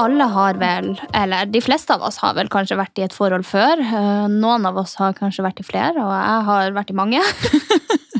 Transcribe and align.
Alle 0.00 0.24
har 0.24 0.54
vel, 0.60 1.00
eller 1.14 1.46
de 1.46 1.60
fleste 1.60 1.94
av 1.94 2.02
oss 2.06 2.18
har 2.22 2.34
vel 2.36 2.48
kanskje 2.52 2.78
vært 2.78 2.98
i 2.98 3.04
et 3.06 3.14
forhold 3.14 3.44
før. 3.46 3.80
Eh, 3.82 4.28
Noen 4.32 4.66
av 4.68 4.78
oss 4.80 4.94
har 5.00 5.16
kanskje 5.16 5.44
vært 5.44 5.60
i 5.62 5.66
flere, 5.66 6.00
og 6.00 6.12
jeg 6.12 6.46
har 6.48 6.76
vært 6.76 6.92
i 6.92 6.96
mange. 6.96 7.20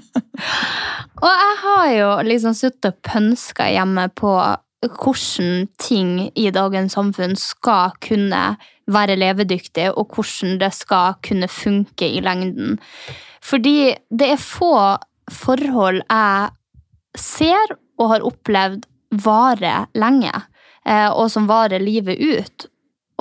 og 1.25 1.31
jeg 1.31 1.57
har 1.63 1.89
jo 1.97 2.11
liksom 2.29 2.57
sittet 2.59 2.91
og 2.93 3.01
pønska 3.07 3.71
hjemme 3.73 4.09
på 4.19 4.35
hvordan 4.83 5.69
ting 5.79 6.15
i 6.35 6.49
dagens 6.55 6.97
samfunn 6.99 7.37
skal 7.39 7.95
kunne 8.03 8.43
være 8.91 9.17
levedyktig, 9.21 9.93
og 9.95 10.17
hvordan 10.17 10.59
det 10.61 10.73
skal 10.75 11.19
kunne 11.25 11.49
funke 11.49 12.09
i 12.09 12.23
lengden. 12.25 12.81
Fordi 13.43 13.95
det 14.11 14.35
er 14.35 14.43
få 14.43 14.75
forhold 15.31 16.03
jeg 16.03 16.51
ser 17.19 17.77
og 18.01 18.09
har 18.15 18.27
opplevd 18.27 18.89
vare 19.23 19.85
lenge 19.95 20.33
og 21.15 21.31
som 21.31 21.47
varer 21.47 21.83
livet 21.83 22.19
ut. 22.19 22.67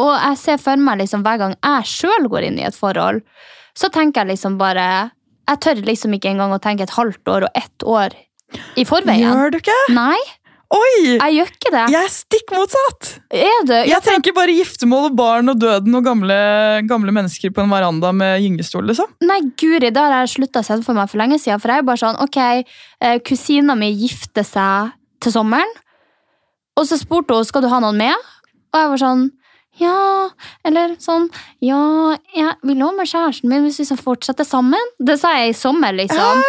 Og 0.01 0.11
jeg 0.15 0.37
ser 0.41 0.61
for 0.61 0.81
meg 0.81 1.01
liksom 1.03 1.23
hver 1.25 1.37
gang 1.41 1.55
jeg 1.59 1.89
sjøl 1.91 2.29
går 2.31 2.47
inn 2.47 2.59
i 2.61 2.65
et 2.65 2.77
forhold, 2.77 3.21
så 3.77 3.91
tenker 3.93 4.23
jeg 4.23 4.33
liksom 4.33 4.57
bare 4.59 5.11
Jeg 5.49 5.59
tør 5.63 5.79
liksom 5.85 6.13
ikke 6.15 6.29
engang 6.31 6.53
å 6.53 6.61
tenke 6.63 6.85
et 6.85 6.93
halvt 6.95 7.27
år 7.27 7.45
og 7.47 7.57
ett 7.57 7.83
år 7.83 8.13
i 8.79 8.85
forveien. 8.87 9.25
Gjør 9.25 9.51
du 9.51 9.57
ikke? 9.59 9.75
Nei, 9.95 10.19
Oi! 10.71 11.17
jeg 11.17 11.35
gjør 11.35 11.49
ikke 11.51 11.71
det. 11.73 11.83
Jeg 11.91 11.99
er 11.99 12.11
stikk 12.13 12.53
motsatt. 12.55 13.09
Er 13.35 13.65
du? 13.67 13.73
Jeg 13.89 13.99
tenker 14.05 14.35
bare 14.35 14.53
giftermål 14.55 15.09
og 15.09 15.17
barn 15.19 15.51
og 15.51 15.59
døden 15.59 15.97
og 15.97 16.05
gamle, 16.05 16.37
gamle 16.87 17.15
mennesker 17.15 17.51
på 17.51 17.65
en 17.65 17.73
veranda 17.73 18.13
med 18.15 18.39
gyngestol. 18.45 18.85
liksom. 18.87 19.11
Nei, 19.27 19.41
guri, 19.59 19.91
det 19.91 19.99
har 19.99 20.15
jeg 20.21 20.31
slutta 20.37 20.63
å 20.63 20.67
se 20.67 20.79
for 20.85 20.95
meg 20.95 21.11
for 21.11 21.19
lenge 21.19 21.41
siden. 21.41 21.59
For 21.59 21.73
jeg 21.73 21.83
er 21.83 21.89
bare 21.89 22.03
sånn, 22.05 22.19
ok, 22.23 22.39
eh, 23.03 23.17
kusina 23.27 23.75
mi 23.75 23.91
gifter 23.91 24.47
seg 24.47 24.95
til 25.21 25.35
sommeren, 25.35 25.75
og 26.79 26.87
så 26.87 26.99
spurte 26.99 27.35
hun 27.37 27.47
skal 27.47 27.65
du 27.65 27.71
ha 27.71 27.81
noen 27.83 27.99
med, 28.01 28.31
og 28.71 28.79
jeg 28.83 28.91
var 28.93 29.01
sånn, 29.01 29.29
ja, 29.79 30.27
eller 30.67 30.97
sånn, 30.99 31.29
ja, 31.63 31.79
jeg 32.35 32.55
vil 32.67 32.81
også 32.83 32.97
med 32.97 33.07
kjæresten 33.07 33.49
min 33.49 33.63
hvis 33.63 33.77
vi 33.79 33.85
skal 33.87 33.99
fortsette 34.03 34.43
sammen. 34.45 34.89
Det 34.99 35.15
sa 35.17 35.31
jeg 35.37 35.53
i 35.53 35.55
sommer, 35.57 35.95
liksom. 35.95 36.41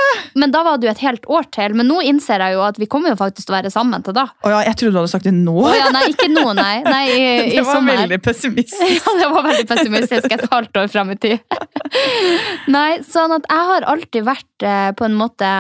Men 0.42 0.50
da 0.52 0.64
var 0.66 0.80
det 0.80 0.88
jo 0.88 0.92
et 0.92 1.02
helt 1.04 1.28
år 1.30 1.47
til. 1.54 1.76
Men 1.78 1.86
nå 1.88 2.00
innser 2.10 2.42
jeg 2.42 2.56
jo 2.56 2.64
at 2.66 2.80
vi 2.82 2.88
kommer 2.91 3.14
jo 3.14 3.19
faktisk 3.20 3.47
til 3.47 3.54
å 3.54 3.58
være 3.60 3.70
sammen 3.72 4.02
til 4.04 4.16
da. 4.16 4.26
Å 4.42 4.52
ja, 4.56 4.64
jeg 4.66 4.80
trodde 4.80 4.97
du 4.97 5.00
hadde 5.00 5.12
sagt 5.14 5.28
det 5.28 5.34
nå. 5.36 5.54
Å 5.54 5.74
ja, 5.76 5.86
nei, 5.94 6.02
ikke 6.10 6.28
nå, 6.34 6.44
nei. 6.58 6.74
nei 6.97 7.04
i, 7.12 7.22
i 7.22 7.54
det 7.54 7.62
var 7.62 7.78
sommer. 7.78 8.02
veldig 8.02 8.20
pessimistisk. 8.26 8.91
Ja, 9.06 9.14
det 9.22 9.30
var 9.30 9.47
veldig 9.47 9.68
pessimistisk 9.70 10.36
et 10.36 10.44
halvt 10.52 10.82
år 10.82 10.91
frem 10.92 11.14
i 11.14 11.18
tid. 11.22 11.62
Nei, 12.74 12.91
sånn 13.06 13.38
at 13.38 13.47
jeg 13.48 13.70
har 13.70 13.86
alltid 13.94 14.26
vært 14.26 14.66
eh, 14.66 14.91
på 14.98 15.06
en 15.06 15.16
måte 15.16 15.54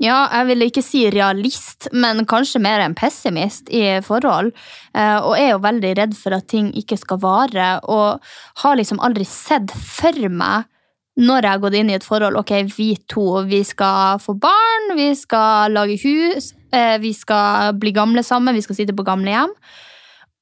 ja, 0.00 0.22
jeg 0.32 0.48
vil 0.48 0.64
ikke 0.64 0.82
si 0.84 1.02
realist, 1.12 1.90
men 1.92 2.24
kanskje 2.28 2.62
mer 2.64 2.80
en 2.80 2.96
pessimist 2.96 3.68
i 3.68 4.00
forhold. 4.04 4.48
Eh, 4.96 5.18
Og 5.20 5.36
er 5.36 5.50
jo 5.50 5.58
veldig 5.60 5.92
redd 5.98 6.16
for 6.16 6.32
at 6.32 6.48
ting 6.48 6.70
ikke 6.72 6.96
skal 6.96 7.20
vare, 7.20 7.80
og 7.84 8.20
har 8.62 8.76
liksom 8.80 9.00
aldri 9.00 9.26
sett 9.28 9.70
for 9.70 10.16
meg 10.28 10.64
når 11.20 11.44
jeg 11.44 11.50
har 11.52 11.60
gått 11.60 11.76
inn 11.76 11.90
i 11.90 11.96
et 11.98 12.06
forhold 12.06 12.38
Ok, 12.38 12.52
vi 12.72 12.94
to, 13.10 13.42
vi 13.44 13.60
skal 13.66 14.20
få 14.22 14.32
barn, 14.40 14.94
vi 14.96 15.10
skal 15.18 15.74
lage 15.74 15.98
hus, 16.00 16.54
eh, 16.72 16.96
vi 17.02 17.12
skal 17.12 17.74
bli 17.76 17.92
gamle 17.92 18.22
sammen, 18.24 18.54
vi 18.56 18.62
skal 18.64 18.78
sitte 18.78 18.96
på 18.96 19.04
gamlehjem. 19.04 19.52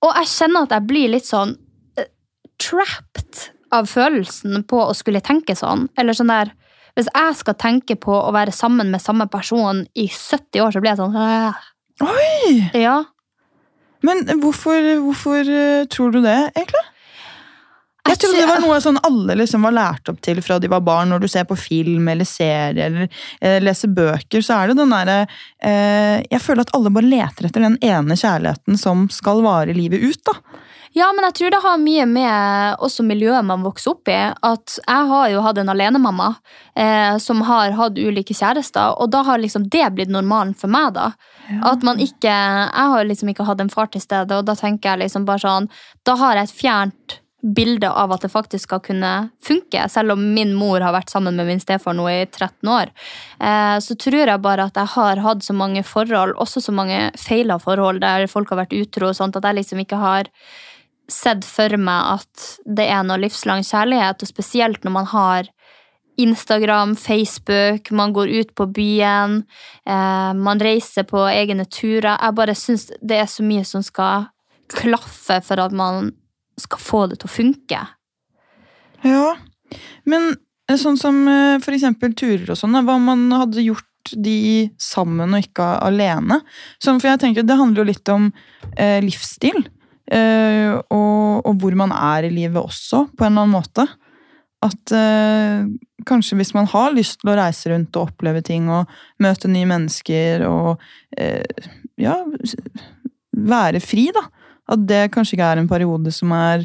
Og 0.06 0.14
jeg 0.20 0.30
kjenner 0.36 0.69
at 0.69 0.76
jeg 0.76 0.86
blir 0.86 1.10
litt 1.16 1.26
sånn 1.26 1.56
eh, 1.98 2.06
trapped 2.62 3.48
av 3.75 3.90
følelsen 3.90 4.62
på 4.69 4.84
å 4.86 4.94
skulle 4.94 5.25
tenke 5.25 5.56
sånn. 5.58 5.88
Eller 5.98 6.14
sånn 6.14 6.30
der 6.30 6.54
Hvis 6.98 7.10
jeg 7.14 7.38
skal 7.38 7.54
tenke 7.54 7.94
på 7.94 8.10
å 8.10 8.34
være 8.34 8.50
sammen 8.50 8.91
med 8.91 9.03
samme 9.03 9.28
person 9.31 9.84
i 9.94 10.09
70 10.10 10.64
år, 10.64 10.75
så 10.75 10.82
blir 10.82 10.91
jeg 10.91 10.98
sånn 10.98 11.14
øh. 11.14 11.64
Oi! 12.09 12.54
Ja. 12.78 12.98
Men 14.06 14.25
hvorfor, 14.42 14.82
hvorfor 15.04 15.47
eh, 15.47 15.87
tror 15.91 16.14
du 16.14 16.20
det, 16.25 16.38
egentlig? 16.58 16.84
Jeg 18.08 18.16
Jeg 18.16 18.20
trodde 18.22 18.41
det 18.41 18.48
var 18.48 18.62
noe 18.62 18.76
sånn 18.81 18.98
alle 19.04 19.34
liksom 19.37 19.66
var 19.66 19.75
lært 19.76 20.08
opp 20.08 20.20
til 20.25 20.38
fra 20.42 20.56
de 20.58 20.70
var 20.72 20.81
barn. 20.82 21.10
Når 21.12 21.22
du 21.22 21.28
ser 21.28 21.44
på 21.47 21.58
film 21.60 22.08
eller 22.08 22.26
serie 22.26 22.87
eller 22.87 23.06
eh, 23.06 23.58
leser 23.60 23.92
bøker, 23.92 24.42
så 24.42 24.62
er 24.62 24.70
det 24.70 24.78
den 24.78 24.94
derre 24.94 25.19
eh, 25.60 26.25
Jeg 26.25 26.41
føler 26.41 26.64
at 26.64 26.72
alle 26.78 26.94
bare 26.94 27.10
leter 27.10 27.50
etter 27.50 27.66
den 27.66 27.76
ene 27.84 28.16
kjærligheten 28.16 28.81
som 28.81 29.06
skal 29.12 29.44
vare 29.44 29.76
livet 29.76 30.03
ut. 30.03 30.22
da. 30.25 30.38
Ja, 30.97 31.10
men 31.12 31.26
jeg 31.28 31.34
tror 31.38 31.53
det 31.53 31.60
har 31.65 31.81
mye 31.82 32.06
med 32.09 32.84
også 32.84 33.04
miljøet 33.06 33.44
man 33.44 33.65
vokser 33.66 33.93
opp 33.93 34.09
i. 34.10 34.16
At 34.47 34.78
jeg 34.81 35.10
har 35.12 35.28
jo 35.32 35.44
hatt 35.44 35.60
en 35.60 35.72
alenemamma 35.72 36.31
eh, 36.75 37.19
som 37.22 37.44
har 37.49 37.76
hatt 37.78 38.00
ulike 38.00 38.37
kjærester, 38.37 38.97
og 38.97 39.12
da 39.12 39.22
har 39.28 39.43
liksom 39.43 39.69
det 39.72 39.87
blitt 39.94 40.12
normalen 40.12 40.54
for 40.59 40.72
meg, 40.72 40.94
da. 40.97 41.12
At 41.65 41.84
man 41.87 41.97
ikke 41.97 42.28
Jeg 42.28 42.91
har 42.93 43.06
liksom 43.09 43.31
ikke 43.32 43.47
hatt 43.49 43.60
en 43.62 43.72
far 43.72 43.88
til 43.88 44.03
stede, 44.04 44.37
og 44.37 44.44
da 44.44 44.54
tenker 44.59 44.91
jeg 44.91 45.06
liksom 45.06 45.25
bare 45.25 45.41
sånn 45.41 45.69
Da 46.04 46.12
har 46.21 46.37
jeg 46.37 46.49
et 46.49 46.59
fjernt 46.59 47.16
bilde 47.41 47.87
av 47.87 48.12
at 48.12 48.25
det 48.25 48.32
faktisk 48.32 48.66
skal 48.66 48.81
kunne 48.82 49.12
funke, 49.44 49.84
selv 49.88 50.16
om 50.16 50.22
min 50.34 50.50
mor 50.59 50.82
har 50.82 50.93
vært 50.93 51.12
sammen 51.12 51.37
med 51.38 51.47
min 51.47 51.60
stefar 51.62 51.94
nå 51.94 52.09
i 52.10 52.25
13 52.26 52.69
år. 52.72 52.91
Eh, 53.38 53.76
så 53.84 53.94
tror 53.94 54.25
jeg 54.25 54.43
bare 54.43 54.66
at 54.66 54.81
jeg 54.81 54.93
har 54.97 55.22
hatt 55.22 55.47
så 55.47 55.55
mange 55.55 55.84
forhold, 55.87 56.34
også 56.34 56.65
så 56.65 56.75
mange 56.75 56.99
feila 57.19 57.60
forhold 57.62 58.03
der 58.03 58.26
folk 58.31 58.50
har 58.50 58.65
vært 58.65 58.75
utro, 58.75 59.12
og 59.12 59.19
sånt, 59.19 59.38
at 59.38 59.47
jeg 59.47 59.60
liksom 59.60 59.84
ikke 59.84 60.00
har 60.03 60.32
sett 61.08 61.46
for 61.48 61.72
meg 61.80 62.19
at 62.19 62.48
det 62.69 62.88
er 62.92 63.04
noe 63.06 63.20
livslang 63.20 63.64
kjærlighet, 63.66 64.22
og 64.22 64.30
spesielt 64.30 64.84
når 64.84 64.94
man 64.94 65.08
har 65.12 65.48
Instagram, 66.19 66.96
Facebook, 66.98 67.91
man 67.94 68.12
går 68.12 68.28
ut 68.41 68.54
på 68.58 68.66
byen, 68.74 69.42
eh, 69.86 70.32
man 70.34 70.60
reiser 70.60 71.06
på 71.06 71.22
egne 71.30 71.64
turer. 71.70 72.16
Jeg 72.19 72.34
bare 72.34 72.56
syns 72.58 72.88
det 72.98 73.20
er 73.20 73.30
så 73.30 73.46
mye 73.46 73.62
som 73.64 73.84
skal 73.86 74.26
klaffe 74.69 75.38
for 75.46 75.62
at 75.62 75.72
man 75.72 76.10
skal 76.58 76.82
få 76.82 77.04
det 77.06 77.20
til 77.20 77.30
å 77.30 77.36
funke. 77.36 77.84
Ja, 79.06 79.36
men 80.10 80.32
eh, 80.69 80.76
sånn 80.80 80.98
som 80.98 81.22
eh, 81.30 81.60
for 81.62 81.76
eksempel 81.76 82.16
turer 82.19 82.50
og 82.50 82.58
sånn, 82.58 82.75
hva 82.82 82.98
man 82.98 83.28
hadde 83.32 83.62
gjort 83.62 83.86
de 84.16 84.69
sammen 84.80 85.34
og 85.36 85.46
ikke 85.46 85.66
alene. 85.84 86.40
Sånn, 86.82 86.98
for 86.98 87.12
jeg 87.12 87.20
tenker 87.22 87.44
Det 87.46 87.58
handler 87.58 87.82
jo 87.82 87.90
litt 87.92 88.10
om 88.12 88.30
eh, 88.75 88.98
livsstil. 89.04 89.69
Eh, 90.10 90.72
og, 90.88 91.46
og 91.46 91.58
hvor 91.60 91.75
man 91.76 91.93
er 91.93 92.28
i 92.28 92.32
livet 92.32 92.60
også, 92.62 93.06
på 93.12 93.25
en 93.26 93.32
eller 93.34 93.44
annen 93.44 93.56
måte. 93.58 93.84
At 94.64 94.93
eh, 94.96 95.66
kanskje 96.08 96.38
hvis 96.40 96.55
man 96.56 96.66
har 96.72 96.94
lyst 96.96 97.20
til 97.20 97.31
å 97.31 97.37
reise 97.38 97.70
rundt 97.70 97.94
og 97.99 98.08
oppleve 98.08 98.40
ting 98.46 98.70
og 98.72 98.88
møte 99.22 99.50
nye 99.52 99.69
mennesker 99.69 100.43
og 100.49 100.81
eh, 101.19 101.44
ja, 102.00 102.16
være 103.32 103.81
fri, 103.84 104.08
da. 104.14 104.25
At 104.69 104.82
det 104.88 105.06
kanskje 105.14 105.37
ikke 105.37 105.50
er 105.55 105.62
en 105.62 105.70
periode 105.70 106.12
som 106.12 106.32
er 106.37 106.64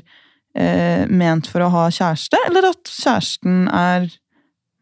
eh, 0.57 1.05
ment 1.07 1.47
for 1.51 1.63
å 1.65 1.71
ha 1.73 1.85
kjæreste, 1.93 2.39
eller 2.49 2.71
at 2.73 2.89
kjæresten 2.91 3.67
er 3.69 4.09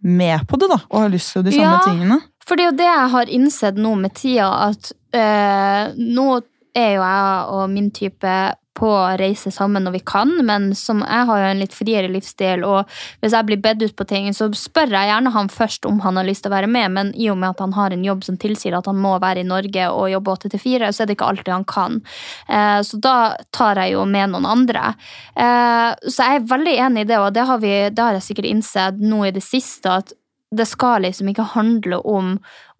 med 0.01 0.47
på 0.49 0.57
det 0.57 0.71
da, 0.71 0.79
og 0.89 1.03
har 1.03 1.11
lyst 1.13 1.35
til 1.35 1.43
de 1.45 1.53
samme 1.53 1.75
Ja. 1.75 1.81
tingene. 1.85 2.21
For 2.47 2.57
det 2.57 2.63
er 2.63 2.71
jo 2.71 2.77
det 2.79 2.87
jeg 2.89 3.09
har 3.13 3.29
innsett 3.37 3.77
nå 3.77 3.91
med 3.99 4.15
tida, 4.17 4.47
at 4.71 4.91
eh, 5.13 5.91
nå 5.97 6.41
er 6.77 6.95
jo 6.95 7.03
jeg 7.03 7.45
og 7.57 7.69
min 7.71 7.91
type 7.95 8.35
på 8.77 8.88
å 8.88 9.15
reise 9.19 9.51
sammen 9.51 9.83
når 9.83 9.95
vi 9.97 10.01
kan, 10.07 10.31
men 10.47 10.69
som 10.77 11.01
jeg 11.03 11.27
har 11.27 11.41
jo 11.41 11.50
en 11.50 11.62
litt 11.62 11.73
friere 11.75 12.09
livsstil, 12.12 12.63
og 12.63 12.89
hvis 13.21 13.35
jeg 13.35 13.47
blir 13.50 13.59
bedt 13.62 13.83
ut 13.83 13.95
på 13.97 14.07
ting, 14.07 14.29
så 14.35 14.47
spør 14.56 14.94
jeg 14.95 15.09
gjerne 15.09 15.33
han 15.35 15.51
først 15.51 15.88
om 15.89 16.00
han 16.06 16.19
har 16.19 16.27
lyst 16.27 16.45
til 16.45 16.51
å 16.51 16.56
være 16.56 16.69
med, 16.71 16.94
men 16.95 17.12
i 17.19 17.27
og 17.33 17.39
med 17.41 17.51
at 17.51 17.63
han 17.65 17.75
har 17.75 17.94
en 17.94 18.06
jobb 18.06 18.23
som 18.27 18.39
tilsier 18.41 18.77
at 18.77 18.88
han 18.88 19.00
må 19.01 19.18
være 19.21 19.44
i 19.44 19.47
Norge 19.47 19.89
og 19.91 20.07
jobbe 20.13 20.38
8 20.38 20.53
til 20.56 20.63
4, 20.63 20.91
så 20.91 21.03
er 21.03 21.09
det 21.09 21.18
ikke 21.18 21.29
alltid 21.33 21.53
han 21.53 21.68
kan. 21.68 22.00
Eh, 22.47 22.79
så 22.88 23.01
da 23.03 23.17
tar 23.53 23.83
jeg 23.83 23.97
jo 23.97 24.07
med 24.07 24.31
noen 24.31 24.47
andre. 24.50 24.94
Eh, 25.35 25.91
så 26.07 26.31
jeg 26.31 26.39
er 26.39 26.50
veldig 26.56 26.77
enig 26.88 27.06
i 27.06 27.12
det, 27.12 27.19
og 27.19 27.35
det 27.35 27.45
har, 27.51 27.62
vi, 27.62 27.75
det 27.91 28.07
har 28.07 28.17
jeg 28.17 28.29
sikkert 28.31 28.51
innsett 28.53 29.03
nå 29.03 29.25
i 29.27 29.35
det 29.35 29.44
siste, 29.45 30.00
at 30.00 30.15
det 30.51 30.65
skal 30.68 31.06
liksom 31.06 31.30
ikke 31.31 31.48
handle 31.53 32.01
om 32.07 32.33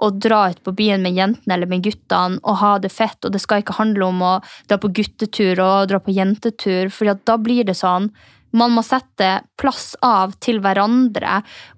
å 0.04 0.10
dra 0.12 0.42
ut 0.52 0.60
på 0.64 0.74
byen 0.76 1.04
med 1.06 1.16
jentene 1.16 1.56
eller 1.56 1.70
med 1.72 1.86
guttene 1.86 2.42
og 2.44 2.60
ha 2.60 2.74
det 2.84 2.92
fett, 2.92 3.20
og 3.24 3.32
det 3.32 3.40
skal 3.44 3.64
ikke 3.64 3.78
handle 3.80 4.10
om 4.12 4.22
å 4.28 4.34
dra 4.68 4.78
på 4.82 4.92
guttetur 4.92 5.62
og 5.64 5.88
dra 5.92 6.02
på 6.04 6.16
jentetur, 6.16 6.92
for 6.92 7.08
da 7.08 7.38
blir 7.40 7.64
det 7.68 7.80
sånn 7.80 8.12
Man 8.52 8.74
må 8.76 8.82
sette 8.84 9.46
plass 9.56 9.94
av 10.04 10.34
til 10.44 10.58
hverandre 10.60 11.38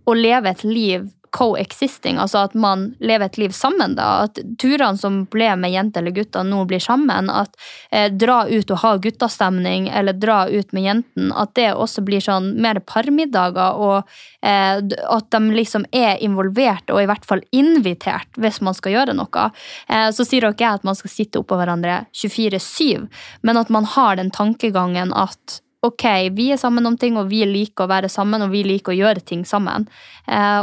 og 0.10 0.18
leve 0.18 0.50
et 0.50 0.64
liv 0.66 1.04
coexisting, 1.34 2.20
altså 2.22 2.44
at 2.46 2.54
man 2.54 2.92
lever 3.02 3.26
et 3.26 3.38
liv 3.42 3.54
sammen. 3.58 3.96
da, 3.98 4.28
At 4.28 4.38
turene 4.62 5.00
som 5.02 5.24
ble 5.34 5.50
med 5.58 5.74
jenter 5.74 6.04
eller 6.04 6.14
gutter, 6.14 6.46
nå 6.46 6.62
blir 6.70 6.84
sammen. 6.84 7.32
At 7.34 7.58
eh, 7.90 8.12
dra 8.14 8.44
ut 8.50 8.70
og 8.70 8.82
ha 8.84 8.92
guttastemning, 9.02 9.88
eller 9.90 10.14
dra 10.14 10.44
ut 10.50 10.76
med 10.78 10.86
jenten. 10.86 11.32
At 11.34 11.56
det 11.58 11.72
også 11.74 12.04
blir 12.06 12.22
sånn 12.22 12.52
mer 12.62 12.78
parmiddager, 12.86 13.80
og 13.82 14.14
eh, 14.46 14.78
at 14.78 15.32
de 15.34 15.42
liksom 15.58 15.88
er 15.90 16.22
involvert 16.22 16.94
og 16.94 17.02
i 17.02 17.10
hvert 17.10 17.26
fall 17.26 17.42
invitert 17.56 18.38
hvis 18.38 18.62
man 18.62 18.78
skal 18.78 19.00
gjøre 19.00 19.18
noe. 19.18 19.50
Eh, 19.90 20.12
så 20.14 20.28
sier 20.28 20.46
dere 20.46 20.54
ikke 20.54 20.76
at 20.78 20.86
man 20.86 21.00
skal 21.00 21.16
sitte 21.16 21.42
oppå 21.42 21.58
hverandre 21.58 22.04
24-7, 22.14 23.10
men 23.42 23.58
at 23.58 23.74
man 23.74 23.90
har 23.90 24.22
den 24.22 24.30
tankegangen 24.34 25.18
at 25.18 25.64
ok, 25.84 26.06
vi 26.38 26.52
er 26.54 26.62
sammen 26.62 26.86
om 26.88 26.96
ting, 26.98 27.18
og 27.20 27.28
vi 27.32 27.42
liker 27.48 27.86
å 27.86 27.92
være 27.92 28.12
sammen, 28.12 28.46
og 28.46 28.54
vi 28.54 28.64
liker 28.68 28.94
å 28.94 29.00
gjøre 29.02 29.26
ting 29.26 29.44
sammen. 29.48 29.90
Eh, 30.28 30.62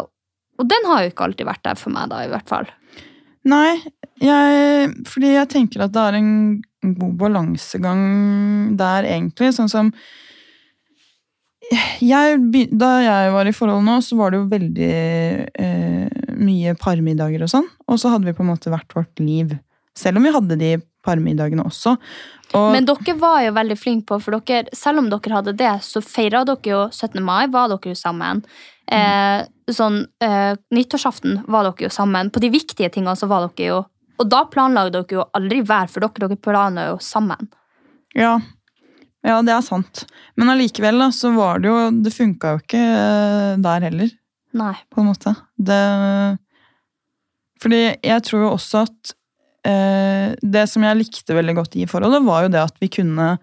og 0.60 0.68
den 0.68 0.88
har 0.90 1.04
jo 1.04 1.12
ikke 1.12 1.26
alltid 1.26 1.48
vært 1.48 1.64
der 1.66 1.78
for 1.80 1.94
meg, 1.94 2.10
da, 2.12 2.22
i 2.24 2.30
hvert 2.32 2.48
fall. 2.50 2.68
Nei, 3.48 3.80
jeg, 4.20 4.90
fordi 5.08 5.32
jeg 5.32 5.48
tenker 5.48 5.86
at 5.86 5.94
det 5.94 6.02
er 6.02 6.18
en 6.18 6.32
god 7.00 7.14
balansegang 7.20 8.02
der, 8.78 9.08
egentlig. 9.08 9.54
Sånn 9.56 9.70
som 9.72 9.94
jeg, 12.02 12.40
Da 12.74 12.90
jeg 13.04 13.32
var 13.32 13.46
i 13.46 13.54
forhold 13.54 13.84
nå, 13.86 14.00
så 14.02 14.16
var 14.18 14.32
det 14.32 14.40
jo 14.40 14.50
veldig 14.50 14.92
eh, 15.62 16.22
mye 16.40 16.74
parmiddager 16.80 17.44
og 17.46 17.52
sånn. 17.52 17.68
Og 17.86 18.00
så 18.02 18.12
hadde 18.12 18.28
vi 18.28 18.34
på 18.36 18.44
en 18.44 18.50
måte 18.50 18.72
hvert 18.72 18.96
vårt 18.96 19.22
liv. 19.22 19.54
Selv 19.96 20.18
om 20.18 20.26
vi 20.26 20.34
hadde 20.34 20.58
de 20.60 20.72
parmiddagene 21.06 21.64
også. 21.66 21.94
Og, 22.56 22.72
Men 22.74 22.86
dere 22.88 23.14
var 23.20 23.44
jo 23.44 23.54
veldig 23.56 23.78
flinke 23.78 24.08
på, 24.10 24.18
for 24.24 24.36
dere, 24.40 24.70
selv 24.76 25.02
om 25.02 25.10
dere 25.12 25.36
hadde 25.36 25.54
det, 25.58 25.72
så 25.86 26.02
feira 26.02 26.42
dere 26.48 26.72
jo 26.72 26.82
17. 26.90 27.22
mai, 27.24 27.46
var 27.52 27.70
dere 27.72 27.92
jo 27.92 27.98
sammen. 27.98 28.42
Eh, 28.90 29.44
sånn, 29.70 30.00
eh, 30.18 30.56
Nyttårsaften 30.74 31.44
var 31.50 31.68
dere 31.68 31.86
jo 31.86 31.92
sammen. 31.94 32.30
På 32.34 32.42
de 32.42 32.50
viktige 32.50 32.90
tingene 32.90 33.14
så 33.18 33.28
var 33.30 33.46
dere 33.46 33.68
jo 33.68 33.80
Og 34.20 34.28
da 34.28 34.42
planla 34.50 34.90
dere 34.92 35.14
jo 35.14 35.22
aldri 35.32 35.62
hver 35.64 35.88
for 35.88 36.04
dere. 36.04 36.28
Dere 36.28 36.36
planla 36.36 36.90
jo 36.90 36.96
sammen. 37.00 37.48
Ja. 38.12 38.34
ja, 39.24 39.38
det 39.46 39.54
er 39.54 39.62
sant. 39.64 40.02
Men 40.36 40.50
allikevel 40.52 40.98
da, 41.00 41.06
så 41.14 41.30
var 41.32 41.62
det 41.62 41.70
jo 41.70 41.78
Det 42.02 42.12
funka 42.12 42.52
jo 42.52 42.60
ikke 42.60 42.82
eh, 42.82 43.54
der 43.64 43.86
heller. 43.88 44.10
Nei. 44.60 44.74
På 44.90 45.00
en 45.00 45.08
måte. 45.12 45.32
Det 45.56 45.80
Fordi 47.62 47.80
jeg 48.02 48.26
tror 48.26 48.44
jo 48.44 48.52
også 48.58 48.84
at 48.88 49.14
Det 49.62 50.62
som 50.70 50.84
jeg 50.86 50.96
likte 50.96 51.34
veldig 51.36 51.54
godt 51.58 51.74
i 51.76 51.86
forholdet, 51.90 52.24
var 52.24 52.46
jo 52.46 52.52
det 52.54 52.62
at 52.62 52.78
vi 52.80 52.88
kunne 52.92 53.34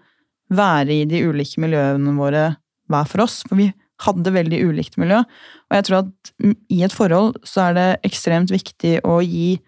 være 0.50 0.96
i 0.96 1.04
de 1.06 1.20
ulike 1.28 1.60
miljøene 1.62 2.14
våre 2.16 2.44
hver 2.90 3.06
for 3.10 3.22
oss. 3.26 3.42
For 3.46 3.60
vi 3.60 3.68
hadde 4.04 4.34
veldig 4.34 4.60
ulikt 4.68 4.98
miljø. 5.00 5.22
Og 5.68 5.76
jeg 5.78 5.86
tror 5.86 5.98
at 6.02 6.32
i 6.72 6.82
et 6.86 6.94
forhold 6.94 7.38
så 7.46 7.68
er 7.68 7.78
det 7.78 7.88
ekstremt 8.08 8.52
viktig 8.54 8.98
å 9.06 9.18
gi 9.24 9.58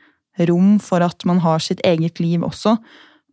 rom 0.49 0.79
for 0.83 1.05
at 1.05 1.27
man 1.29 1.43
har 1.45 1.63
sitt 1.63 1.83
eget 1.87 2.21
liv 2.23 2.45
også, 2.47 2.77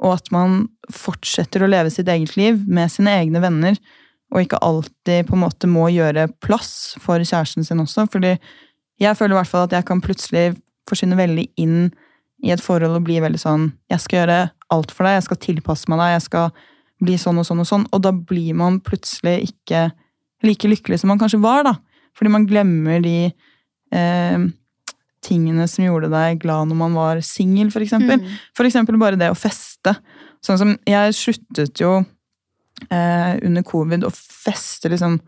og 0.04 0.14
at 0.18 0.32
man 0.34 0.66
fortsetter 0.94 1.64
å 1.64 1.70
leve 1.70 1.92
sitt 1.94 2.10
eget 2.12 2.36
liv 2.38 2.60
med 2.68 2.92
sine 2.92 3.14
egne 3.22 3.42
venner, 3.44 3.78
og 4.34 4.44
ikke 4.44 4.60
alltid 4.66 5.30
på 5.30 5.38
en 5.38 5.44
måte 5.46 5.70
må 5.72 5.88
gjøre 5.94 6.28
plass 6.44 6.98
for 7.00 7.22
kjæresten 7.22 7.64
sin 7.64 7.80
også. 7.80 8.10
fordi 8.12 8.36
jeg 9.00 9.16
føler 9.16 9.36
i 9.36 9.40
hvert 9.40 9.52
fall 9.52 9.68
at 9.68 9.78
jeg 9.78 9.86
kan 9.88 10.02
plutselig 10.04 10.58
forsvinne 10.90 11.20
veldig 11.20 11.46
inn 11.62 11.92
i 12.46 12.52
et 12.54 12.62
forhold 12.62 13.00
og 13.00 13.06
bli 13.08 13.18
veldig 13.24 13.40
sånn 13.42 13.64
Jeg 13.90 14.04
skal 14.04 14.20
gjøre 14.20 14.42
alt 14.74 14.92
for 14.94 15.08
deg, 15.08 15.18
jeg 15.18 15.28
skal 15.30 15.40
tilpasse 15.42 15.90
meg 15.90 16.02
deg, 16.02 16.14
jeg 16.16 16.26
skal 16.28 16.52
bli 17.04 17.16
sånn 17.22 17.40
og 17.40 17.46
sånn 17.48 17.64
og 17.64 17.70
sånn. 17.70 17.86
Og 17.94 18.04
da 18.04 18.12
blir 18.12 18.58
man 18.58 18.82
plutselig 18.84 19.52
ikke 19.52 19.88
like 20.46 20.70
lykkelig 20.70 21.02
som 21.02 21.12
man 21.14 21.22
kanskje 21.22 21.42
var, 21.42 21.64
da. 21.66 21.76
Fordi 22.18 22.34
man 22.34 22.48
glemmer 22.50 23.02
de 23.04 23.30
eh, 23.30 24.46
tingene 25.26 25.68
som 25.70 25.86
gjorde 25.86 26.12
deg 26.14 26.42
glad 26.42 26.70
når 26.70 26.80
man 26.80 26.98
var 26.98 27.22
singel, 27.26 27.72
for 27.74 27.86
eksempel. 27.86 28.20
Mm. 28.22 28.38
For 28.58 28.70
eksempel 28.70 29.00
bare 29.02 29.20
det 29.20 29.32
å 29.32 29.38
feste. 29.38 29.96
Sånn 30.46 30.60
som 30.62 30.76
Jeg 30.88 31.16
sluttet 31.18 31.82
jo 31.82 32.00
eh, 32.92 33.34
under 33.46 33.66
covid 33.68 34.06
å 34.08 34.14
feste 34.14 34.92
liksom 34.94 35.20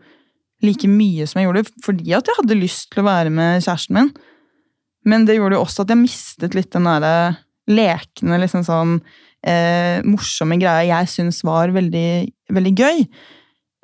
like 0.64 0.88
mye 0.90 1.24
som 1.28 1.40
jeg 1.40 1.48
gjorde, 1.48 1.64
fordi 1.84 2.12
at 2.12 2.28
jeg 2.28 2.36
hadde 2.36 2.58
lyst 2.58 2.90
til 2.92 3.02
å 3.02 3.08
være 3.08 3.32
med 3.32 3.62
kjæresten 3.64 3.96
min. 3.96 4.10
Men 5.08 5.24
det 5.28 5.38
gjorde 5.38 5.56
jo 5.56 5.64
også 5.64 5.84
at 5.84 5.92
jeg 5.92 6.02
mistet 6.02 6.56
litt 6.56 6.72
den 6.74 6.88
derre 6.88 7.14
lekne, 7.70 8.40
liksom 8.42 8.64
sånn 8.66 8.96
eh, 9.46 10.00
morsomme 10.04 10.58
greia 10.60 10.88
jeg 10.88 11.12
syns 11.12 11.42
var 11.46 11.72
veldig, 11.74 12.10
veldig 12.52 12.72
gøy. 12.76 13.04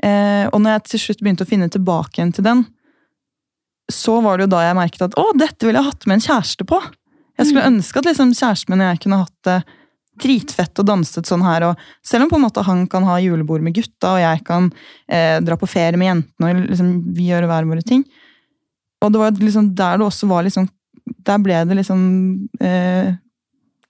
Eh, 0.04 0.44
og 0.50 0.60
når 0.60 0.76
jeg 0.76 0.86
til 0.90 1.04
slutt 1.06 1.22
begynte 1.24 1.46
å 1.46 1.48
finne 1.48 1.70
tilbake 1.72 2.20
igjen 2.20 2.34
til 2.36 2.46
den, 2.46 2.66
så 3.92 4.18
var 4.20 4.36
det 4.36 4.46
jo 4.46 4.54
da 4.56 4.64
jeg 4.66 4.78
merket 4.78 5.06
at 5.06 5.16
å, 5.20 5.30
dette 5.38 5.66
ville 5.66 5.80
jeg 5.80 5.92
hatt 5.92 6.06
med 6.08 6.18
en 6.18 6.26
kjæreste 6.26 6.66
på. 6.68 6.80
Jeg 7.38 7.48
skulle 7.48 7.64
mm. 7.64 7.74
ønske 7.76 8.00
at 8.00 8.08
liksom, 8.10 8.32
kjæresten 8.34 8.72
min 8.72 8.82
og 8.82 8.90
jeg 8.90 9.02
kunne 9.04 9.20
hatt 9.22 9.36
det 9.46 9.58
dritfett 10.22 10.80
og 10.80 10.88
danset 10.88 11.28
sånn 11.28 11.44
her. 11.44 11.68
Og 11.70 11.82
selv 12.06 12.26
om 12.26 12.32
på 12.32 12.38
en 12.38 12.46
måte 12.46 12.64
han 12.66 12.86
kan 12.90 13.04
ha 13.08 13.18
julebord 13.20 13.64
med 13.64 13.76
gutta, 13.76 14.14
og 14.14 14.22
jeg 14.22 14.44
kan 14.48 14.70
eh, 15.12 15.36
dra 15.44 15.58
på 15.60 15.68
ferie 15.70 16.00
med 16.00 16.10
jentene, 16.10 16.48
og 16.50 16.70
liksom, 16.72 16.94
vi 17.16 17.28
gjør 17.30 17.48
hver 17.50 17.68
våre 17.68 17.84
ting. 17.86 18.06
Og 19.04 19.12
det 19.12 19.20
var 19.20 19.36
liksom 19.38 19.70
der 19.76 20.00
det 20.00 20.08
også 20.08 20.28
var 20.30 20.44
litt 20.44 20.54
liksom 20.54 20.70
Der 21.26 21.40
ble 21.42 21.62
det 21.68 21.78
liksom 21.80 22.02
eh, 22.62 23.14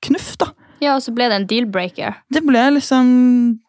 knuff, 0.06 0.34
da. 0.40 0.50
Ja, 0.82 0.96
og 0.96 1.04
så 1.04 1.12
ble 1.16 1.28
det 1.30 1.38
en 1.38 1.46
deal-breaker. 1.48 2.18
Det 2.32 2.42
ble 2.44 2.62
liksom 2.74 3.06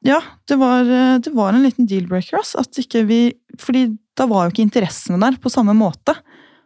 Ja, 0.05 0.19
det 0.49 0.57
var, 0.59 0.87
det 1.23 1.31
var 1.35 1.55
en 1.55 1.63
liten 1.63 1.87
deal-breaker. 1.87 2.41
Altså, 2.41 2.63
at 2.65 2.81
ikke 2.81 3.05
vi 3.07 3.21
Fordi 3.59 3.85
da 4.17 4.25
var 4.27 4.47
jo 4.47 4.55
ikke 4.55 4.65
interessene 4.65 5.19
der 5.21 5.37
på 5.39 5.51
samme 5.53 5.75
måte. 5.77 6.17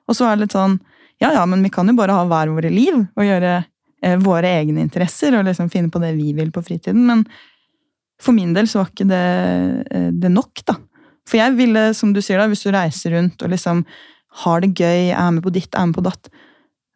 Og 0.09 0.17
så 0.17 0.27
er 0.27 0.35
det 0.35 0.47
litt 0.47 0.57
sånn 0.57 0.79
Ja 1.21 1.33
ja, 1.35 1.45
men 1.45 1.61
vi 1.61 1.69
kan 1.73 1.89
jo 1.89 1.97
bare 1.97 2.15
ha 2.17 2.25
hver 2.25 2.53
våre 2.55 2.71
liv 2.73 2.97
og 2.97 3.27
gjøre 3.27 3.53
eh, 4.01 4.17
våre 4.21 4.53
egne 4.61 4.81
interesser 4.87 5.37
og 5.37 5.45
liksom 5.45 5.69
finne 5.69 5.91
på 5.93 6.01
det 6.01 6.15
vi 6.17 6.31
vil 6.37 6.49
på 6.53 6.63
fritiden. 6.65 7.03
Men 7.05 7.25
for 8.21 8.33
min 8.37 8.55
del 8.57 8.69
så 8.69 8.81
var 8.81 8.89
ikke 8.89 9.09
det, 9.09 9.25
eh, 9.93 10.09
det 10.13 10.31
nok, 10.33 10.63
da. 10.65 10.77
For 11.29 11.37
jeg 11.37 11.57
ville, 11.57 11.91
som 11.97 12.13
du 12.13 12.21
sier, 12.21 12.41
da, 12.41 12.49
hvis 12.49 12.65
du 12.65 12.71
reiser 12.73 13.15
rundt 13.15 13.43
og 13.45 13.53
liksom 13.53 13.83
har 14.41 14.63
det 14.63 14.73
gøy, 14.79 15.11
er 15.11 15.29
med 15.35 15.43
på 15.45 15.53
ditt, 15.53 15.69
er 15.75 15.89
med 15.89 15.97
på 15.97 16.05
datt, 16.05 16.31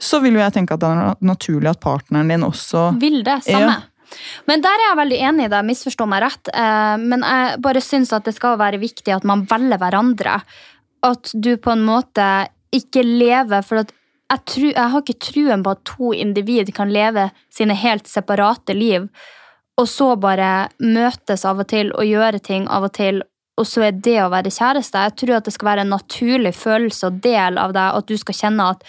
så 0.02 0.20
vil 0.24 0.36
jo 0.36 0.44
jeg 0.44 0.56
tenke 0.58 0.76
at 0.76 0.84
det 0.84 0.92
er 0.92 1.20
naturlig 1.26 1.72
at 1.72 1.82
partneren 1.84 2.32
din 2.32 2.44
også 2.44 2.90
Vil 3.00 3.22
det. 3.24 3.42
Samme. 3.48 3.76
Ja. 3.80 4.16
Men 4.48 4.64
der 4.64 4.76
er 4.78 4.90
jeg 4.90 5.00
veldig 5.00 5.20
enig 5.30 5.46
i 5.48 5.52
deg, 5.52 5.68
misforstå 5.68 6.08
meg 6.10 6.24
rett. 6.26 6.52
Eh, 6.54 6.96
men 7.02 7.26
jeg 7.26 7.60
bare 7.64 7.84
syns 7.84 8.14
at 8.16 8.28
det 8.28 8.36
skal 8.38 8.60
være 8.62 8.82
viktig 8.82 9.14
at 9.16 9.28
man 9.28 9.46
velger 9.50 9.82
hverandre. 9.82 10.40
At 11.06 11.32
du 11.34 11.56
på 11.62 11.74
en 11.74 11.86
måte 11.86 12.26
ikke 12.76 13.04
lever 13.06 13.62
For 13.64 13.84
at 13.84 13.94
jeg, 14.26 14.42
tru, 14.50 14.66
jeg 14.72 14.92
har 14.92 15.04
ikke 15.04 15.22
truen 15.22 15.64
på 15.64 15.74
at 15.76 15.84
to 15.86 16.12
individ 16.16 16.72
kan 16.76 16.90
leve 16.92 17.30
sine 17.54 17.76
helt 17.78 18.10
separate 18.10 18.74
liv, 18.74 19.06
og 19.78 19.88
så 19.92 20.16
bare 20.18 20.72
møtes 20.82 21.46
av 21.46 21.62
og 21.62 21.70
til 21.70 21.92
og 21.94 22.08
gjøre 22.10 22.42
ting 22.44 22.66
av 22.72 22.88
og 22.88 22.96
til, 22.98 23.22
og 23.56 23.68
så 23.70 23.86
er 23.88 24.00
det 24.08 24.18
å 24.24 24.32
være 24.34 24.52
kjæreste. 24.52 25.04
Jeg 25.06 25.16
tror 25.22 25.36
at 25.38 25.48
det 25.48 25.54
skal 25.54 25.70
være 25.70 25.86
en 25.86 25.94
naturlig 25.94 26.56
følelse 26.58 27.12
og 27.12 27.22
del 27.24 27.62
av 27.62 27.76
deg, 27.78 28.00
at 28.02 28.10
du 28.10 28.18
skal 28.18 28.40
kjenne 28.40 28.72
at 28.74 28.84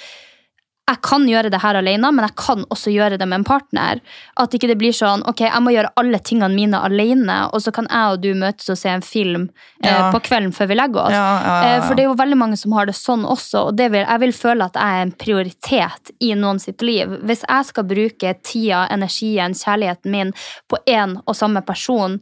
jeg 0.86 1.00
kan 1.02 1.24
gjøre 1.26 1.50
det 1.50 1.58
her 1.64 1.74
alene, 1.80 2.12
men 2.14 2.22
jeg 2.28 2.36
kan 2.38 2.60
også 2.70 2.92
gjøre 2.94 3.16
det 3.18 3.26
med 3.26 3.40
en 3.40 3.46
partner. 3.46 3.98
At 4.38 4.52
ikke 4.54 4.68
det 4.70 4.76
blir 4.78 4.94
sånn 4.94 5.24
ok, 5.26 5.42
jeg 5.48 5.62
må 5.64 5.72
gjøre 5.74 5.90
alle 5.98 6.20
tingene 6.22 6.54
mine 6.54 6.78
alene, 6.86 7.40
og 7.50 7.64
så 7.64 7.72
kan 7.74 7.88
jeg 7.90 8.14
og 8.14 8.22
du 8.22 8.28
møtes 8.38 8.70
og 8.70 8.78
se 8.78 8.92
en 8.92 9.02
film 9.02 9.48
eh, 9.82 9.90
ja. 9.90 10.12
på 10.14 10.20
kvelden 10.28 10.54
før 10.54 10.70
vi 10.70 10.78
legger 10.78 11.08
oss. 11.08 11.16
Ja, 11.16 11.26
ja, 11.42 11.56
eh, 11.72 11.80
for 11.82 11.98
det 11.98 12.04
er 12.04 12.10
jo 12.12 12.20
veldig 12.20 12.38
mange 12.38 12.60
som 12.60 12.76
har 12.78 12.86
det 12.86 12.94
sånn 12.98 13.26
også, 13.26 13.64
og 13.72 13.82
vil, 13.82 14.04
jeg 14.04 14.22
vil 14.22 14.36
føle 14.36 14.70
at 14.70 14.78
jeg 14.78 15.00
er 15.00 15.08
en 15.08 15.14
prioritet 15.26 16.14
i 16.22 16.30
noen 16.38 16.62
sitt 16.62 16.86
liv. 16.86 17.18
Hvis 17.26 17.42
jeg 17.48 17.70
skal 17.72 17.88
bruke 17.90 18.36
tida, 18.46 18.86
energien, 18.94 19.58
kjærligheten 19.58 20.14
min 20.14 20.34
på 20.70 20.78
én 20.86 21.18
og 21.24 21.34
samme 21.34 21.66
person, 21.66 22.20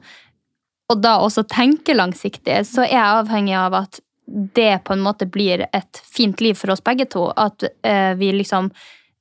og 0.89 1.05
da 1.05 1.19
også 1.21 1.45
tenke 1.53 1.97
langsiktig, 1.97 2.63
så 2.69 2.85
er 2.87 2.97
jeg 2.97 3.21
avhengig 3.21 3.57
av 3.61 3.77
at 3.85 4.01
det 4.27 4.79
på 4.85 4.93
en 4.93 5.03
måte 5.05 5.27
blir 5.27 5.67
et 5.73 6.03
fint 6.17 6.41
liv 6.41 6.55
for 6.55 6.73
oss 6.75 6.85
begge 6.85 7.07
to. 7.11 7.29
At 7.37 7.65
eh, 7.83 8.15
vi 8.19 8.33
liksom 8.33 8.71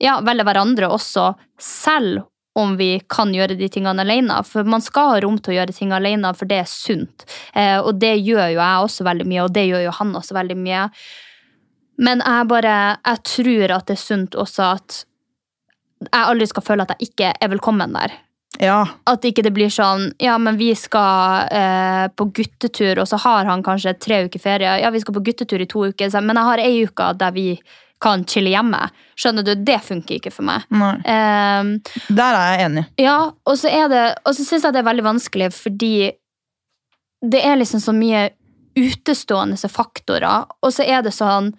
ja, 0.04 0.20
velger 0.26 0.48
hverandre 0.48 0.90
også, 0.92 1.34
selv 1.60 2.24
om 2.60 2.76
vi 2.78 3.02
kan 3.10 3.34
gjøre 3.34 3.58
de 3.58 3.70
tingene 3.72 4.04
alene. 4.04 4.38
For 4.46 4.68
man 4.68 4.84
skal 4.84 5.14
ha 5.14 5.22
rom 5.24 5.40
til 5.42 5.56
å 5.56 5.58
gjøre 5.60 5.76
ting 5.76 5.94
alene, 5.96 6.34
for 6.38 6.50
det 6.50 6.62
er 6.62 6.70
sunt. 6.70 7.26
Eh, 7.58 7.80
og 7.80 7.98
det 8.02 8.16
gjør 8.20 8.52
jo 8.54 8.60
jeg 8.60 8.88
også 8.88 9.08
veldig 9.08 9.30
mye, 9.30 9.46
og 9.46 9.56
det 9.56 9.66
gjør 9.70 9.88
jo 9.88 9.96
han 10.00 10.14
også 10.20 10.38
veldig 10.38 10.60
mye. 10.60 10.84
Men 12.04 12.24
jeg 12.26 12.50
bare 12.50 12.98
Jeg 13.06 13.20
tror 13.30 13.72
at 13.76 13.88
det 13.88 13.98
er 13.98 14.02
sunt 14.02 14.36
også 14.36 14.64
at 14.66 15.04
jeg 16.04 16.26
aldri 16.28 16.48
skal 16.50 16.66
føle 16.66 16.84
at 16.84 16.96
jeg 16.96 17.10
ikke 17.12 17.34
er 17.40 17.52
velkommen 17.54 17.94
der. 17.96 18.16
Ja. 18.62 18.84
At 19.10 19.26
ikke 19.26 19.42
det 19.46 19.54
blir 19.56 19.72
sånn 19.74 20.12
Ja, 20.22 20.36
men 20.38 20.60
vi 20.60 20.74
skal 20.78 21.48
eh, 21.52 22.08
på 22.14 22.28
guttetur, 22.38 23.00
og 23.02 23.08
så 23.10 23.18
har 23.24 23.48
han 23.50 23.64
kanskje 23.66 23.96
tre 24.00 24.24
uker 24.28 24.40
ferie. 24.40 24.76
Ja, 24.84 24.92
vi 24.94 25.02
skal 25.02 25.16
på 25.18 25.24
guttetur 25.26 25.64
i 25.64 25.70
to 25.70 25.88
uker, 25.90 26.14
men 26.22 26.38
jeg 26.38 26.50
har 26.50 26.62
ei 26.62 26.84
uke 26.86 27.10
der 27.18 27.34
vi 27.34 27.48
kan 28.04 28.26
chille 28.28 28.52
hjemme. 28.52 28.82
Skjønner 29.16 29.46
du? 29.48 29.54
Det 29.56 29.80
funker 29.86 30.18
ikke 30.18 30.32
for 30.34 30.44
meg. 30.48 30.66
Ehm, 31.08 31.78
Der 32.10 32.36
er 32.36 32.58
jeg 32.58 32.66
enig. 32.68 32.86
ja, 33.00 33.32
og 33.32 33.58
så 33.58 33.72
det 33.90 34.16
Og 34.26 34.36
så 34.36 34.44
syns 34.44 34.64
jeg 34.64 34.74
det 34.74 34.82
er 34.84 34.92
veldig 34.92 35.04
vanskelig 35.08 35.54
fordi 35.54 36.12
det 37.24 37.40
er 37.40 37.56
liksom 37.56 37.80
så 37.80 37.94
mye 37.96 38.30
utestående 38.76 39.70
faktorer, 39.70 40.46
og 40.62 40.74
så 40.74 40.84
er 40.84 41.02
det 41.02 41.14
sånn 41.14 41.54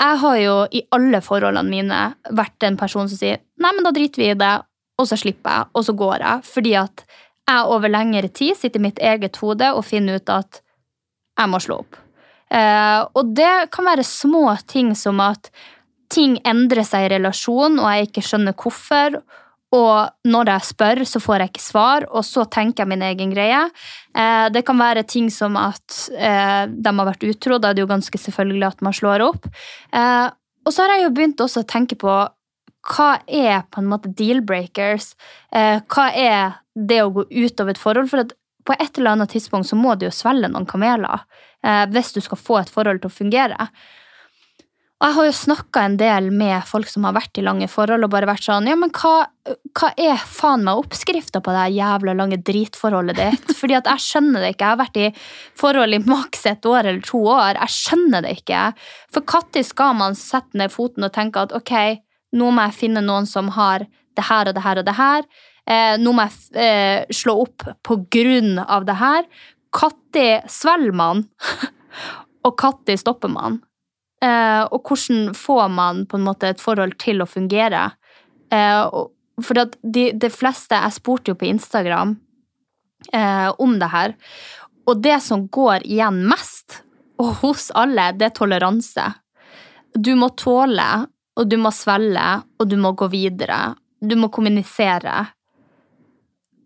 Jeg 0.00 0.18
har 0.18 0.36
jo 0.38 0.66
i 0.72 0.82
alle 0.94 1.20
forholdene 1.20 1.68
mine 1.68 2.14
vært 2.30 2.62
en 2.62 2.76
person 2.76 3.08
som 3.08 3.18
sier 3.18 3.38
nei, 3.58 3.72
men 3.74 3.84
da 3.84 3.90
driter 3.90 4.22
vi 4.22 4.30
i 4.30 4.34
det, 4.38 4.62
og 4.98 5.08
så 5.08 5.18
slipper 5.18 5.54
jeg, 5.54 5.70
og 5.78 5.86
så 5.86 5.94
går 5.96 6.24
jeg. 6.24 6.44
Fordi 6.52 6.74
at 6.80 7.04
jeg 7.48 7.72
over 7.72 7.92
lengre 7.92 8.28
tid 8.28 8.58
sitter 8.58 8.80
i 8.80 8.86
mitt 8.88 9.00
eget 9.00 9.38
hode 9.40 9.70
og 9.72 9.86
finner 9.86 10.18
ut 10.18 10.32
at 10.32 10.60
jeg 11.38 11.50
må 11.50 11.60
slå 11.62 11.80
opp. 11.84 11.98
Eh, 12.48 13.00
og 13.14 13.34
det 13.36 13.68
kan 13.74 13.86
være 13.88 14.06
små 14.06 14.50
ting 14.68 14.94
som 14.98 15.20
at 15.22 15.50
ting 16.12 16.38
endrer 16.48 16.86
seg 16.88 17.06
i 17.06 17.12
relasjon, 17.16 17.76
og 17.78 17.92
jeg 17.92 18.08
ikke 18.08 18.24
skjønner 18.24 18.56
hvorfor. 18.58 19.20
Og 19.76 20.30
når 20.32 20.48
jeg 20.48 20.66
spør, 20.70 21.02
så 21.04 21.20
får 21.20 21.42
jeg 21.42 21.50
ikke 21.52 21.62
svar, 21.62 22.06
og 22.08 22.24
så 22.24 22.46
tenker 22.48 22.82
jeg 22.82 22.90
min 22.90 23.04
egen 23.04 23.34
greie. 23.36 23.66
Eh, 24.16 24.46
det 24.52 24.64
kan 24.66 24.80
være 24.80 25.04
ting 25.08 25.28
som 25.32 25.58
at 25.60 26.08
eh, 26.16 26.64
de 26.72 26.94
har 27.00 27.10
vært 27.10 27.28
utro, 27.28 27.60
da 27.60 27.70
er 27.70 27.78
det 27.78 27.84
jo 27.84 27.92
ganske 27.92 28.22
selvfølgelig 28.24 28.70
at 28.72 28.82
man 28.84 28.96
slår 28.96 29.28
opp. 29.28 29.48
Og 30.68 30.74
så 30.74 30.84
har 30.84 30.96
jeg 30.96 31.06
jo 31.06 31.12
begynt 31.16 31.40
også 31.40 31.62
å 31.62 31.68
tenke 31.68 31.96
på 31.96 32.12
hva 32.86 33.18
er 33.26 33.64
på 33.70 33.82
en 33.82 33.90
måte 33.90 34.10
deal-breakers? 34.14 35.12
Eh, 35.52 35.80
hva 35.90 36.08
er 36.14 36.58
det 36.78 37.02
å 37.02 37.12
gå 37.14 37.26
ut 37.28 37.60
av 37.60 37.72
et 37.72 37.80
forhold? 37.80 38.10
For 38.12 38.24
at 38.24 38.34
på 38.68 38.76
et 38.76 38.98
eller 38.98 39.16
annet 39.16 39.32
tidspunkt 39.32 39.70
så 39.70 39.78
må 39.78 39.96
du 39.96 40.06
jo 40.06 40.14
svelge 40.14 40.50
noen 40.52 40.68
kameler 40.68 41.24
eh, 41.64 41.86
hvis 41.92 42.12
du 42.16 42.20
skal 42.24 42.40
få 42.40 42.60
et 42.60 42.72
forhold 42.72 43.02
til 43.02 43.10
å 43.10 43.18
fungere. 43.18 43.70
Og 44.98 45.06
jeg 45.06 45.14
har 45.14 45.26
jo 45.28 45.34
snakka 45.38 45.82
en 45.86 45.96
del 45.98 46.24
med 46.34 46.64
folk 46.66 46.88
som 46.90 47.04
har 47.06 47.14
vært 47.14 47.38
i 47.38 47.44
lange 47.46 47.68
forhold, 47.70 48.02
og 48.02 48.10
bare 48.10 48.26
vært 48.26 48.42
sånn 48.48 48.66
Ja, 48.66 48.74
men 48.74 48.90
hva, 48.90 49.28
hva 49.78 49.92
er 49.94 50.18
faen 50.26 50.64
meg 50.66 50.80
oppskrifta 50.80 51.38
på 51.38 51.54
det 51.54 51.68
jævla 51.76 52.16
lange 52.18 52.40
dritforholdet 52.42 53.20
ditt? 53.20 53.52
Fordi 53.60 53.76
at 53.78 53.86
jeg 53.92 54.04
skjønner 54.08 54.42
det 54.42 54.50
ikke. 54.56 54.64
Jeg 54.64 54.74
har 54.74 54.80
vært 54.82 54.98
i 54.98 55.12
forhold 55.62 55.94
i 55.94 56.02
maks 56.02 56.42
et 56.50 56.66
år 56.66 56.80
eller 56.82 57.06
to 57.06 57.22
år. 57.30 57.60
Jeg 57.60 57.76
skjønner 57.76 58.26
det 58.26 58.34
ikke. 58.40 58.64
For 59.14 59.38
når 59.38 59.70
skal 59.70 59.94
man 60.02 60.18
sette 60.18 60.58
ned 60.58 60.74
foten 60.74 61.06
og 61.06 61.14
tenke 61.14 61.46
at 61.46 61.54
ok, 61.54 62.02
nå 62.36 62.50
må 62.52 62.66
jeg 62.68 62.78
finne 62.78 63.04
noen 63.04 63.28
som 63.28 63.52
har 63.56 63.86
det 64.18 64.26
her 64.28 64.50
og 64.50 64.56
det 64.56 64.64
her 64.64 64.80
og 64.80 64.88
det 64.88 64.96
her. 64.98 65.28
Eh, 65.68 65.94
nå 66.00 66.12
må 66.16 66.26
jeg 66.26 66.60
eh, 66.64 67.14
slå 67.14 67.38
opp 67.44 67.66
på 67.86 68.00
grunn 68.12 68.58
av 68.64 68.88
det 68.88 68.98
her. 68.98 69.24
Når 69.78 70.48
svelger 70.50 70.96
man? 70.96 71.26
og 72.46 72.64
når 72.64 73.00
stopper 73.00 73.32
man? 73.32 73.60
Eh, 74.24 74.64
og 74.74 74.82
hvordan 74.82 75.34
får 75.36 75.68
man 75.70 76.02
på 76.08 76.18
en 76.18 76.26
måte 76.26 76.50
et 76.50 76.62
forhold 76.62 76.96
til 76.98 77.22
å 77.22 77.28
fungere? 77.28 77.90
Eh, 78.50 78.82
og, 78.82 79.12
for 79.44 79.54
de, 79.54 80.08
de 80.18 80.30
fleste 80.32 80.74
Jeg 80.74 80.96
spurte 80.96 81.30
jo 81.30 81.36
på 81.38 81.46
Instagram 81.46 82.16
eh, 83.14 83.50
om 83.62 83.76
det 83.78 83.90
her, 83.92 84.16
og 84.88 85.02
det 85.04 85.20
som 85.22 85.44
går 85.52 85.84
igjen 85.86 86.24
mest, 86.26 86.80
og 87.20 87.42
hos 87.42 87.68
alle, 87.76 88.10
det 88.16 88.30
er 88.30 88.34
toleranse. 88.34 89.04
Du 89.94 90.14
må 90.18 90.30
tåle, 90.38 91.06
og 91.38 91.48
du 91.48 91.56
må 91.60 91.70
svelge, 91.74 92.28
og 92.58 92.68
du 92.70 92.76
må 92.80 92.92
gå 92.98 93.08
videre. 93.12 93.74
Du 94.02 94.16
må 94.18 94.28
kommunisere. 94.34 95.26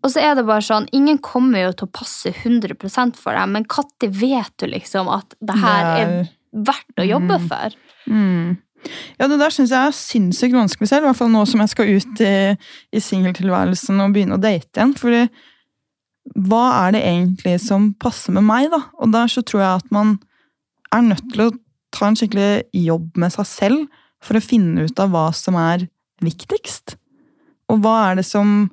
Og 0.03 0.11
så 0.11 0.19
er 0.19 0.35
det 0.35 0.43
bare 0.47 0.63
sånn, 0.65 0.87
Ingen 0.97 1.19
kommer 1.23 1.67
jo 1.67 1.71
til 1.77 1.87
å 1.87 1.93
passe 1.95 2.33
100 2.33 3.15
for 3.15 3.37
deg, 3.37 3.49
men 3.53 3.63
når 3.69 4.09
vet 4.11 4.51
du 4.59 4.67
liksom 4.67 5.07
at 5.13 5.35
det 5.39 5.55
her 5.61 5.85
er 5.85 6.07
er- 6.09 6.29
verdt 6.53 6.99
å 6.99 7.07
jobbe 7.07 7.39
Mm. 7.39 7.47
for? 7.47 7.69
Mm. 8.07 8.57
Ja, 9.17 9.27
det 9.27 9.39
der 9.39 9.49
syns 9.49 9.69
jeg 9.71 9.87
er 9.87 9.91
sinnssykt 9.95 10.53
vanskelig 10.53 10.89
selv, 10.89 11.05
i 11.05 11.07
hvert 11.07 11.15
fall 11.15 11.29
nå 11.29 11.47
som 11.47 11.61
jeg 11.61 11.69
skal 11.69 11.87
ut 11.87 12.19
i, 12.21 12.57
i 12.91 12.99
singeltilværelsen 12.99 14.01
og 14.01 14.13
begynne 14.13 14.35
å 14.37 14.41
date 14.41 14.67
igjen. 14.75 14.93
Fordi 14.93 15.29
hva 16.35 16.87
er 16.87 16.91
det 16.91 17.03
egentlig 17.03 17.59
som 17.61 17.93
passer 17.93 18.33
med 18.33 18.43
meg, 18.43 18.69
da? 18.71 18.81
Og 18.99 19.11
der 19.11 19.27
så 19.27 19.41
tror 19.41 19.61
jeg 19.61 19.75
at 19.83 19.91
man 19.91 20.19
er 20.93 21.01
nødt 21.01 21.31
til 21.31 21.47
å 21.47 21.57
ta 21.91 22.07
en 22.07 22.15
skikkelig 22.15 22.63
jobb 22.73 23.15
med 23.17 23.31
seg 23.31 23.45
selv 23.45 23.87
for 24.23 24.39
å 24.39 24.43
finne 24.43 24.87
ut 24.87 24.99
av 25.03 25.11
hva 25.13 25.27
som 25.35 25.57
er 25.59 25.87
viktigst. 26.23 26.95
Og 27.71 27.83
hva 27.83 27.97
er 28.09 28.21
det 28.21 28.27
som 28.27 28.71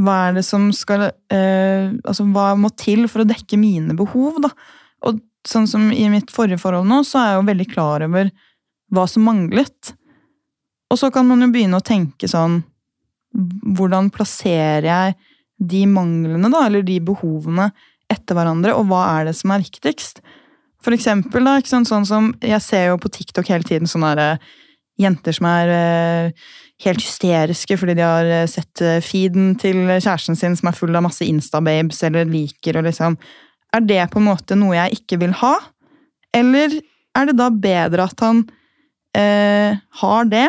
hva 0.00 0.14
er 0.28 0.38
det 0.38 0.44
som 0.46 0.70
skal 0.72 1.02
eh, 1.04 1.90
Altså, 2.08 2.24
hva 2.32 2.52
må 2.56 2.70
til 2.80 3.04
for 3.12 3.22
å 3.22 3.28
dekke 3.28 3.58
mine 3.60 3.96
behov, 3.98 4.40
da? 4.40 4.48
Og 5.04 5.20
sånn 5.48 5.66
som 5.68 5.90
i 5.92 6.06
mitt 6.08 6.30
forrige 6.32 6.60
forhold 6.62 6.88
nå, 6.88 7.02
så 7.04 7.20
er 7.20 7.28
jeg 7.28 7.40
jo 7.40 7.48
veldig 7.50 7.68
klar 7.72 8.06
over 8.06 8.30
hva 8.92 9.04
som 9.10 9.26
manglet. 9.26 9.92
Og 10.92 11.00
så 11.00 11.10
kan 11.12 11.26
man 11.28 11.42
jo 11.44 11.50
begynne 11.52 11.80
å 11.80 11.84
tenke 11.84 12.30
sånn 12.30 12.62
Hvordan 13.32 14.10
plasserer 14.12 14.84
jeg 14.84 15.14
de 15.56 15.86
manglene, 15.88 16.50
da, 16.52 16.66
eller 16.66 16.82
de 16.84 16.98
behovene, 17.00 17.70
etter 18.12 18.36
hverandre, 18.36 18.74
og 18.76 18.90
hva 18.90 19.06
er 19.14 19.30
det 19.30 19.32
som 19.38 19.54
er 19.54 19.62
viktigst? 19.62 20.20
For 20.84 20.92
eksempel, 20.92 21.46
da, 21.46 21.54
ikke 21.56 21.70
sant, 21.70 21.88
sånn 21.88 22.04
som 22.04 22.28
Jeg 22.42 22.60
ser 22.60 22.90
jo 22.90 22.98
på 23.00 23.08
TikTok 23.14 23.48
hele 23.48 23.64
tiden 23.64 23.88
sånn 23.88 24.04
der, 24.04 24.20
eh, 24.20 24.52
jenter 25.02 25.36
som 25.36 25.48
er 25.50 25.72
eh, 25.74 26.48
helt 26.86 27.02
hysteriske 27.02 27.76
fordi 27.80 27.96
de 27.98 28.06
har 28.06 28.30
eh, 28.30 28.48
sett 28.50 28.82
eh, 28.84 29.00
feeden 29.04 29.52
til 29.60 29.84
kjæresten 29.90 30.38
sin 30.38 30.56
som 30.58 30.70
er 30.70 30.78
full 30.78 30.94
av 30.96 31.04
masse 31.06 31.26
Insta-babes, 31.26 32.02
eller 32.08 32.28
liker 32.28 32.80
og 32.80 32.88
liksom 32.88 33.18
Er 33.72 33.84
det 33.88 34.02
på 34.12 34.20
en 34.20 34.28
måte 34.28 34.56
noe 34.58 34.76
jeg 34.76 35.00
ikke 35.00 35.20
vil 35.22 35.32
ha? 35.40 35.54
Eller 36.36 36.74
er 37.16 37.28
det 37.28 37.38
da 37.38 37.48
bedre 37.52 38.04
at 38.08 38.20
han 38.24 38.42
eh, 39.16 39.78
har 40.02 40.28
det, 40.28 40.48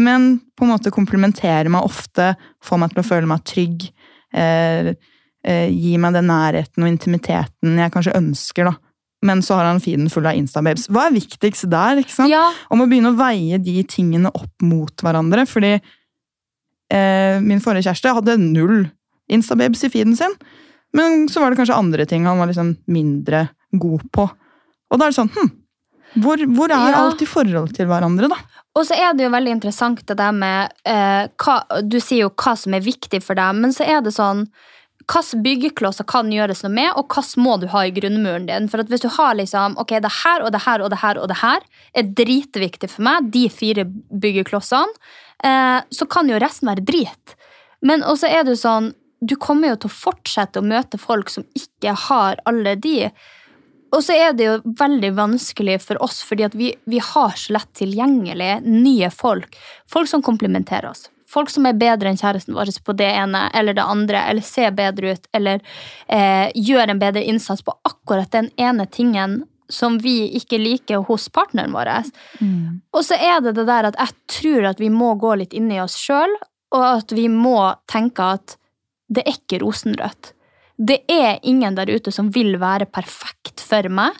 men 0.00 0.38
på 0.56 0.66
en 0.66 0.72
måte 0.74 0.92
komplementerer 0.94 1.70
meg 1.72 1.86
ofte, 1.86 2.32
får 2.64 2.80
meg 2.80 2.92
til 2.92 3.02
å 3.02 3.06
føle 3.06 3.30
meg 3.30 3.44
trygg, 3.48 3.86
eh, 4.34 4.94
eh, 5.44 5.68
gir 5.70 6.00
meg 6.02 6.16
den 6.16 6.28
nærheten 6.32 6.84
og 6.84 6.90
intimiteten 6.90 7.78
jeg 7.80 7.94
kanskje 7.94 8.16
ønsker, 8.18 8.72
da. 8.72 8.83
Men 9.24 9.40
så 9.44 9.56
har 9.56 9.64
han 9.70 9.80
feeden 9.80 10.10
full 10.12 10.26
av 10.28 10.36
Insta-babes. 10.36 10.86
Hva 10.92 11.06
er 11.08 11.14
viktigst 11.16 11.64
der? 11.72 12.02
ikke 12.02 12.12
sant? 12.12 12.28
Ja, 12.32 12.44
Om 12.70 12.84
å 12.84 12.88
begynne 12.90 13.14
å 13.14 13.18
veie 13.18 13.56
de 13.62 13.78
tingene 13.88 14.28
opp 14.36 14.60
mot 14.66 14.92
hverandre. 15.04 15.46
Fordi 15.48 15.72
eh, 16.92 17.40
min 17.44 17.62
forrige 17.64 17.88
kjæreste 17.88 18.12
hadde 18.18 18.36
null 18.42 18.84
Insta-babes 19.32 19.84
i 19.86 19.90
feeden 19.92 20.16
sin. 20.18 20.34
Men 20.94 21.24
så 21.32 21.40
var 21.42 21.50
det 21.50 21.58
kanskje 21.62 21.76
andre 21.80 22.04
ting 22.06 22.26
han 22.28 22.38
var 22.38 22.50
liksom 22.50 22.74
mindre 22.92 23.46
god 23.72 24.04
på. 24.14 24.26
Og 24.92 25.00
da 25.00 25.06
er 25.08 25.14
det 25.14 25.16
sånn 25.16 25.32
hm, 25.34 25.48
hvor, 26.22 26.38
hvor 26.54 26.70
er 26.70 26.92
Ja. 26.92 27.00
alt 27.00 27.22
i 27.24 27.26
forhold 27.26 27.72
til 27.74 27.88
hverandre, 27.90 28.28
da? 28.30 28.36
Og 28.76 28.84
så 28.86 28.94
er 28.98 29.14
det 29.16 29.24
jo 29.24 29.32
veldig 29.32 29.54
interessant 29.56 30.04
det 30.06 30.16
der 30.18 30.32
med 30.34 30.70
eh, 30.86 31.24
hva, 31.40 31.56
Du 31.82 31.96
sier 32.02 32.26
jo 32.26 32.30
hva 32.30 32.52
som 32.58 32.74
er 32.76 32.84
viktig 32.84 33.22
for 33.24 33.34
deg, 33.38 33.56
men 33.58 33.72
så 33.74 33.86
er 33.88 34.04
det 34.04 34.12
sånn 34.14 34.44
Hvilke 35.04 35.40
byggeklosser 35.44 36.06
kan 36.08 36.30
gjøres 36.32 36.62
noe 36.64 36.72
med, 36.72 36.90
og 36.96 37.12
hva 37.12 37.24
må 37.42 37.58
du 37.60 37.66
ha 37.72 37.84
i 37.84 37.92
grunnmuren 37.92 38.46
din? 38.48 38.68
For 38.72 38.82
Hvis 38.88 39.04
du 39.04 39.10
har 39.12 39.36
liksom, 39.36 39.76
ok, 39.80 39.98
det 40.00 40.12
her 40.24 40.44
og 40.44 40.52
det 40.54 40.62
her 40.64 40.80
og 40.80 40.90
det 40.90 41.00
her 41.02 41.20
og 41.20 41.28
det 41.28 41.40
her 41.42 41.64
er 41.94 42.10
dritviktig 42.20 42.90
for 42.90 43.04
meg, 43.04 43.30
de 43.34 43.48
fire 43.52 43.84
byggeklossene, 43.84 44.92
eh, 45.44 45.80
så 45.90 46.08
kan 46.08 46.28
jo 46.28 46.40
resten 46.40 46.70
være 46.70 46.86
drit. 46.88 47.36
Men 47.84 48.02
også 48.02 48.30
er 48.32 48.44
det 48.44 48.60
sånn 48.60 48.94
Du 49.24 49.36
kommer 49.40 49.70
jo 49.70 49.76
til 49.80 49.88
å 49.88 49.94
fortsette 49.94 50.60
å 50.60 50.66
møte 50.66 50.98
folk 51.00 51.30
som 51.32 51.46
ikke 51.56 51.94
har 51.96 52.36
alle 52.44 52.74
de. 52.76 53.08
Og 53.94 54.02
så 54.04 54.12
er 54.12 54.34
det 54.36 54.44
jo 54.44 54.74
veldig 54.76 55.14
vanskelig 55.16 55.78
for 55.80 56.02
oss, 56.04 56.18
fordi 56.26 56.50
vi, 56.52 56.74
vi 56.84 57.00
har 57.00 57.32
så 57.38 57.54
lett 57.56 57.70
tilgjengelig 57.78 58.58
nye 58.66 59.08
folk. 59.14 59.56
Folk 59.88 60.10
som 60.10 60.20
komplementerer 60.26 60.90
oss. 60.90 61.06
Folk 61.34 61.50
som 61.50 61.66
er 61.66 61.78
bedre 61.78 62.10
enn 62.10 62.20
kjæresten 62.20 62.54
vår 62.54 62.70
på 62.86 62.94
det 62.98 63.10
ene 63.10 63.48
eller 63.54 63.74
det 63.74 63.82
andre, 63.82 64.22
eller 64.30 64.46
ser 64.46 64.70
bedre 64.76 65.16
ut, 65.16 65.26
eller 65.34 65.60
eh, 66.06 66.52
gjør 66.54 66.92
en 66.92 67.02
bedre 67.02 67.24
innsats 67.26 67.64
på 67.66 67.74
akkurat 67.82 68.30
den 68.34 68.52
ene 68.60 68.86
tingen 68.86 69.42
som 69.72 69.96
vi 69.98 70.28
ikke 70.38 70.58
liker 70.60 71.06
hos 71.08 71.28
partneren 71.32 71.72
vår. 71.74 71.90
Og 72.94 73.04
så 73.06 73.16
er 73.16 73.40
det 73.42 73.54
det 73.56 73.66
der 73.66 73.88
at 73.88 73.98
jeg 73.98 74.14
tror 74.30 74.68
at 74.70 74.82
vi 74.82 74.90
må 74.92 75.14
gå 75.20 75.34
litt 75.40 75.56
inn 75.56 75.72
i 75.72 75.80
oss 75.82 75.96
sjøl, 75.98 76.36
og 76.74 76.84
at 76.84 77.14
vi 77.16 77.28
må 77.32 77.58
tenke 77.90 78.34
at 78.36 78.56
det 79.08 79.24
er 79.24 79.36
ikke 79.38 79.62
rosenrødt. 79.64 80.32
Det 80.76 81.04
er 81.10 81.38
ingen 81.46 81.76
der 81.78 81.90
ute 81.90 82.12
som 82.12 82.32
vil 82.34 82.58
være 82.60 82.88
perfekt 82.90 83.62
for 83.62 83.86
meg, 83.88 84.16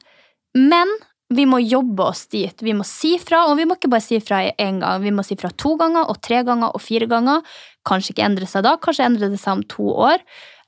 men 0.54 0.90
vi 1.32 1.46
må 1.48 1.58
jobbe 1.62 2.04
oss 2.04 2.26
dit. 2.28 2.62
Vi 2.62 2.74
må 2.76 2.84
si 2.86 3.14
fra, 3.22 3.46
og 3.48 3.56
vi 3.58 3.64
må 3.68 3.78
ikke 3.78 3.90
bare 3.92 4.04
si 4.04 4.18
fra 4.20 4.42
én 4.60 4.80
gang. 4.82 5.00
Vi 5.02 5.12
må 5.14 5.24
si 5.24 5.38
fra 5.40 5.48
to 5.56 5.74
ganger 5.80 6.10
og 6.12 6.20
tre 6.22 6.42
ganger 6.44 6.74
og 6.76 6.82
fire 6.84 7.08
ganger. 7.10 7.40
Kanskje 7.88 8.12
ikke 8.12 8.26
endre 8.26 8.48
seg 8.48 8.66
da, 8.66 8.74
kanskje 8.80 9.06
endre 9.08 9.30
det 9.32 9.40
seg 9.40 9.58
om 9.58 9.64
to 9.72 9.88
år. 10.10 10.20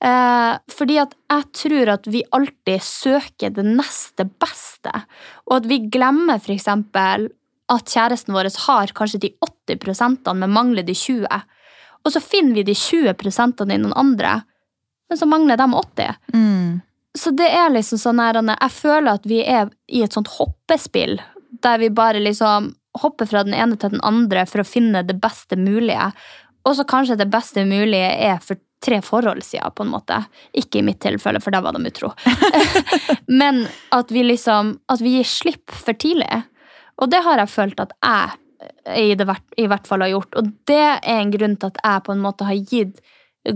Eh, 0.04 0.54
fordi 0.72 0.98
at 1.00 1.12
jeg 1.32 1.46
tror 1.60 1.92
at 1.94 2.08
vi 2.12 2.24
alltid 2.36 2.84
søker 2.84 3.52
det 3.56 3.64
neste 3.68 4.26
beste, 4.28 4.92
og 5.48 5.60
at 5.60 5.68
vi 5.70 5.86
glemmer 5.92 6.40
eksempel 6.52 7.30
at 7.72 7.92
kjæresten 7.92 8.34
vår 8.36 8.50
har 8.66 8.92
kanskje 8.96 9.22
de 9.24 9.32
80 9.42 9.80
prosentene, 9.82 10.44
men 10.44 10.54
mangler 10.54 10.86
de 10.86 10.94
20. 10.94 11.26
Og 12.06 12.12
så 12.14 12.22
finner 12.22 12.60
vi 12.60 12.66
de 12.68 12.76
20 12.76 13.16
prosentene 13.18 13.74
i 13.74 13.80
noen 13.82 13.96
andre, 13.96 14.38
men 15.10 15.18
så 15.18 15.26
mangler 15.28 15.58
de 15.58 15.66
80. 15.72 16.20
Mm. 16.34 16.82
Så 17.16 17.30
det 17.36 17.48
er 17.48 17.70
liksom 17.72 17.98
sånn 17.98 18.20
her, 18.20 18.34
Jeg 18.42 18.70
føler 18.76 19.14
at 19.14 19.24
vi 19.26 19.42
er 19.44 19.70
i 19.88 20.02
et 20.04 20.12
sånt 20.12 20.28
hoppespill, 20.36 21.18
der 21.62 21.78
vi 21.78 21.88
bare 21.90 22.20
liksom 22.20 22.74
hopper 23.02 23.26
fra 23.28 23.42
den 23.44 23.54
ene 23.54 23.76
til 23.76 23.90
den 23.92 24.00
andre 24.04 24.46
for 24.48 24.60
å 24.60 24.64
finne 24.68 25.02
det 25.04 25.18
beste 25.20 25.56
mulige. 25.56 26.10
Og 26.66 26.76
så 26.76 26.84
kanskje 26.88 27.16
det 27.20 27.28
beste 27.32 27.64
mulige 27.64 28.08
er 28.30 28.38
for 28.42 28.56
tre 28.84 29.00
forhold 29.02 29.42
siden, 29.44 29.72
på 29.74 29.82
en 29.84 29.92
måte. 29.92 30.18
Ikke 30.56 30.78
i 30.80 30.84
mitt 30.84 31.00
tilfelle, 31.00 31.40
for 31.40 31.50
da 31.54 31.60
var 31.64 31.72
de 31.76 31.84
utro. 31.88 32.10
Men 33.40 33.66
at 33.94 34.10
vi 34.12 34.22
liksom 34.26 34.74
At 34.92 35.00
vi 35.00 35.16
gir 35.16 35.24
slipp 35.28 35.70
for 35.72 35.96
tidlig. 35.96 36.42
Og 37.00 37.10
det 37.12 37.22
har 37.24 37.38
jeg 37.42 37.52
følt 37.52 37.80
at 37.80 37.92
jeg 38.02 38.36
i, 38.96 39.14
hvert- 39.20 39.56
i 39.60 39.66
hvert 39.68 39.86
fall 39.86 40.00
har 40.04 40.12
gjort. 40.14 40.36
Og 40.40 40.48
det 40.68 40.78
er 40.80 41.00
en 41.20 41.30
grunn 41.34 41.56
til 41.60 41.72
at 41.72 41.80
jeg 41.84 42.04
på 42.06 42.12
en 42.14 42.22
måte 42.24 42.46
har 42.48 42.56
gitt 42.56 43.00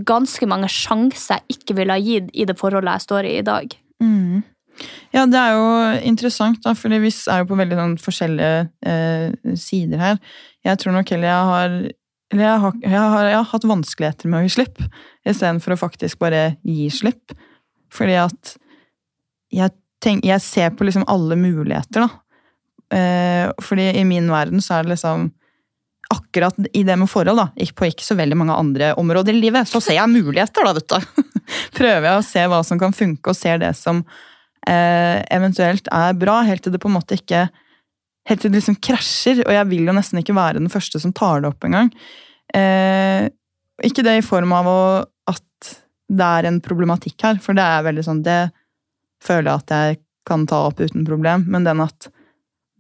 ganske 0.07 0.47
mange 0.51 0.69
sjanser 0.73 1.41
jeg 1.41 1.59
ikke 1.59 1.77
ville 1.81 1.97
ha 1.97 2.03
gitt 2.03 2.31
i 2.33 2.47
det 2.49 2.57
forholdet 2.59 2.99
jeg 2.99 3.07
står 3.07 3.29
i 3.29 3.37
i 3.39 3.47
dag. 3.47 3.77
Mm. 4.03 4.43
Ja, 5.13 5.27
det 5.29 5.41
er 5.41 5.57
jo 5.57 5.71
interessant, 6.09 6.61
da, 6.65 6.73
for 6.79 6.93
vi 6.93 7.11
er 7.11 7.43
jo 7.43 7.49
på 7.51 7.59
veldig 7.59 7.79
sånn 7.79 7.97
forskjellige 8.01 8.61
eh, 8.87 9.57
sider 9.59 10.01
her. 10.01 10.21
Jeg 10.65 10.81
tror 10.81 10.97
nok 10.97 11.11
heller 11.13 11.29
jeg 11.29 11.49
har 11.51 11.75
eller 12.31 12.47
jeg 12.47 12.59
har, 12.63 12.75
jeg, 12.85 12.95
har, 12.95 13.25
jeg 13.27 13.39
har 13.41 13.47
hatt 13.51 13.67
vanskeligheter 13.67 14.31
med 14.31 14.39
å 14.39 14.47
gi 14.47 14.53
slipp, 14.55 14.77
istedenfor 15.27 15.75
å 15.75 15.81
faktisk 15.81 16.21
bare 16.23 16.45
gi 16.63 16.87
slipp. 16.95 17.35
Fordi 17.91 18.15
at 18.23 18.53
jeg, 19.51 19.75
tenk, 19.99 20.23
jeg 20.29 20.45
ser 20.45 20.71
på 20.79 20.87
liksom 20.87 21.09
alle 21.11 21.35
muligheter, 21.41 22.07
da. 22.07 22.21
Eh, 22.95 23.51
fordi 23.63 23.89
i 23.99 24.07
min 24.07 24.31
verden 24.31 24.63
så 24.63 24.79
er 24.79 24.87
det 24.87 24.95
liksom 24.95 25.29
Akkurat 26.11 26.57
i 26.75 26.83
det 26.87 26.97
med 26.99 27.11
forhold, 27.11 27.39
da, 27.39 27.69
på 27.77 27.87
ikke 27.87 28.05
så 28.07 28.17
veldig 28.19 28.39
mange 28.41 28.57
andre 28.59 28.93
områder 28.99 29.37
i 29.37 29.43
livet, 29.45 29.69
så 29.71 29.83
ser 29.83 29.99
jeg 29.99 30.11
muligheter, 30.11 30.67
da, 30.67 30.75
vet 30.75 30.91
du. 30.91 31.25
Prøver 31.79 32.09
jeg 32.09 32.19
å 32.19 32.27
se 32.27 32.45
hva 32.51 32.61
som 32.67 32.81
kan 32.83 32.95
funke, 32.97 33.31
og 33.31 33.39
ser 33.39 33.61
det 33.63 33.73
som 33.79 34.03
eh, 34.67 35.21
eventuelt 35.31 35.91
er 35.95 36.17
bra, 36.19 36.41
helt 36.47 36.67
til 36.67 36.75
det 36.75 36.83
på 36.83 36.91
en 36.91 36.99
måte 36.99 37.21
ikke 37.21 37.49
Helt 38.29 38.43
til 38.45 38.53
det 38.53 38.61
liksom 38.61 38.77
krasjer, 38.85 39.39
og 39.47 39.55
jeg 39.55 39.67
vil 39.71 39.89
jo 39.89 39.95
nesten 39.97 40.21
ikke 40.21 40.35
være 40.37 40.61
den 40.61 40.71
første 40.71 41.01
som 41.03 41.11
tar 41.17 41.41
det 41.41 41.49
opp 41.49 41.65
engang. 41.67 41.89
Eh, 42.55 43.25
ikke 43.83 44.05
det 44.07 44.19
i 44.19 44.25
form 44.27 44.53
av 44.55 44.69
å, 44.69 44.81
at 45.33 45.71
det 46.11 46.29
er 46.37 46.49
en 46.51 46.61
problematikk 46.63 47.25
her, 47.25 47.41
for 47.43 47.57
det 47.57 47.65
er 47.65 47.87
veldig 47.87 48.05
sånn 48.05 48.21
Det 48.27 48.39
føler 49.25 49.49
jeg 49.49 49.63
at 49.65 49.75
jeg 49.75 50.01
kan 50.29 50.45
ta 50.49 50.67
opp 50.69 50.81
uten 50.85 51.07
problem, 51.09 51.47
men 51.51 51.67
den 51.67 51.83
at 51.83 52.11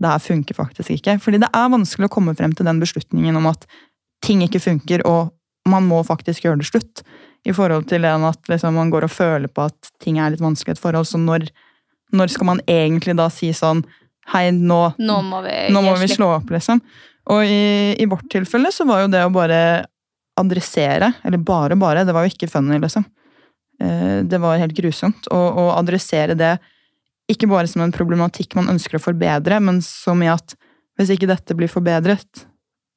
det 0.00 0.08
her 0.08 0.22
funker 0.24 0.56
faktisk 0.56 0.94
ikke. 0.96 1.18
Fordi 1.22 1.40
det 1.42 1.50
er 1.54 1.72
vanskelig 1.72 2.08
å 2.08 2.12
komme 2.12 2.34
frem 2.38 2.54
til 2.56 2.66
den 2.68 2.80
beslutningen 2.80 3.36
om 3.36 3.50
at 3.50 3.66
ting 4.24 4.42
ikke 4.44 4.60
funker, 4.62 5.04
og 5.08 5.32
man 5.68 5.84
må 5.88 6.00
faktisk 6.06 6.44
gjøre 6.46 6.62
det 6.62 6.68
slutt. 6.70 7.02
I 7.48 7.54
forhold 7.56 7.86
til 7.88 8.04
at 8.04 8.48
liksom, 8.52 8.74
man 8.76 8.90
går 8.92 9.06
og 9.06 9.12
føler 9.12 9.48
på 9.48 9.64
at 9.70 9.92
ting 10.02 10.18
er 10.20 10.32
litt 10.32 10.42
vanskelig 10.44 10.74
i 10.74 10.76
et 10.76 10.82
forhold. 10.82 11.08
Så 11.08 11.20
når, 11.20 11.46
når 12.12 12.32
skal 12.32 12.48
man 12.50 12.60
egentlig 12.68 13.16
da 13.16 13.30
si 13.32 13.52
sånn 13.56 13.84
Hei, 14.30 14.50
nå, 14.54 14.92
Nå 15.00 15.14
må 15.26 15.40
vi, 15.42 15.54
nå 15.74 15.80
må 15.82 15.94
vi 15.98 16.06
slå 16.06 16.28
opp, 16.36 16.50
liksom. 16.52 16.78
Og 17.32 17.40
i, 17.50 17.96
i 17.98 18.04
vårt 18.06 18.28
tilfelle 18.30 18.70
så 18.70 18.84
var 18.86 19.00
jo 19.02 19.08
det 19.10 19.24
å 19.26 19.32
bare 19.32 19.56
adressere, 20.38 21.08
eller 21.26 21.40
bare 21.42 21.74
bare, 21.80 22.04
det 22.06 22.14
var 22.14 22.26
jo 22.26 22.30
ikke 22.30 22.46
funny, 22.52 22.78
liksom. 22.78 23.08
Eh, 23.82 24.20
Det 24.30 24.38
var 24.38 24.60
helt 24.60 24.76
grusomt. 24.76 25.26
Å 25.34 25.64
adressere 25.74 26.36
det 26.38 26.52
ikke 27.30 27.48
bare 27.50 27.68
som 27.70 27.84
en 27.84 27.94
problematikk 27.94 28.56
man 28.58 28.70
ønsker 28.72 28.98
å 28.98 29.02
forbedre, 29.02 29.60
men 29.62 29.80
som 29.84 30.22
i 30.24 30.30
at 30.30 30.56
hvis 30.98 31.12
ikke 31.14 31.30
dette 31.30 31.56
blir 31.56 31.70
forbedret, 31.70 32.46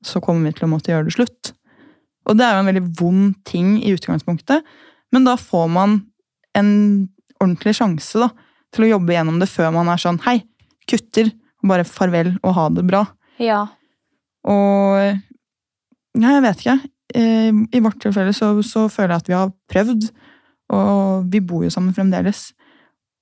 så 0.03 0.19
kommer 0.23 0.49
vi 0.49 0.57
til 0.57 0.67
å 0.67 0.71
måtte 0.73 0.91
gjøre 0.91 1.07
det 1.07 1.15
slutt. 1.15 1.53
Og 2.27 2.39
det 2.39 2.45
er 2.45 2.55
jo 2.55 2.63
en 2.63 2.69
veldig 2.71 2.85
vond 2.99 3.35
ting 3.47 3.75
i 3.83 3.93
utgangspunktet, 3.95 4.65
men 5.13 5.27
da 5.27 5.35
får 5.39 5.69
man 5.71 5.99
en 6.57 6.71
ordentlig 7.41 7.75
sjanse 7.77 8.19
da, 8.19 8.31
til 8.73 8.87
å 8.87 8.91
jobbe 8.95 9.15
gjennom 9.15 9.39
det 9.41 9.49
før 9.51 9.73
man 9.75 9.91
er 9.91 10.01
sånn 10.01 10.21
hei, 10.25 10.39
kutter, 10.89 11.29
bare 11.63 11.87
farvel 11.87 12.33
og 12.41 12.55
ha 12.57 12.65
det 12.73 12.83
bra. 12.87 13.03
Ja. 13.41 13.65
Og 14.49 14.97
ja, 16.19 16.33
jeg 16.35 16.43
vet 16.45 16.63
ikke. 16.63 16.77
Eh, 17.15 17.61
I 17.77 17.81
vårt 17.83 18.01
tilfelle 18.03 18.33
så, 18.35 18.51
så 18.65 18.87
føler 18.91 19.15
jeg 19.15 19.23
at 19.23 19.31
vi 19.31 19.37
har 19.37 19.53
prøvd, 19.71 20.09
og 20.73 21.31
vi 21.31 21.41
bor 21.43 21.63
jo 21.65 21.71
sammen 21.73 21.95
fremdeles. 21.95 22.49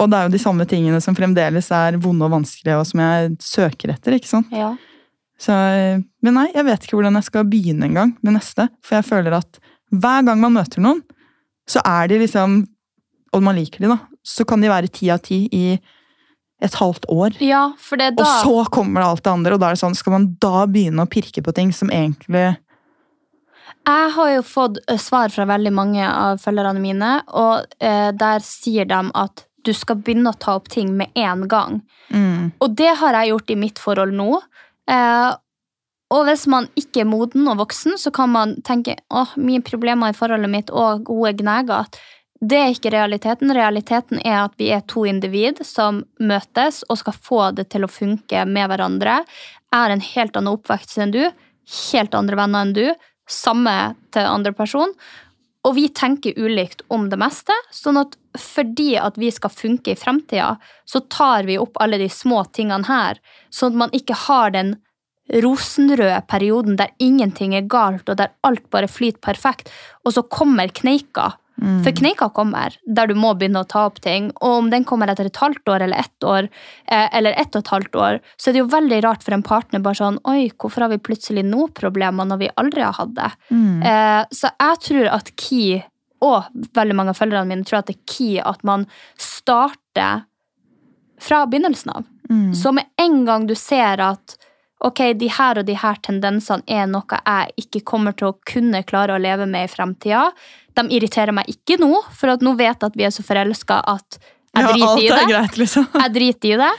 Og 0.01 0.09
det 0.09 0.17
er 0.17 0.27
jo 0.27 0.33
de 0.33 0.41
samme 0.41 0.65
tingene 0.69 1.01
som 1.03 1.15
fremdeles 1.17 1.67
er 1.77 1.99
vonde 2.01 2.25
og 2.25 2.33
vanskelige, 2.33 2.79
og 2.79 2.87
som 2.89 3.03
jeg 3.03 3.35
søker 3.45 3.93
etter. 3.93 4.17
ikke 4.17 4.31
sant? 4.31 4.55
ja. 4.55 4.73
Så, 5.41 5.53
men 6.21 6.35
nei, 6.37 6.51
jeg 6.53 6.67
vet 6.67 6.83
ikke 6.85 6.99
hvordan 6.99 7.17
jeg 7.17 7.25
skal 7.25 7.47
begynne 7.49 7.87
en 7.87 7.95
gang 7.97 8.11
med 8.21 8.35
neste. 8.35 8.67
For 8.85 8.99
jeg 8.99 9.07
føler 9.07 9.39
at 9.39 9.57
hver 9.89 10.27
gang 10.27 10.37
man 10.43 10.53
møter 10.53 10.83
noen, 10.83 11.01
så 11.69 11.81
er 11.87 12.11
de 12.11 12.21
liksom 12.23 12.63
Og 13.31 13.43
man 13.43 13.55
liker 13.55 13.79
de, 13.79 13.87
da. 13.87 13.97
Så 14.27 14.43
kan 14.43 14.61
de 14.61 14.69
være 14.69 14.91
ti 14.91 15.07
av 15.09 15.21
ti 15.23 15.45
i 15.55 15.79
et 16.61 16.73
halvt 16.77 17.07
år. 17.09 17.37
ja, 17.41 17.71
for 17.79 17.97
det 17.97 18.11
da 18.17 18.25
Og 18.25 18.43
så 18.43 18.65
kommer 18.69 19.01
det 19.01 19.07
alt 19.07 19.23
det 19.23 19.31
andre, 19.31 19.53
og 19.55 19.61
da 19.61 19.69
er 19.69 19.77
det 19.77 19.81
sånn, 19.81 19.95
skal 19.97 20.13
man 20.17 20.27
da 20.43 20.65
begynne 20.69 21.05
å 21.05 21.09
pirke 21.09 21.41
på 21.41 21.53
ting 21.57 21.71
som 21.73 21.89
egentlig 21.89 22.43
Jeg 23.87 24.11
har 24.17 24.33
jo 24.35 24.43
fått 24.45 24.77
svar 25.01 25.33
fra 25.33 25.47
veldig 25.49 25.71
mange 25.73 26.05
av 26.05 26.43
følgerne 26.43 26.83
mine, 26.83 27.13
og 27.33 27.65
eh, 27.79 28.11
der 28.13 28.43
sier 28.45 28.85
de 28.85 28.99
at 29.17 29.45
du 29.63 29.73
skal 29.77 29.99
begynne 30.01 30.31
å 30.31 30.39
ta 30.39 30.55
opp 30.59 30.69
ting 30.71 30.95
med 30.97 31.11
en 31.15 31.47
gang. 31.47 31.81
mm, 32.09 32.51
Og 32.59 32.75
det 32.75 32.95
har 33.01 33.13
jeg 33.13 33.31
gjort 33.31 33.49
i 33.51 33.55
mitt 33.55 33.79
forhold 33.79 34.13
nå. 34.17 34.41
Eh, 34.89 35.35
og 36.11 36.25
hvis 36.27 36.47
man 36.51 36.67
ikke 36.75 37.03
er 37.03 37.07
moden 37.07 37.47
og 37.47 37.61
voksen, 37.61 37.95
så 37.97 38.11
kan 38.11 38.31
man 38.33 38.57
tenke 38.67 38.97
åh, 39.09 39.31
mye 39.39 39.61
problemer 39.63 40.11
i 40.11 40.17
forholdet 40.17 40.51
mitt 40.51 40.73
og 40.73 41.05
gode 41.07 41.37
gneger. 41.39 41.87
Det 42.41 42.57
er 42.57 42.73
ikke 42.73 42.91
realiteten. 42.91 43.53
Realiteten 43.53 44.19
er 44.25 44.41
at 44.41 44.57
vi 44.57 44.71
er 44.73 44.81
to 44.89 45.05
individ 45.05 45.61
som 45.65 46.01
møtes 46.19 46.81
og 46.89 46.99
skal 46.99 47.13
få 47.15 47.41
det 47.55 47.69
til 47.71 47.85
å 47.85 47.91
funke 47.91 48.43
med 48.49 48.67
hverandre. 48.71 49.21
Jeg 49.71 49.77
har 49.77 49.93
en 49.93 50.03
helt 50.03 50.35
annen 50.35 50.57
oppvekst 50.57 50.97
enn 50.99 51.13
du, 51.15 51.21
helt 51.93 52.17
andre 52.17 52.39
venner 52.41 52.65
enn 52.65 52.73
du, 52.75 52.85
samme 53.29 53.75
til 54.11 54.27
andre 54.27 54.51
person. 54.57 54.91
Og 55.67 55.75
vi 55.77 55.87
tenker 55.93 56.37
ulikt 56.39 56.81
om 56.89 57.09
det 57.11 57.19
meste, 57.21 57.53
sånn 57.73 57.99
at 58.01 58.15
fordi 58.39 58.95
at 58.97 59.17
vi 59.19 59.29
skal 59.33 59.53
funke 59.53 59.93
i 59.93 59.99
fremtida, 59.99 60.55
så 60.85 61.03
tar 61.11 61.45
vi 61.49 61.59
opp 61.61 61.77
alle 61.83 61.99
de 62.01 62.07
små 62.09 62.45
tingene 62.55 62.87
her, 62.87 63.19
sånn 63.53 63.75
at 63.75 63.81
man 63.83 63.93
ikke 63.97 64.17
har 64.27 64.55
den 64.55 64.77
rosenrøde 65.43 66.17
perioden 66.27 66.79
der 66.79 66.95
ingenting 66.99 67.53
er 67.55 67.67
galt, 67.69 68.09
og 68.09 68.17
der 68.19 68.33
alt 68.47 68.65
bare 68.73 68.89
flyter 68.89 69.21
perfekt, 69.21 69.69
og 70.05 70.15
så 70.15 70.25
kommer 70.25 70.73
kneika. 70.73 71.35
For 71.85 71.93
kneika 71.93 72.29
kommer, 72.33 72.73
der 72.89 73.07
du 73.07 73.13
må 73.13 73.35
begynne 73.37 73.61
å 73.61 73.67
ta 73.69 73.83
opp 73.85 73.99
ting. 74.01 74.31
Og 74.41 74.57
om 74.63 74.69
den 74.71 74.85
kommer 74.87 75.11
etter 75.11 75.29
et 75.29 75.37
halvt 75.37 75.69
år 75.69 75.85
eller 75.85 76.01
ett 76.01 76.25
år, 76.25 76.49
eh, 76.87 77.07
eller 77.13 77.37
ett 77.37 77.55
og 77.55 77.61
et 77.61 77.71
halvt 77.75 77.95
år, 78.01 78.19
så 78.37 78.49
er 78.49 78.53
det 78.53 78.63
jo 78.63 78.71
veldig 78.71 79.03
rart 79.05 79.23
for 79.23 79.35
en 79.37 79.43
partner 79.45 79.83
bare 79.85 79.99
sånn 79.99 80.17
Oi, 80.25 80.49
hvorfor 80.57 80.81
har 80.81 80.89
vi 80.89 80.97
plutselig 80.97 81.43
nå 81.45 81.67
problemer 81.77 82.25
når 82.25 82.41
vi 82.41 82.49
aldri 82.57 82.81
har 82.81 82.97
hatt 82.97 83.13
det? 83.15 83.31
mm, 83.51 83.83
Eh, 83.91 84.25
så 84.33 84.49
jeg 84.59 84.81
tror 84.87 85.07
at 85.13 85.31
key, 85.35 85.83
og 86.21 86.43
veldig 86.73 86.95
mange 86.95 87.13
av 87.13 87.17
følgerne 87.17 87.47
mine 87.47 87.63
tror 87.65 87.79
at 87.79 87.87
det 87.87 87.97
er 87.97 88.13
key 88.13 88.39
at 88.39 88.63
man 88.63 88.87
starter 89.17 90.25
fra 91.21 91.45
begynnelsen 91.45 91.91
av. 91.93 92.05
mm, 92.29 92.53
Så 92.55 92.73
med 92.73 92.85
en 92.97 93.25
gang 93.25 93.45
du 93.47 93.55
ser 93.55 94.01
at 94.01 94.37
ok, 94.87 95.01
de 95.19 95.29
her 95.31 95.61
og 95.61 95.67
de 95.67 95.75
her 95.77 95.99
tendensene 96.05 96.65
er 96.69 96.87
noe 96.89 97.19
jeg 97.19 97.65
ikke 97.65 97.83
kommer 97.93 98.15
til 98.17 98.31
å 98.31 98.37
kunne 98.47 98.83
klare 98.87 99.15
å 99.15 99.21
leve 99.21 99.47
med 99.49 99.67
i 99.67 99.71
fremtida. 99.71 100.29
De 100.77 100.87
irriterer 100.95 101.35
meg 101.35 101.49
ikke 101.51 101.77
nå, 101.81 101.91
for 102.15 102.33
nå 102.41 102.55
vet 102.59 102.77
jeg 102.77 102.91
at 102.91 102.97
vi 102.97 103.07
er 103.07 103.13
så 103.13 103.25
forelska 103.25 103.81
at 103.91 104.21
jeg 104.51 104.65
ja, 104.65 104.71
driter 104.73 105.03
i 105.03 105.11
det. 105.11 105.27
greit, 105.29 105.59
liksom. 105.61 105.85
Jeg 106.01 106.11
driter 106.11 106.49
i 106.49 106.57
det. 106.59 106.71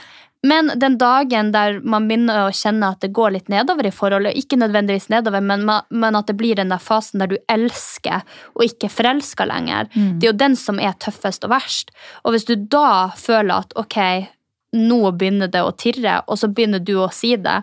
Men 0.43 0.69
den 0.75 0.97
dagen 0.99 1.53
der 1.53 1.77
man 1.87 2.05
begynner 2.09 2.41
å 2.43 2.51
kjenne 2.53 2.89
at 2.91 2.99
det 3.01 3.13
går 3.15 3.31
litt 3.37 3.47
nedover 3.49 3.87
i 3.87 3.93
forholdet, 3.95 4.35
ikke 4.37 4.59
nødvendigvis 4.59 5.07
nedover, 5.09 5.41
men, 5.41 5.63
men 5.87 6.19
at 6.19 6.27
det 6.27 6.35
blir 6.37 6.59
den 6.59 6.73
der 6.73 6.83
fasen 6.83 7.23
der 7.23 7.31
du 7.31 7.37
elsker 7.49 8.21
og 8.51 8.65
ikke 8.67 8.91
forelsker 8.91 9.47
lenger, 9.49 9.87
det 9.95 10.27
er 10.27 10.33
jo 10.33 10.41
den 10.43 10.57
som 10.59 10.83
er 10.83 10.97
tøffest 10.99 11.47
og 11.47 11.55
verst. 11.55 11.95
Og 12.27 12.35
hvis 12.35 12.45
du 12.49 12.57
da 12.59 13.07
føler 13.17 13.63
at 13.63 13.73
ok, 13.79 13.97
nå 14.75 14.99
begynner 15.15 15.49
det 15.53 15.63
å 15.63 15.73
tirre, 15.79 16.19
og 16.27 16.37
så 16.41 16.51
begynner 16.51 16.83
du 16.83 16.97
å 16.99 17.09
si 17.13 17.35
det, 17.39 17.61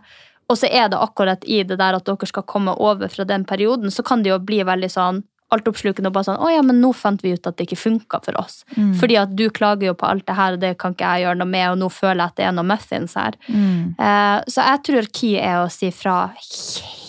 og 0.50 0.58
så 0.58 0.66
er 0.66 0.88
det 0.90 0.98
akkurat 0.98 1.44
i 1.46 1.62
det 1.62 1.78
der 1.78 1.96
at 1.96 2.06
dere 2.08 2.26
skal 2.28 2.46
komme 2.48 2.74
over 2.82 3.10
fra 3.12 3.26
den 3.28 3.46
perioden, 3.46 3.92
så 3.94 4.02
kan 4.06 4.24
det 4.24 4.32
jo 4.32 4.40
bli 4.42 4.64
veldig 4.66 4.90
sånn 4.90 5.22
altoppslukende 5.54 6.10
og 6.10 6.14
bare 6.14 6.28
sånn 6.28 6.38
'Å 6.38 6.50
ja, 6.54 6.62
men 6.62 6.80
nå 6.82 6.92
fant 6.94 7.22
vi 7.22 7.32
ut 7.34 7.46
at 7.46 7.56
det 7.56 7.66
ikke 7.66 7.78
funka 7.78 8.20
for 8.24 8.38
oss'. 8.38 8.64
Mm. 8.76 8.94
Fordi 8.94 9.16
at 9.18 9.34
du 9.34 9.48
klager 9.50 9.90
jo 9.90 9.94
på 9.94 10.06
alt 10.06 10.26
det 10.26 10.36
her, 10.36 10.52
og 10.54 10.60
det 10.60 10.78
kan 10.78 10.94
ikke 10.94 11.10
jeg 11.10 11.24
gjøre 11.24 11.38
noe 11.38 11.50
med, 11.50 11.70
og 11.70 11.78
nå 11.78 11.88
føler 11.90 12.22
jeg 12.22 12.30
at 12.30 12.36
det 12.36 12.46
er 12.46 12.52
noe 12.52 12.68
muffins 12.70 13.14
her. 13.14 13.34
Mm. 13.48 13.94
Eh, 13.98 14.38
så 14.46 14.66
jeg 14.66 14.82
tror 14.86 15.10
key 15.12 15.34
er 15.38 15.64
å 15.64 15.70
si 15.70 15.90
fra 15.90 16.30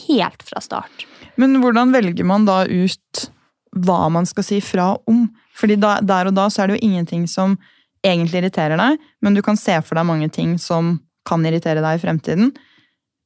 helt 0.07 0.41
fra 0.43 0.61
start. 0.61 1.05
Men 1.37 1.61
hvordan 1.61 1.93
velger 1.93 2.25
man 2.25 2.45
da 2.45 2.65
ut 2.65 3.29
hva 3.77 4.09
man 4.11 4.25
skal 4.25 4.43
si 4.43 4.59
fra 4.59 4.97
om? 5.07 5.29
Fordi 5.55 5.77
da, 5.79 5.99
der 6.01 6.27
og 6.27 6.35
da 6.35 6.49
så 6.49 6.63
er 6.63 6.67
det 6.67 6.81
jo 6.81 6.87
ingenting 6.89 7.27
som 7.27 7.57
egentlig 8.03 8.41
irriterer 8.41 8.77
deg, 8.77 8.97
men 9.21 9.33
du 9.33 9.41
kan 9.41 9.57
se 9.57 9.77
for 9.81 9.95
deg 9.95 10.05
mange 10.05 10.29
ting 10.33 10.57
som 10.57 10.99
kan 11.25 11.45
irritere 11.45 11.83
deg 11.83 11.99
i 11.99 12.01
fremtiden. 12.01 12.51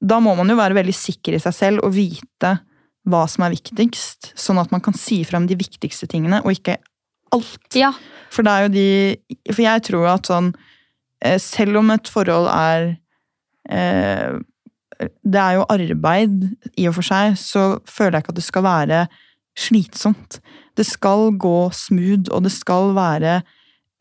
Da 0.05 0.19
må 0.21 0.35
man 0.37 0.51
jo 0.51 0.57
være 0.59 0.77
veldig 0.77 0.95
sikker 0.95 1.37
i 1.37 1.41
seg 1.41 1.55
selv 1.55 1.85
og 1.85 1.95
vite 1.95 2.55
hva 3.09 3.25
som 3.29 3.45
er 3.45 3.53
viktigst, 3.53 4.31
sånn 4.37 4.59
at 4.61 4.71
man 4.73 4.81
kan 4.85 4.95
si 4.97 5.19
frem 5.27 5.45
de 5.49 5.57
viktigste 5.57 6.07
tingene, 6.09 6.41
og 6.45 6.55
ikke 6.55 6.79
alt. 7.35 7.69
Ja, 7.77 7.91
For 8.33 8.45
det 8.45 8.51
er 8.51 8.65
jo 8.65 8.73
de 8.73 9.51
For 9.51 9.61
jeg 9.63 9.83
tror 9.87 10.05
at 10.13 10.27
sånn 10.29 10.51
eh, 11.23 11.39
Selv 11.41 11.79
om 11.81 11.89
et 11.91 12.09
forhold 12.11 12.47
er 12.51 12.85
eh, 13.67 14.37
Det 15.25 15.41
er 15.41 15.57
jo 15.57 15.65
arbeid 15.73 16.45
i 16.77 16.87
og 16.87 16.97
for 16.99 17.07
seg, 17.07 17.35
så 17.39 17.65
føler 17.89 18.19
jeg 18.19 18.25
ikke 18.25 18.35
at 18.35 18.39
det 18.39 18.45
skal 18.45 18.65
være 18.65 18.99
slitsomt. 19.55 20.39
Det 20.75 20.85
skal 20.87 21.29
gå 21.39 21.57
smooth, 21.75 22.29
og 22.31 22.45
det 22.45 22.53
skal 22.55 22.93
være 22.95 23.39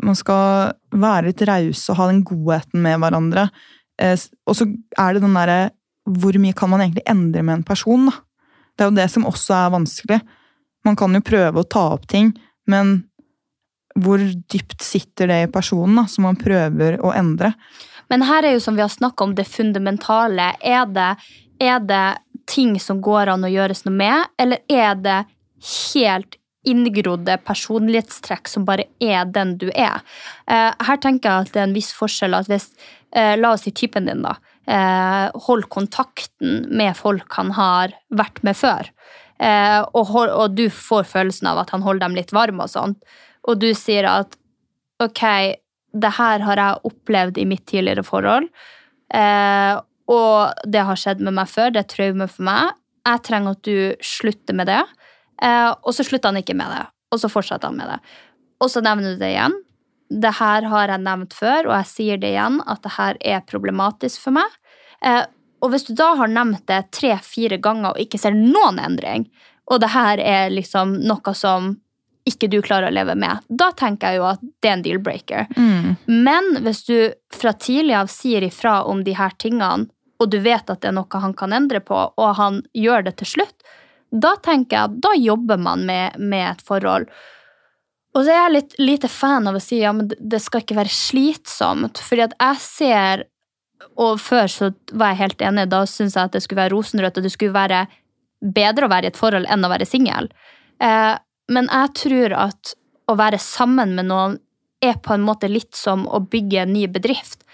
Man 0.05 0.19
skal 0.19 0.75
være 0.93 1.31
litt 1.31 1.43
rause 1.49 1.93
og 1.93 1.99
ha 1.99 2.11
den 2.11 2.25
godheten 2.27 2.83
med 2.85 3.01
hverandre. 3.03 3.49
Eh, 3.99 4.19
og 4.47 4.59
så 4.59 4.69
er 5.01 5.15
det 5.15 5.25
den 5.25 5.37
derre 5.39 5.73
Hvor 6.05 6.37
mye 6.41 6.57
kan 6.57 6.71
man 6.73 6.85
egentlig 6.85 7.07
endre 7.09 7.43
med 7.43 7.61
en 7.61 7.67
person, 7.67 8.11
da? 8.11 8.19
Det 8.75 8.85
er 8.85 8.91
jo 8.91 8.97
det 8.99 9.09
som 9.13 9.27
også 9.29 9.55
er 9.55 9.75
vanskelig. 9.75 10.21
Man 10.85 10.97
kan 10.99 11.15
jo 11.15 11.23
prøve 11.25 11.63
å 11.63 11.69
ta 11.71 11.85
opp 11.95 12.09
ting, 12.11 12.33
men 12.67 12.97
hvor 13.95 14.19
dypt 14.51 14.83
sitter 14.83 15.31
det 15.31 15.41
i 15.45 15.51
personen 15.53 16.01
da, 16.01 16.09
som 16.11 16.27
man 16.27 16.39
prøver 16.39 16.99
å 16.99 17.13
endre? 17.15 17.53
Men 18.11 18.27
her 18.27 18.45
er 18.45 18.57
jo 18.57 18.63
som 18.65 18.77
vi 18.77 18.83
har 18.83 18.93
snakket 18.93 19.25
om 19.25 19.35
det 19.39 19.47
fundamentale. 19.49 20.51
Er 20.61 20.89
det, 20.91 21.11
er 21.63 21.79
det 21.81 22.07
ting 22.51 22.75
som 22.83 23.01
går 23.05 23.31
an 23.33 23.47
å 23.47 23.53
gjøres 23.53 23.85
noe 23.87 23.95
med, 23.97 24.33
eller 24.41 24.65
er 24.69 24.99
det 25.01 25.21
helt 25.95 26.37
inngrodde 26.65 27.37
personlighetstrekk 27.45 28.49
som 28.49 28.67
bare 28.69 28.89
er 29.03 29.29
den 29.31 29.57
du 29.61 29.69
er? 29.71 30.03
Eh, 30.51 30.71
her 30.89 31.01
tenker 31.01 31.31
jeg 31.31 31.47
at 31.47 31.55
det 31.55 31.63
er 31.63 31.69
en 31.69 31.77
viss 31.77 31.93
forskjell. 31.97 32.35
at 32.35 32.51
hvis, 32.51 32.73
eh, 33.13 33.37
La 33.37 33.53
oss 33.53 33.63
si 33.63 33.71
typen 33.71 34.07
din, 34.07 34.23
da. 34.23 34.37
Eh, 34.67 35.27
hold 35.47 35.69
kontakten 35.69 36.65
med 36.73 36.97
folk 36.97 37.33
han 37.37 37.53
har 37.57 37.93
vært 38.17 38.41
med 38.47 38.57
før. 38.57 38.89
Eh, 39.43 39.81
og, 39.83 40.07
hold, 40.13 40.31
og 40.33 40.55
du 40.57 40.69
får 40.73 41.09
følelsen 41.11 41.51
av 41.51 41.61
at 41.65 41.75
han 41.75 41.85
holder 41.85 42.07
dem 42.07 42.17
litt 42.19 42.33
varme 42.33 42.65
og 42.65 42.73
sånt. 42.73 43.01
Og 43.45 43.61
du 43.61 43.71
sier 43.77 44.09
at 44.09 44.39
ok, 45.03 45.25
det 45.95 46.13
her 46.17 46.45
har 46.47 46.63
jeg 46.63 46.91
opplevd 46.91 47.41
i 47.43 47.49
mitt 47.49 47.67
tidligere 47.71 48.07
forhold. 48.07 48.49
Eh, 49.15 49.75
og 50.11 50.67
det 50.69 50.85
har 50.89 51.01
skjedd 51.01 51.23
med 51.25 51.37
meg 51.37 51.51
før. 51.51 51.73
Det 51.75 51.85
er 51.85 51.93
traume 51.93 52.29
for 52.31 52.47
meg. 52.49 52.75
Jeg 53.05 53.25
trenger 53.27 53.57
at 53.57 53.69
du 53.69 54.05
slutter 54.05 54.57
med 54.57 54.71
det. 54.71 54.83
Eh, 55.45 55.71
og 55.71 55.93
så 55.97 56.07
slutter 56.07 56.33
han 56.33 56.41
ikke 56.41 56.57
med 56.57 56.73
det. 56.73 56.85
Og 57.13 57.21
så 57.23 57.31
fortsetter 57.31 57.71
han 57.71 57.79
med 57.79 57.93
det. 57.93 58.01
Og 58.65 58.71
så 58.73 58.83
nevner 58.85 59.15
du 59.15 59.21
det 59.21 59.35
igjen. 59.35 59.57
Det 60.11 60.35
her 60.39 60.67
har 60.71 60.93
jeg 60.93 61.05
nevnt 61.05 61.35
før, 61.35 61.71
og 61.71 61.75
jeg 61.79 61.91
sier 61.91 62.21
det 62.21 62.35
igjen, 62.35 62.61
at 62.67 62.83
det 62.85 62.95
her 62.99 63.19
er 63.21 63.47
problematisk 63.49 64.27
for 64.27 64.37
meg. 64.37 64.59
Eh, 65.05 65.25
og 65.65 65.73
hvis 65.73 65.87
du 65.89 65.95
da 65.97 66.13
har 66.19 66.29
nevnt 66.29 66.67
det 66.69 66.91
tre-fire 66.93 67.57
ganger 67.63 67.95
og 67.95 68.03
ikke 68.03 68.21
ser 68.21 68.37
noen 68.37 68.79
endring, 68.83 69.29
og 69.73 69.81
det 69.81 69.95
her 69.95 70.21
er 70.21 70.53
liksom 70.53 70.99
noe 71.09 71.35
som 71.37 71.73
ikke 72.29 72.49
du 72.53 72.59
klarer 72.65 72.89
å 72.89 72.95
leve 72.95 73.15
med, 73.21 73.41
da 73.49 73.71
tenker 73.77 74.13
jeg 74.13 74.21
jo 74.21 74.27
at 74.29 74.45
det 74.45 74.69
er 74.69 74.77
en 74.79 74.85
deal-breaker. 74.85 75.49
Men 76.09 76.65
hvis 76.65 76.85
du 76.89 76.97
fra 77.33 77.53
tidlig 77.53 77.97
av 77.99 78.09
sier 78.13 78.45
ifra 78.45 78.83
om 78.89 79.03
de 79.05 79.17
her 79.17 79.33
tingene, 79.41 79.89
og 80.21 80.31
du 80.33 80.39
vet 80.41 80.69
at 80.71 80.81
det 80.81 80.89
er 80.89 80.97
noe 80.97 81.21
han 81.21 81.35
kan 81.37 81.53
endre 81.53 81.81
på, 81.85 81.97
og 81.97 82.37
han 82.39 82.63
gjør 82.77 83.09
det 83.09 83.17
til 83.21 83.35
slutt, 83.35 83.67
da 84.15 84.37
tenker 84.45 84.77
jeg 84.77 84.89
at 84.89 84.99
da 85.03 85.13
jobber 85.19 85.59
man 85.61 85.85
med, 85.89 86.17
med 86.21 86.47
et 86.53 86.63
forhold. 86.65 87.09
Og 88.15 88.23
så 88.23 88.31
er 88.31 88.39
jeg 88.39 88.55
litt 88.55 88.75
lite 88.79 89.11
fan 89.11 89.49
av 89.51 89.57
å 89.59 89.63
si 89.63 89.81
ja, 89.81 89.93
men 89.93 90.09
det- 90.09 90.43
skal 90.43 90.63
ikke 90.63 90.77
være 90.79 90.93
slitsomt, 90.93 91.99
fordi 91.99 92.23
at 92.29 92.35
jeg 92.41 92.57
ser 92.59 93.25
Og 93.99 94.19
før 94.19 94.47
så 94.49 94.75
var 94.93 95.09
jeg 95.13 95.19
helt 95.19 95.39
enig, 95.39 95.69
da 95.69 95.83
syntes 95.85 96.15
jeg 96.15 96.25
at 96.25 96.33
det 96.33 96.43
skulle 96.43 96.63
være 96.63 96.73
rosenrødt, 96.73 97.19
og 97.19 97.23
det 97.23 97.33
skulle 97.33 97.53
være 97.53 97.87
bedre 98.41 98.87
å 98.87 98.89
være 98.89 99.05
i 99.05 99.07
et 99.09 99.17
forhold 99.17 99.47
enn 99.47 99.65
å 99.65 99.69
være 99.69 99.85
singel. 99.87 100.29
Eh, 100.81 101.19
men 101.51 101.69
jeg 101.69 101.93
tror 101.95 102.33
at 102.33 102.75
å 103.11 103.17
være 103.19 103.39
sammen 103.39 103.95
med 103.95 104.07
noen 104.07 104.39
er 104.81 104.95
på 104.95 105.13
en 105.15 105.27
måte 105.27 105.51
litt 105.51 105.75
som 105.77 106.07
å 106.09 106.21
bygge 106.21 106.63
en 106.63 106.73
ny 106.73 106.87
bedrift. 106.87 107.45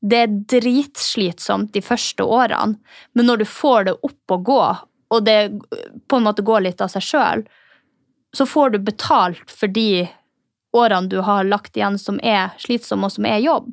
Det 0.00 0.22
er 0.22 0.38
dritslitsomt 0.60 1.72
de 1.72 1.80
første 1.80 2.22
årene, 2.22 2.78
men 3.14 3.26
når 3.26 3.42
du 3.42 3.44
får 3.44 3.84
det 3.90 3.96
opp 4.06 4.36
og 4.36 4.44
gå, 4.46 4.62
og 5.10 5.24
det 5.26 5.40
på 6.08 6.16
en 6.16 6.28
måte 6.28 6.46
går 6.46 6.68
litt 6.68 6.80
av 6.80 6.92
seg 6.92 7.02
sjøl, 7.02 7.44
så 8.36 8.46
får 8.46 8.70
du 8.70 8.78
betalt 8.78 9.50
for 9.50 9.70
de 9.72 10.08
årene 10.76 11.10
du 11.10 11.18
har 11.26 11.44
lagt 11.44 11.76
igjen 11.76 11.98
som 11.98 12.20
er 12.22 12.54
slitsomme, 12.62 13.08
og 13.08 13.14
som 13.16 13.26
er 13.26 13.42
jobb. 13.42 13.72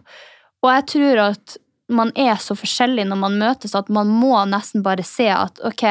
Og 0.65 0.71
jeg 0.73 0.87
tror 0.93 1.23
at 1.27 1.57
man 1.93 2.11
er 2.19 2.35
så 2.41 2.55
forskjellig 2.57 3.05
når 3.07 3.19
man 3.21 3.37
møtes, 3.39 3.75
at 3.77 3.89
man 3.93 4.09
må 4.11 4.33
nesten 4.49 4.83
bare 4.83 5.05
se 5.07 5.29
at 5.31 5.61
ok, 5.65 5.85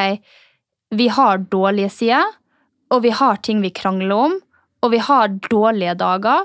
vi 0.95 1.09
har 1.09 1.47
dårlige 1.51 1.93
sider, 1.95 2.35
og 2.93 3.03
vi 3.03 3.11
har 3.15 3.41
ting 3.43 3.63
vi 3.63 3.73
krangler 3.75 4.27
om, 4.29 4.37
og 4.83 4.93
vi 4.93 5.01
har 5.03 5.33
dårlige 5.49 5.97
dager, 5.99 6.45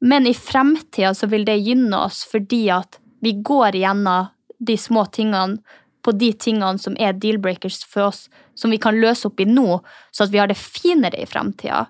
men 0.00 0.26
i 0.26 0.34
fremtida 0.34 1.14
så 1.14 1.28
vil 1.30 1.44
det 1.44 1.60
gynne 1.60 1.96
oss 2.06 2.22
fordi 2.28 2.68
at 2.72 3.00
vi 3.20 3.34
går 3.44 3.76
igjennom 3.76 4.30
de 4.60 4.76
små 4.78 5.04
tingene 5.12 5.60
på 6.04 6.12
de 6.16 6.30
tingene 6.32 6.80
som 6.80 6.96
er 7.00 7.16
deal-breakers 7.20 7.82
for 7.84 8.08
oss, 8.08 8.28
som 8.60 8.72
vi 8.72 8.78
kan 8.82 8.98
løse 9.00 9.28
opp 9.30 9.40
i 9.40 9.48
nå, 9.48 9.80
så 10.12 10.26
at 10.26 10.34
vi 10.34 10.40
har 10.40 10.50
det 10.50 10.58
finere 10.60 11.22
i 11.22 11.28
framtida. 11.28 11.86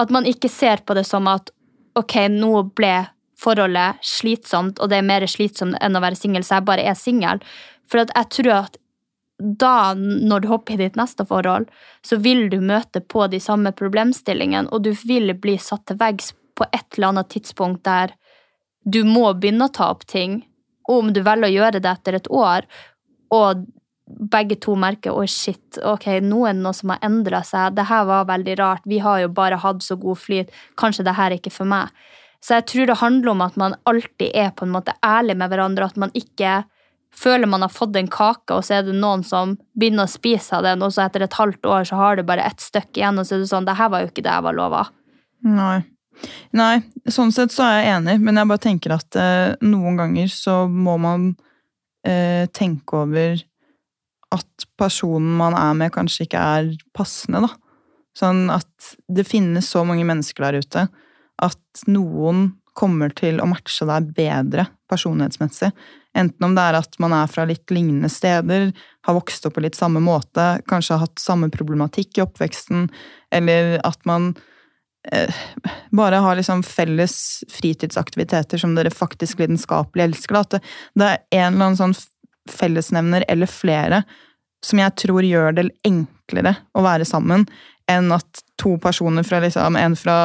At 0.00 0.12
man 0.14 0.26
ikke 0.26 0.48
ser 0.48 0.80
på 0.86 0.96
det 0.96 1.04
som 1.06 1.28
at 1.30 1.52
ok, 1.98 2.16
nå 2.32 2.62
ble 2.74 2.94
forholdet 3.38 4.00
slitsomt, 4.06 4.80
og 4.80 4.90
det 4.90 5.00
er 5.00 5.06
mer 5.06 5.26
slitsomt 5.28 5.76
enn 5.84 5.98
å 5.98 6.02
være 6.02 6.18
singel, 6.18 6.46
så 6.46 6.58
jeg 6.58 6.68
bare 6.70 6.86
er 6.88 6.96
singel. 6.98 7.42
For 7.90 8.02
at 8.02 8.14
jeg 8.16 8.30
tror 8.38 8.52
at 8.62 8.80
da, 9.38 9.92
når 9.98 10.44
du 10.44 10.48
hopper 10.48 10.76
i 10.76 10.84
ditt 10.84 10.96
neste 10.96 11.26
forhold, 11.26 11.66
så 12.06 12.16
vil 12.22 12.46
du 12.50 12.60
møte 12.62 13.02
på 13.02 13.26
de 13.28 13.40
samme 13.42 13.74
problemstillingene, 13.76 14.70
og 14.70 14.86
du 14.86 14.92
vil 15.04 15.34
bli 15.36 15.58
satt 15.60 15.84
til 15.90 15.98
veggs 16.00 16.32
på 16.54 16.66
et 16.70 16.86
eller 16.96 17.10
annet 17.10 17.32
tidspunkt 17.34 17.82
der 17.84 18.14
du 18.84 19.02
må 19.08 19.26
begynne 19.34 19.66
å 19.66 19.74
ta 19.74 19.90
opp 19.90 20.04
ting. 20.06 20.42
Og 20.88 21.00
om 21.02 21.12
du 21.16 21.22
velger 21.24 21.48
å 21.48 21.54
gjøre 21.54 21.80
det 21.82 21.90
etter 21.90 22.18
et 22.18 22.30
år, 22.30 22.68
og 23.34 23.64
begge 24.04 24.58
to 24.60 24.74
merker 24.76 25.16
oi, 25.16 25.26
shit, 25.30 25.78
ok, 25.80 26.06
nå 26.24 26.42
er 26.44 26.56
det 26.56 26.64
noe 26.64 26.76
som 26.76 26.92
har 26.92 27.00
endra 27.06 27.40
seg, 27.46 27.76
det 27.78 27.86
her 27.88 28.04
var 28.08 28.28
veldig 28.28 28.58
rart, 28.60 28.84
vi 28.88 29.00
har 29.04 29.22
jo 29.22 29.32
bare 29.32 29.60
hatt 29.62 29.80
så 29.84 29.96
god 30.00 30.20
flyt, 30.20 30.52
kanskje 30.80 31.06
det 31.06 31.16
her 31.16 31.32
er 31.32 31.40
ikke 31.40 31.54
for 31.54 31.68
meg. 31.68 31.92
Så 32.44 32.58
jeg 32.58 32.66
tror 32.68 32.90
det 32.90 33.00
handler 33.00 33.32
om 33.32 33.42
at 33.46 33.56
man 33.56 33.76
alltid 33.88 34.34
er 34.36 34.50
på 34.52 34.66
en 34.66 34.74
måte 34.74 34.92
ærlig 35.00 35.38
med 35.40 35.48
hverandre, 35.48 35.88
at 35.88 35.96
man 36.00 36.12
ikke 36.12 36.62
føler 37.14 37.48
man 37.48 37.62
har 37.64 37.72
fått 37.72 37.96
en 37.96 38.10
kake, 38.10 38.52
og 38.52 38.66
så 38.66 38.78
er 38.78 38.84
det 38.88 38.96
noen 38.98 39.22
som 39.24 39.54
begynner 39.78 40.04
å 40.04 40.12
spise 40.12 40.58
av 40.58 40.66
den, 40.66 40.82
og 40.84 40.92
så 40.92 41.06
etter 41.06 41.24
et 41.24 41.38
halvt 41.38 41.64
år 41.70 41.88
så 41.88 41.96
har 42.00 42.18
du 42.18 42.26
bare 42.26 42.44
ett 42.44 42.60
stykke 42.60 43.00
igjen, 43.00 43.20
og 43.20 43.24
så 43.24 43.38
er 43.38 43.44
det 43.44 43.50
sånn, 43.54 43.68
det 43.68 43.78
her 43.78 43.90
var 43.94 44.04
jo 44.04 44.10
ikke 44.10 44.26
det 44.26 44.34
jeg 44.34 44.46
var 44.48 44.58
lova. 44.58 44.84
Nei. 45.46 45.78
Nei, 46.54 46.74
sånn 47.10 47.32
sett 47.34 47.54
så 47.54 47.64
er 47.66 47.78
jeg 47.78 47.94
enig, 47.96 48.18
men 48.22 48.38
jeg 48.38 48.50
bare 48.50 48.62
tenker 48.62 48.94
at 48.98 49.18
eh, 49.18 49.56
noen 49.66 49.96
ganger 49.98 50.28
så 50.30 50.60
må 50.70 50.94
man 51.02 51.32
eh, 52.06 52.46
tenke 52.54 53.00
over 53.00 53.40
at 54.34 54.66
personen 54.80 55.36
man 55.38 55.56
er 55.58 55.76
med, 55.78 55.92
kanskje 55.94 56.26
ikke 56.26 56.42
er 56.58 56.72
passende, 56.96 57.44
da. 57.46 57.52
Sånn 58.14 58.46
at 58.54 58.94
det 59.10 59.26
finnes 59.26 59.66
så 59.70 59.82
mange 59.86 60.04
mennesker 60.06 60.46
der 60.46 60.60
ute 60.62 60.84
at 61.42 61.86
noen 61.90 62.52
kommer 62.74 63.10
til 63.14 63.40
å 63.42 63.46
matche 63.50 63.86
deg 63.86 64.10
bedre 64.16 64.66
personlighetsmessig. 64.90 65.70
Enten 66.18 66.46
om 66.46 66.54
det 66.54 66.62
er 66.62 66.78
at 66.78 66.96
man 67.02 67.14
er 67.14 67.30
fra 67.30 67.46
litt 67.46 67.70
lignende 67.74 68.10
steder, 68.10 68.70
har 69.06 69.16
vokst 69.16 69.46
opp 69.46 69.56
på 69.56 69.64
litt 69.64 69.78
samme 69.78 70.02
måte, 70.02 70.60
kanskje 70.70 70.96
har 70.96 71.06
hatt 71.08 71.22
samme 71.22 71.50
problematikk 71.54 72.18
i 72.18 72.24
oppveksten, 72.24 72.88
eller 73.34 73.76
at 73.86 73.98
man 74.06 74.32
eh, 75.10 75.42
bare 75.94 76.22
har 76.22 76.38
liksom 76.38 76.62
felles 76.66 77.16
fritidsaktiviteter 77.50 78.62
som 78.62 78.74
dere 78.78 78.94
faktisk 78.94 79.42
lidenskapelig 79.42 80.06
elsker. 80.08 80.38
At 80.38 80.56
det, 80.56 80.62
det 80.98 81.10
er 81.10 81.22
en 81.42 81.54
eller 81.54 81.70
annen 81.72 81.82
sånn 81.82 81.98
fellesnevner 82.50 83.24
eller 83.28 83.50
flere 83.50 84.02
som 84.64 84.80
jeg 84.80 84.96
tror 85.04 85.24
gjør 85.26 85.56
det 85.56 85.68
enklere 85.86 86.54
å 86.72 86.84
være 86.84 87.06
sammen, 87.08 87.44
enn 87.90 88.12
at 88.16 88.44
to 88.60 88.78
personer 88.80 89.26
fra 89.26 89.42
liksom, 89.44 89.76
en 89.76 89.96
fra 89.98 90.16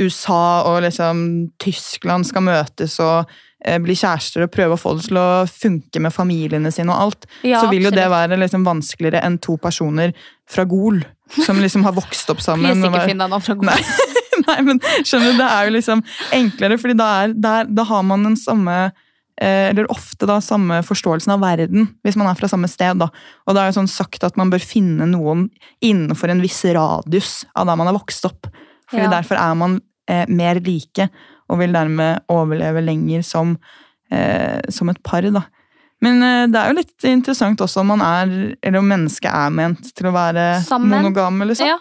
USA 0.00 0.64
og 0.70 0.84
liksom 0.86 1.18
Tyskland 1.60 2.24
skal 2.28 2.46
møtes 2.46 2.96
og 3.04 3.28
eh, 3.66 3.76
bli 3.82 3.96
kjærester 3.98 4.46
og 4.46 4.54
prøve 4.54 4.78
å 4.78 4.80
få 4.80 4.94
det 4.96 5.10
til 5.10 5.20
å 5.20 5.44
funke 5.50 6.00
med 6.00 6.14
familiene 6.14 6.72
sine 6.72 6.94
og 6.94 7.08
alt, 7.08 7.28
Ja, 7.44 7.60
så 7.60 7.68
vil 7.72 7.84
jo 7.84 7.92
det 7.92 8.08
være 8.12 8.40
liksom 8.40 8.64
vanskeligere 8.64 9.20
enn 9.26 9.36
to 9.44 9.58
personer 9.60 10.16
fra 10.48 10.64
Gol 10.68 11.02
som 11.44 11.60
liksom 11.60 11.84
har 11.84 11.96
vokst 11.96 12.32
opp 12.32 12.40
sammen. 12.46 12.72
Please 12.72 12.88
ikke 12.88 13.08
finn 13.12 13.20
deg 13.20 13.32
noen 13.32 13.44
fra 13.44 13.58
Nei. 13.60 13.80
Nei, 14.48 14.60
men 14.66 14.80
skjønner 15.06 15.30
du, 15.30 15.38
det 15.38 15.46
er 15.46 15.68
jo 15.68 15.74
liksom 15.76 16.00
enklere, 16.34 16.76
fordi 16.80 16.96
da, 16.98 17.10
er, 17.22 17.36
der, 17.36 17.68
da 17.70 17.84
har 17.88 18.02
man 18.06 18.26
den 18.26 18.34
samme 18.40 18.78
eller 19.40 19.88
ofte 19.90 20.26
da 20.30 20.36
samme 20.40 20.82
forståelsen 20.86 21.32
av 21.34 21.40
verden, 21.42 21.88
hvis 22.06 22.14
man 22.16 22.28
er 22.30 22.34
fra 22.38 22.46
samme 22.48 22.68
sted. 22.70 22.98
da. 23.00 23.08
Og 23.46 23.54
det 23.54 23.62
er 23.64 23.70
jo 23.72 23.80
sånn 23.80 23.90
sagt 23.90 24.22
at 24.24 24.36
man 24.38 24.50
bør 24.52 24.62
finne 24.62 25.06
noen 25.10 25.48
innenfor 25.82 26.30
en 26.30 26.40
viss 26.44 26.60
radius 26.64 27.44
av 27.56 27.66
der 27.66 27.76
man 27.80 27.86
har 27.90 27.96
vokst 27.98 28.24
opp. 28.30 28.46
Fordi 28.90 29.02
Ja. 29.08 29.10
derfor 29.10 29.36
er 29.40 29.54
man 29.58 29.80
eh, 30.06 30.26
mer 30.28 30.60
like, 30.60 31.08
og 31.50 31.58
vil 31.58 31.72
dermed 31.72 32.20
overleve 32.28 32.82
lenger 32.84 33.22
som, 33.24 33.58
eh, 34.12 34.60
som 34.70 34.88
et 34.90 35.02
par. 35.02 35.22
da. 35.22 35.42
Men 36.02 36.22
eh, 36.22 36.46
det 36.46 36.56
er 36.60 36.68
jo 36.72 36.76
litt 36.78 37.04
interessant 37.04 37.58
også 37.58 37.80
om 37.80 37.86
man 37.86 38.02
er, 38.02 38.56
eller 38.62 38.78
om 38.78 38.86
mennesket 38.88 39.30
er 39.32 39.50
ment 39.50 39.94
til 39.96 40.06
å 40.06 40.12
være 40.12 40.62
Sammen. 40.62 41.06
eller 41.42 41.54
sånn, 41.54 41.66
Ja. 41.66 41.78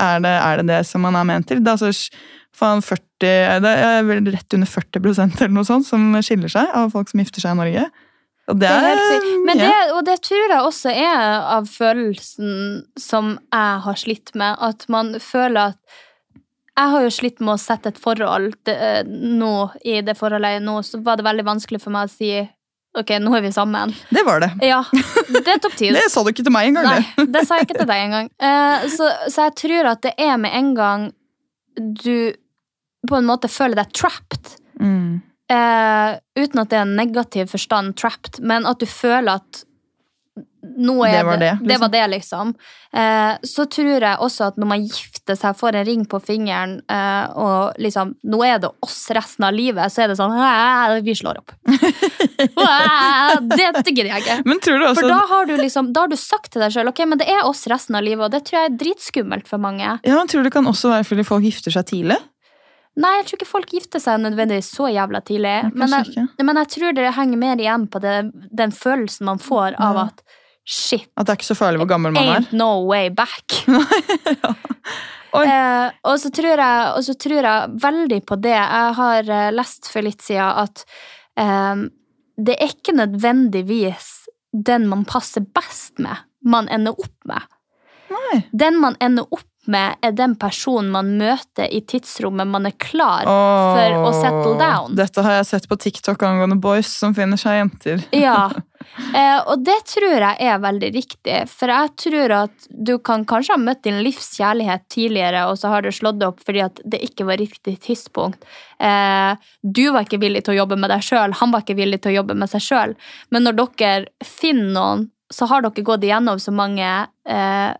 Er 0.00 0.20
det, 0.20 0.30
er 0.42 0.56
det 0.62 0.66
det 0.68 0.86
som 0.86 1.02
man 1.02 1.14
er 1.16 1.24
ment 1.24 1.46
til? 1.46 1.58
Det 1.60 1.68
er 1.68 1.76
altså 1.76 2.10
faen 2.56 2.82
40, 2.84 3.60
det 3.64 3.72
er 3.88 4.02
vel 4.04 4.26
rett 4.34 4.54
under 4.56 4.68
40% 4.68 5.40
eller 5.40 5.54
noe 5.56 5.64
sånt 5.68 5.86
som 5.88 6.10
skiller 6.20 6.52
seg 6.52 6.72
av 6.76 6.90
folk 6.92 7.08
som 7.10 7.22
gifter 7.22 7.40
seg 7.44 7.54
i 7.56 7.60
Norge. 7.62 7.84
Og 8.50 8.58
det 8.58 8.66
Det 8.66 8.70
er 8.74 8.82
er, 8.82 8.88
helt 8.90 9.12
sykt. 9.12 9.44
Men 9.46 9.60
det, 9.62 9.74
og 9.94 10.00
det 10.08 10.16
tror 10.26 10.50
jeg 10.50 10.66
også 10.68 10.90
er 10.90 11.20
av 11.56 11.68
følelsen 11.70 12.54
som 12.98 13.36
jeg 13.54 13.76
har 13.84 14.00
slitt 14.00 14.32
med. 14.34 14.56
At 14.58 14.88
man 14.90 15.14
føler 15.22 15.72
at 15.72 15.78
Jeg 16.72 16.88
har 16.88 17.02
jo 17.04 17.10
slitt 17.12 17.40
med 17.44 17.52
å 17.52 17.60
sette 17.60 17.90
et 17.92 17.98
forhold 18.00 18.54
det, 18.64 18.72
eh, 18.80 19.02
nå 19.04 19.70
i 19.84 20.00
det 20.00 20.14
forholdet 20.16 20.54
jeg 20.54 20.60
er 20.62 20.64
nå, 20.64 20.78
så 20.82 21.02
var 21.04 21.16
det 21.20 21.26
veldig 21.26 21.44
vanskelig 21.44 21.80
for 21.82 21.92
meg 21.92 22.08
å 22.08 22.12
si 22.12 22.30
Ok, 22.96 23.10
nå 23.20 23.32
er 23.36 23.40
vi 23.44 23.50
sammen. 23.52 23.92
det 24.10 24.22
var 24.24 24.40
det. 24.40 24.50
Ja, 24.68 24.82
det 25.46 25.58
tok 25.64 25.76
tid. 25.76 25.94
Det 25.96 26.10
sa 26.12 26.20
du 26.24 26.28
ikke 26.28 26.44
til 26.44 26.52
meg 26.52 26.68
engang. 26.68 26.84
Nei, 26.90 27.04
det. 27.16 27.26
det 27.32 27.42
sa 27.48 27.56
jeg 27.56 27.68
ikke 27.68 27.78
til 27.78 27.88
deg 27.88 28.02
engang. 28.04 28.28
Eh, 28.36 28.88
så, 28.92 29.08
så 29.32 29.46
jeg 29.46 29.54
tror 29.62 29.88
at 29.94 30.02
det 30.04 30.12
er 30.20 30.36
med 30.36 30.52
en 30.58 30.74
gang 30.74 31.06
du 31.76 32.34
på 33.08 33.18
en 33.18 33.28
måte 33.28 33.50
føler 33.50 33.78
deg 33.82 33.92
trapped. 33.96 34.54
Mm. 34.80 35.20
Eh, 35.52 36.14
uten 36.38 36.62
at 36.62 36.70
det 36.70 36.78
er 36.78 36.86
en 36.86 36.96
negativ 36.96 37.52
forstand 37.52 37.96
trapped, 38.00 38.40
men 38.40 38.66
at 38.68 38.80
du 38.80 38.88
føler 38.88 39.42
at 39.42 39.66
nå 40.62 40.94
er 41.04 41.16
Det 41.18 41.22
var 41.26 41.36
det, 41.36 41.58
det 41.60 41.66
liksom. 41.66 41.80
var 41.80 41.88
det, 41.88 42.06
liksom. 42.06 42.54
Eh, 42.92 43.32
så 43.42 43.64
tror 43.66 44.04
jeg 44.04 44.18
også 44.22 44.44
at 44.52 44.60
når 44.60 44.68
man 44.70 44.84
gifter 44.84 45.36
seg, 45.36 45.56
får 45.58 45.78
en 45.80 45.86
ring 45.88 46.04
på 46.06 46.20
fingeren, 46.22 46.76
eh, 46.86 47.24
og 47.34 47.80
liksom 47.82 48.14
Nå 48.30 48.40
er 48.46 48.60
det 48.62 48.70
oss 48.84 49.00
resten 49.10 49.46
av 49.48 49.56
livet, 49.56 49.92
så 49.92 50.04
er 50.04 50.12
det 50.12 50.18
sånn 50.20 51.02
Vi 51.02 51.16
slår 51.18 51.42
opp. 51.42 51.54
det 53.52 53.58
Dette 53.58 53.90
gidder 53.90 54.12
jeg 54.12 54.22
ikke. 54.22 54.38
Men 54.46 54.62
tror 54.62 54.78
du 54.78 54.86
også 54.86 55.02
For 55.02 55.10
da 55.10 55.20
har 55.34 55.50
du 55.50 55.56
liksom, 55.58 55.92
da 55.92 56.06
har 56.06 56.12
du 56.12 56.18
sagt 56.20 56.52
til 56.54 56.62
deg 56.62 56.74
sjøl 56.74 56.92
ok, 56.92 57.04
men 57.10 57.20
det 57.20 57.28
er 57.32 57.42
oss 57.48 57.66
resten 57.70 57.98
av 57.98 58.06
livet, 58.06 58.24
og 58.28 58.32
det 58.32 58.44
tror 58.46 58.60
jeg 58.60 58.70
er 58.70 58.78
dritskummelt 58.86 59.50
for 59.50 59.62
mange. 59.62 59.98
ja, 59.98 60.14
men 60.14 60.30
tror 60.30 60.46
du 60.46 60.50
det 60.50 60.54
kan 60.54 60.70
også 60.70 60.94
være 60.94 61.08
fordi 61.10 61.26
folk 61.26 61.48
gifter 61.50 61.74
seg 61.74 61.90
tidlig? 61.90 62.22
Nei, 63.00 63.10
jeg 63.18 63.24
tror 63.28 63.38
ikke 63.40 63.48
folk 63.48 63.70
gifter 63.72 64.02
seg 64.04 64.18
nødvendigvis 64.20 64.68
så 64.76 64.90
jævla 64.92 65.22
tidlig. 65.24 65.52
Ja, 65.64 65.70
Men 65.72 65.94
jeg, 65.96 66.26
men 66.44 66.58
jeg 66.60 66.68
tror 66.74 66.92
det 66.98 67.06
henger 67.16 67.40
mer 67.40 67.56
igjen 67.62 67.86
på 67.88 68.00
det, 68.04 68.16
den 68.52 68.74
følelsen 68.76 69.24
man 69.30 69.40
får 69.40 69.78
av 69.80 69.96
Ja. 69.96 70.02
at 70.10 70.20
shit, 70.68 71.08
At 71.16 71.26
det 71.26 71.32
er 71.32 71.38
ikke 71.40 71.48
så 71.54 71.56
farlig 71.58 71.80
hvor 71.80 71.88
gammel 71.88 72.12
man 72.12 72.28
er? 72.28 72.40
ain't 72.42 72.52
no 72.52 72.84
way 72.86 73.08
back. 73.08 73.48
ja. 73.66 74.52
eh, 75.40 75.88
og, 76.04 76.18
så 76.20 76.30
tror 76.30 76.52
jeg, 76.60 76.92
og 76.96 77.02
så 77.06 77.14
tror 77.18 77.48
jeg 77.48 77.70
veldig 77.82 78.20
på 78.28 78.36
det. 78.44 78.52
Jeg 78.58 78.94
har 79.00 79.32
eh, 79.38 79.48
lest 79.56 79.88
for 79.90 80.04
litt 80.04 80.22
siden 80.22 80.60
at 80.66 80.84
eh, 81.40 81.86
det 82.42 82.58
er 82.60 82.74
ikke 82.76 82.94
nødvendigvis 82.96 84.12
den 84.52 84.84
man 84.90 85.06
passer 85.08 85.40
best 85.56 85.96
med, 86.02 86.16
man 86.44 86.68
ender 86.68 86.92
opp 87.00 87.24
med. 87.24 87.48
Nei. 88.12 88.42
Den 88.52 88.76
man 88.82 88.96
ender 89.00 89.24
opp 89.32 89.48
med, 89.70 89.98
er 90.02 90.14
den 90.16 90.34
personen 90.40 90.90
man 90.90 91.12
møter 91.20 91.70
i 91.70 91.82
tidsrommet 91.86 92.48
man 92.50 92.66
er 92.66 92.74
klar 92.82 93.28
oh, 93.30 93.76
for 93.76 94.08
å 94.08 94.12
settle 94.16 94.56
down. 94.58 94.96
Dette 94.98 95.22
har 95.22 95.38
jeg 95.38 95.48
sett 95.52 95.68
på 95.70 95.78
TikTok 95.78 96.24
angående 96.26 96.58
boys 96.62 96.90
som 96.98 97.14
finner 97.14 97.38
seg 97.40 97.60
jenter. 97.60 98.02
Ja, 98.16 98.48
eh, 99.18 99.38
og 99.46 99.62
det 99.62 99.78
tror 99.92 100.16
jeg 100.16 100.48
er 100.48 100.64
veldig 100.64 100.90
riktig. 100.96 101.38
For 101.52 101.70
jeg 101.70 101.94
tror 102.04 102.36
at 102.40 102.68
du 102.70 102.96
kan 103.04 103.26
kanskje 103.28 103.54
ha 103.54 103.62
møtt 103.62 103.84
din 103.86 104.02
livs 104.02 104.32
kjærlighet 104.40 104.88
tidligere, 104.92 105.46
og 105.50 105.60
så 105.60 105.70
har 105.72 105.86
du 105.86 105.92
slått 105.94 106.18
det 106.22 106.32
opp 106.32 106.42
fordi 106.42 106.64
at 106.66 106.82
det 106.82 107.02
ikke 107.06 107.28
var 107.30 107.40
riktig 107.42 107.78
tidspunkt. 107.86 108.42
Eh, 108.82 109.38
du 109.62 109.84
var 109.94 110.08
ikke 110.08 110.22
villig 110.22 110.42
til 110.42 110.56
å 110.56 110.60
jobbe 110.64 110.80
med 110.82 110.90
deg 110.90 111.06
sjøl, 111.06 111.38
han 111.38 111.54
var 111.54 111.62
ikke 111.62 111.78
villig 111.78 112.02
til 112.02 112.16
å 112.16 112.18
jobbe 112.20 112.38
med 112.42 112.50
seg 112.50 112.66
sjøl. 112.66 112.98
Men 113.30 113.46
når 113.46 113.60
dere 113.62 114.26
finner 114.26 114.74
noen, 114.74 115.08
så 115.32 115.46
har 115.48 115.62
dere 115.64 115.86
gått 115.86 116.02
igjennom 116.04 116.42
så 116.42 116.52
mange 116.52 116.88
eh, 117.24 117.70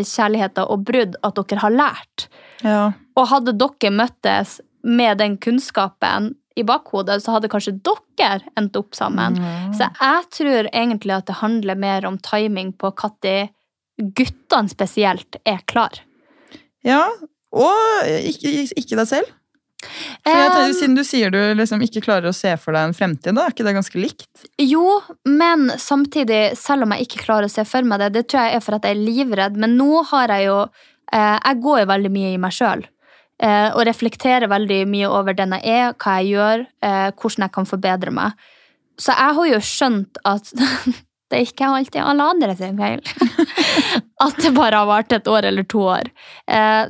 kjærligheter 0.00 0.68
og 0.72 0.84
brudd 0.88 1.16
at 1.22 1.40
dere 1.40 1.62
har 1.64 1.74
lært. 1.74 2.28
Ja. 2.64 2.92
Og 3.18 3.28
hadde 3.30 3.56
dere 3.60 3.92
møttes 3.94 4.60
med 4.82 5.20
den 5.22 5.36
kunnskapen 5.42 6.32
i 6.58 6.64
bakhodet, 6.68 7.22
så 7.24 7.36
hadde 7.36 7.50
kanskje 7.52 7.78
dere 7.80 8.42
endt 8.60 8.76
opp 8.76 8.96
sammen. 8.96 9.38
Så 9.76 9.88
jeg 9.88 10.24
tror 10.36 10.68
egentlig 10.72 11.14
at 11.16 11.28
det 11.30 11.38
handler 11.40 11.78
mer 11.80 12.06
om 12.08 12.18
timing 12.20 12.74
på 12.76 12.92
når 12.92 13.52
guttene 14.16 14.72
spesielt 14.72 15.38
er 15.44 15.62
klar. 15.66 16.02
ja. 16.84 17.04
Og 17.52 18.08
ikke, 18.08 18.48
ikke 18.80 18.96
deg 18.96 19.08
selv? 19.10 19.32
Tenker, 20.22 20.72
siden 20.76 20.94
du 20.96 21.02
sier 21.06 21.32
du 21.32 21.40
liksom 21.58 21.82
ikke 21.84 22.02
klarer 22.04 22.30
å 22.30 22.36
se 22.36 22.52
for 22.60 22.76
deg 22.76 22.88
en 22.88 22.96
fremtid, 22.96 23.34
da 23.34 23.44
er 23.44 23.54
ikke 23.54 23.66
det 23.66 23.74
ganske 23.76 23.98
likt? 24.00 24.46
Jo, 24.62 25.00
men 25.28 25.70
samtidig, 25.80 26.54
selv 26.58 26.86
om 26.86 26.94
jeg 26.94 27.08
ikke 27.08 27.24
klarer 27.24 27.48
å 27.48 27.52
se 27.52 27.64
for 27.68 27.86
meg 27.88 28.02
det, 28.04 28.12
det 28.16 28.24
tror 28.30 28.46
jeg 28.46 28.58
er 28.58 28.64
for 28.64 28.78
at 28.78 28.86
jeg 28.86 28.96
er 28.96 29.02
livredd, 29.02 29.58
men 29.60 29.76
nå 29.80 30.04
har 30.12 30.32
jeg 30.34 30.48
jo 30.48 30.58
eh, 31.12 31.38
Jeg 31.38 31.62
går 31.66 31.82
jo 31.82 31.92
veldig 31.92 32.12
mye 32.14 32.32
i 32.32 32.40
meg 32.40 32.56
sjøl. 32.56 32.84
Eh, 33.42 33.68
og 33.74 33.86
reflekterer 33.88 34.50
veldig 34.50 34.82
mye 34.90 35.10
over 35.10 35.36
den 35.36 35.56
jeg 35.58 35.78
er, 35.78 35.96
hva 35.98 36.18
jeg 36.20 36.36
gjør, 36.36 36.66
eh, 36.86 37.08
hvordan 37.10 37.46
jeg 37.48 37.56
kan 37.56 37.70
forbedre 37.72 38.14
meg. 38.14 38.44
Så 39.00 39.16
jeg 39.16 39.38
har 39.38 39.50
jo 39.50 39.64
skjønt 39.66 40.22
at 40.28 40.52
det 41.32 41.40
er 41.40 41.48
ikke 41.48 41.72
alltid 41.74 42.04
alle 42.04 42.30
andre 42.36 42.56
sin 42.60 42.78
feil. 42.78 43.02
at 44.26 44.38
det 44.38 44.54
bare 44.54 44.84
har 44.84 44.86
vart 44.86 45.16
et 45.16 45.28
år 45.28 45.50
eller 45.50 45.66
to 45.66 45.82
år. 45.90 46.12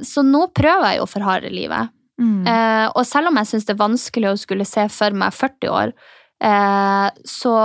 Så 0.05 0.24
nå 0.26 0.42
prøver 0.52 0.90
jeg 0.90 0.98
jo 0.98 1.07
for 1.09 1.24
harde 1.24 1.48
livet. 1.55 1.94
Mm. 2.22 2.46
Eh, 2.46 2.88
og 2.92 3.06
selv 3.08 3.30
om 3.30 3.38
jeg 3.40 3.50
syns 3.50 3.66
det 3.66 3.74
er 3.74 3.82
vanskelig 3.82 4.30
å 4.30 4.40
skulle 4.40 4.66
se 4.68 4.87
for 4.92 5.16
meg 5.18 5.35
40 5.35 5.72
år, 5.72 5.94
eh, 6.44 7.08
så 7.28 7.56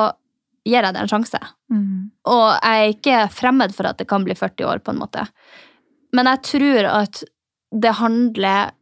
gir 0.68 0.84
jeg 0.84 0.96
det 0.96 1.04
en 1.04 1.12
sjanse. 1.12 1.42
Mm. 1.72 2.10
Og 2.28 2.48
jeg 2.56 2.82
er 2.82 2.96
ikke 2.96 3.20
fremmed 3.34 3.76
for 3.76 3.90
at 3.90 4.00
det 4.02 4.08
kan 4.10 4.26
bli 4.26 4.36
40 4.38 4.68
år, 4.68 4.82
på 4.84 4.94
en 4.94 5.02
måte. 5.04 5.28
Men 6.16 6.30
jeg 6.32 6.44
tror 6.52 6.90
at 7.04 7.24
det 7.72 8.00
handler 8.02 8.74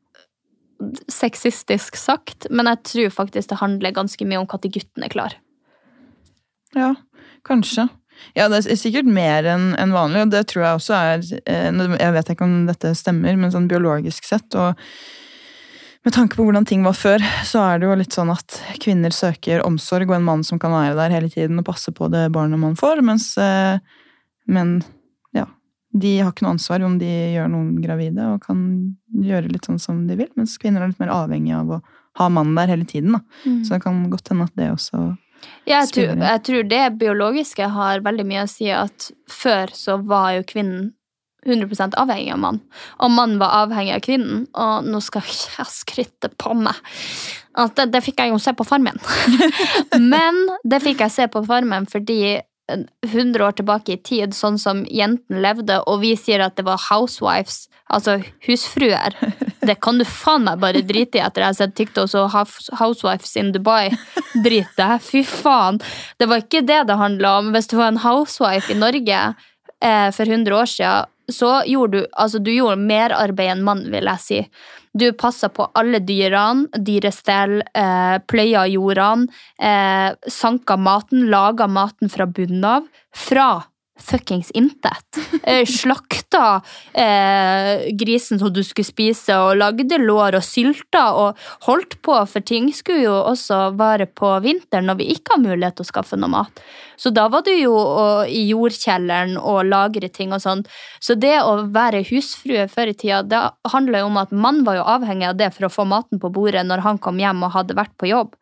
Sexistisk 1.07 1.95
sagt, 1.95 2.49
men 2.51 2.67
jeg 2.67 2.81
tror 2.83 3.13
faktisk 3.15 3.47
det 3.47 3.61
handler 3.61 3.93
ganske 3.95 4.25
mye 4.27 4.41
om 4.41 4.47
når 4.49 4.73
gutten 4.75 5.05
er 5.07 5.13
klar. 5.13 5.37
Ja, 6.75 6.89
kanskje. 7.47 7.87
Ja, 8.35 8.49
det 8.51 8.59
er 8.59 8.79
sikkert 8.79 9.07
mer 9.07 9.47
enn 9.47 9.69
en 9.79 9.93
vanlig, 9.95 10.25
og 10.25 10.33
det 10.33 10.43
tror 10.51 10.65
jeg 10.65 10.79
også 10.79 10.97
er 10.97 11.23
eh, 11.47 11.69
Jeg 11.71 12.15
vet 12.15 12.31
ikke 12.31 12.47
om 12.47 12.57
dette 12.67 12.91
stemmer, 12.95 13.39
men 13.39 13.53
sånn 13.55 13.69
biologisk 13.71 14.27
sett, 14.27 14.51
og 14.59 14.75
med 16.05 16.13
tanke 16.13 16.37
på 16.37 16.45
hvordan 16.45 16.67
ting 16.69 16.83
var 16.85 16.93
før, 16.93 17.23
så 17.47 17.63
er 17.65 17.79
det 17.81 17.87
jo 17.87 17.95
litt 17.97 18.13
sånn 18.13 18.29
at 18.29 18.59
kvinner 18.81 19.13
søker 19.13 19.63
omsorg 19.65 20.11
og 20.11 20.19
en 20.19 20.27
mann 20.27 20.43
som 20.45 20.59
kan 20.61 20.73
være 20.75 20.93
der 20.99 21.15
hele 21.15 21.31
tiden 21.33 21.57
og 21.57 21.65
passe 21.65 21.93
på 21.95 22.09
det 22.13 22.27
barnet 22.35 22.61
man 22.61 22.77
får, 22.77 23.01
mens 23.05 23.31
eh, 23.41 23.81
menn 24.45 24.77
ja, 25.33 25.47
de 25.97 26.11
har 26.19 26.29
ikke 26.29 26.45
noe 26.45 26.53
ansvar 26.59 26.85
om 26.85 26.99
de 27.01 27.09
gjør 27.09 27.49
noen 27.49 27.71
gravide 27.81 28.29
og 28.35 28.45
kan 28.45 28.61
gjøre 29.17 29.49
litt 29.49 29.65
sånn 29.65 29.81
som 29.81 30.03
de 30.05 30.19
vil, 30.19 30.29
mens 30.37 30.59
kvinner 30.61 30.85
er 30.85 30.93
litt 30.93 31.01
mer 31.01 31.13
avhengig 31.15 31.55
av 31.57 31.77
å 31.79 31.81
ha 32.21 32.27
mannen 32.31 32.53
der 32.55 32.69
hele 32.75 32.85
tiden. 32.87 33.17
da. 33.17 33.23
Så 33.65 33.73
det 33.73 33.81
kan 33.83 34.03
godt 34.11 34.29
hende 34.29 34.45
at 34.45 34.53
det 34.55 34.69
også 34.75 35.01
Ja, 35.65 35.81
jeg, 35.81 35.89
tror, 35.93 36.13
jeg 36.21 36.43
tror 36.47 36.69
det 36.69 36.83
biologiske 37.01 37.71
har 37.73 38.05
veldig 38.05 38.27
mye 38.29 38.45
å 38.45 38.51
si 38.53 38.69
at 38.71 39.09
før 39.29 39.73
så 39.73 39.97
var 40.05 40.37
jo 40.37 40.45
kvinnen 40.53 40.93
100% 41.45 41.97
avhengig 42.01 42.33
av 42.33 42.41
mann, 42.41 42.59
og 42.99 43.13
mannen 43.13 43.39
var 43.41 43.53
avhengig 43.63 43.95
av 43.95 44.03
kvinnen. 44.05 44.45
Og 44.53 44.89
nå 44.89 45.01
skal 45.03 45.25
jeg 45.25 45.69
skrytte 45.71 46.33
på 46.37 46.57
meg 46.57 46.77
Altså, 47.55 47.85
det, 47.85 47.93
det 47.93 48.01
fikk 48.03 48.17
jeg 48.19 48.33
jo 48.33 48.39
se 48.43 48.51
på 48.51 48.65
Farmen. 48.67 48.97
Men 50.13 50.41
det 50.67 50.81
fikk 50.83 51.05
jeg 51.05 51.13
se 51.13 51.27
på 51.31 51.39
Farmen 51.47 51.85
fordi 51.87 52.41
100 53.07 53.45
år 53.45 53.51
tilbake 53.51 53.93
i 53.93 54.01
tid, 54.01 54.33
sånn 54.33 54.57
som 54.59 54.83
jentene 54.89 55.41
levde, 55.43 55.77
og 55.85 56.01
vi 56.01 56.15
sier 56.17 56.41
at 56.41 56.55
det 56.57 56.65
var 56.65 56.81
housewives, 56.89 57.67
altså 57.93 58.17
husfruer. 58.47 59.15
Det 59.65 59.77
kan 59.85 60.01
du 60.01 60.05
faen 60.09 60.47
meg 60.47 60.61
bare 60.63 60.83
drite 60.85 61.19
i 61.19 61.23
etter 61.23 61.45
jeg 61.45 61.53
har 61.53 61.57
sett 61.59 61.75
TikTok 61.77 62.15
og 62.17 62.33
Housewives 62.79 63.35
in 63.39 63.53
Dubai. 63.53 63.93
Drit 64.43 64.71
deg, 64.77 64.97
fy 65.01 65.21
faen. 65.25 65.79
Det 66.19 66.29
var 66.29 66.43
ikke 66.43 66.65
det 66.65 66.83
det 66.89 66.99
handla 66.99 67.37
om. 67.39 67.53
Hvis 67.53 67.69
du 67.69 67.77
var 67.79 67.93
en 67.93 68.01
housewife 68.03 68.73
i 68.73 68.77
Norge 68.77 69.21
eh, 69.81 70.09
for 70.13 70.25
100 70.25 70.57
år 70.57 70.71
siden, 70.73 71.11
så 71.31 71.51
gjorde 71.65 72.01
du 72.01 72.07
altså 72.11 72.39
du 72.43 72.51
gjorde 72.53 72.81
merarbeid 72.81 73.55
enn 73.55 73.63
mann, 73.65 73.85
vil 73.91 74.09
jeg 74.11 74.23
si. 74.23 74.41
Du 74.95 75.09
passa 75.17 75.49
på 75.51 75.67
alle 75.75 75.99
dyrene, 76.05 76.69
dyrestell, 76.79 77.59
eh, 77.75 78.17
pløya 78.27 78.65
jordene, 78.71 79.27
eh, 79.59 80.13
sanka 80.27 80.77
maten, 80.77 81.27
laga 81.29 81.67
maten 81.67 82.09
fra 82.09 82.25
bunnen 82.25 82.63
av. 82.63 82.87
Fra 83.11 83.65
fuckings 83.99 84.51
intet. 84.51 85.05
Eh, 85.45 85.65
Slakta 85.65 86.61
eh, 86.93 87.93
grisen 87.93 88.39
som 88.39 88.53
du 88.53 88.63
skulle 88.63 88.87
spise, 88.87 89.35
og 89.37 89.59
lagde 89.59 89.99
lår 90.01 90.39
og 90.39 90.43
sylta 90.43 91.03
og 91.13 91.43
holdt 91.67 91.99
på, 92.01 92.15
for 92.25 92.41
ting 92.41 92.71
skulle 92.73 93.03
jo 93.03 93.13
også 93.19 93.75
vare 93.77 94.07
på 94.09 94.31
vinteren 94.41 94.89
når 94.89 94.97
vi 95.03 95.11
ikke 95.13 95.35
har 95.35 95.43
mulighet 95.43 95.77
til 95.77 95.85
å 95.85 95.91
skaffe 95.91 96.17
noe 96.17 96.33
mat. 96.33 96.63
Så 96.97 97.11
da 97.15 97.27
var 97.31 97.45
det 97.47 97.57
jo 97.59 97.73
i 98.27 98.45
jordkjelleren 98.49 99.35
og 99.39 99.65
lagre 99.69 100.09
ting 100.09 100.33
og 100.35 100.41
sånt. 100.43 100.69
Så 101.03 101.15
det 101.19 101.37
å 101.41 101.67
være 101.75 102.03
husfrue 102.09 102.67
før 102.71 102.91
i 102.91 102.95
tida, 102.97 103.21
det 103.23 103.41
handla 103.71 104.03
jo 104.03 104.09
om 104.11 104.21
at 104.21 104.31
mann 104.31 104.63
var 104.67 104.79
jo 104.79 104.87
avhengig 104.95 105.29
av 105.29 105.37
det 105.39 105.51
for 105.55 105.67
å 105.67 105.73
få 105.73 105.87
maten 105.89 106.21
på 106.21 106.31
bordet 106.33 106.65
når 106.67 106.85
han 106.85 107.01
kom 107.01 107.19
hjem 107.21 107.43
og 107.45 107.55
hadde 107.57 107.77
vært 107.77 107.95
på 107.99 108.09
jobb. 108.11 108.35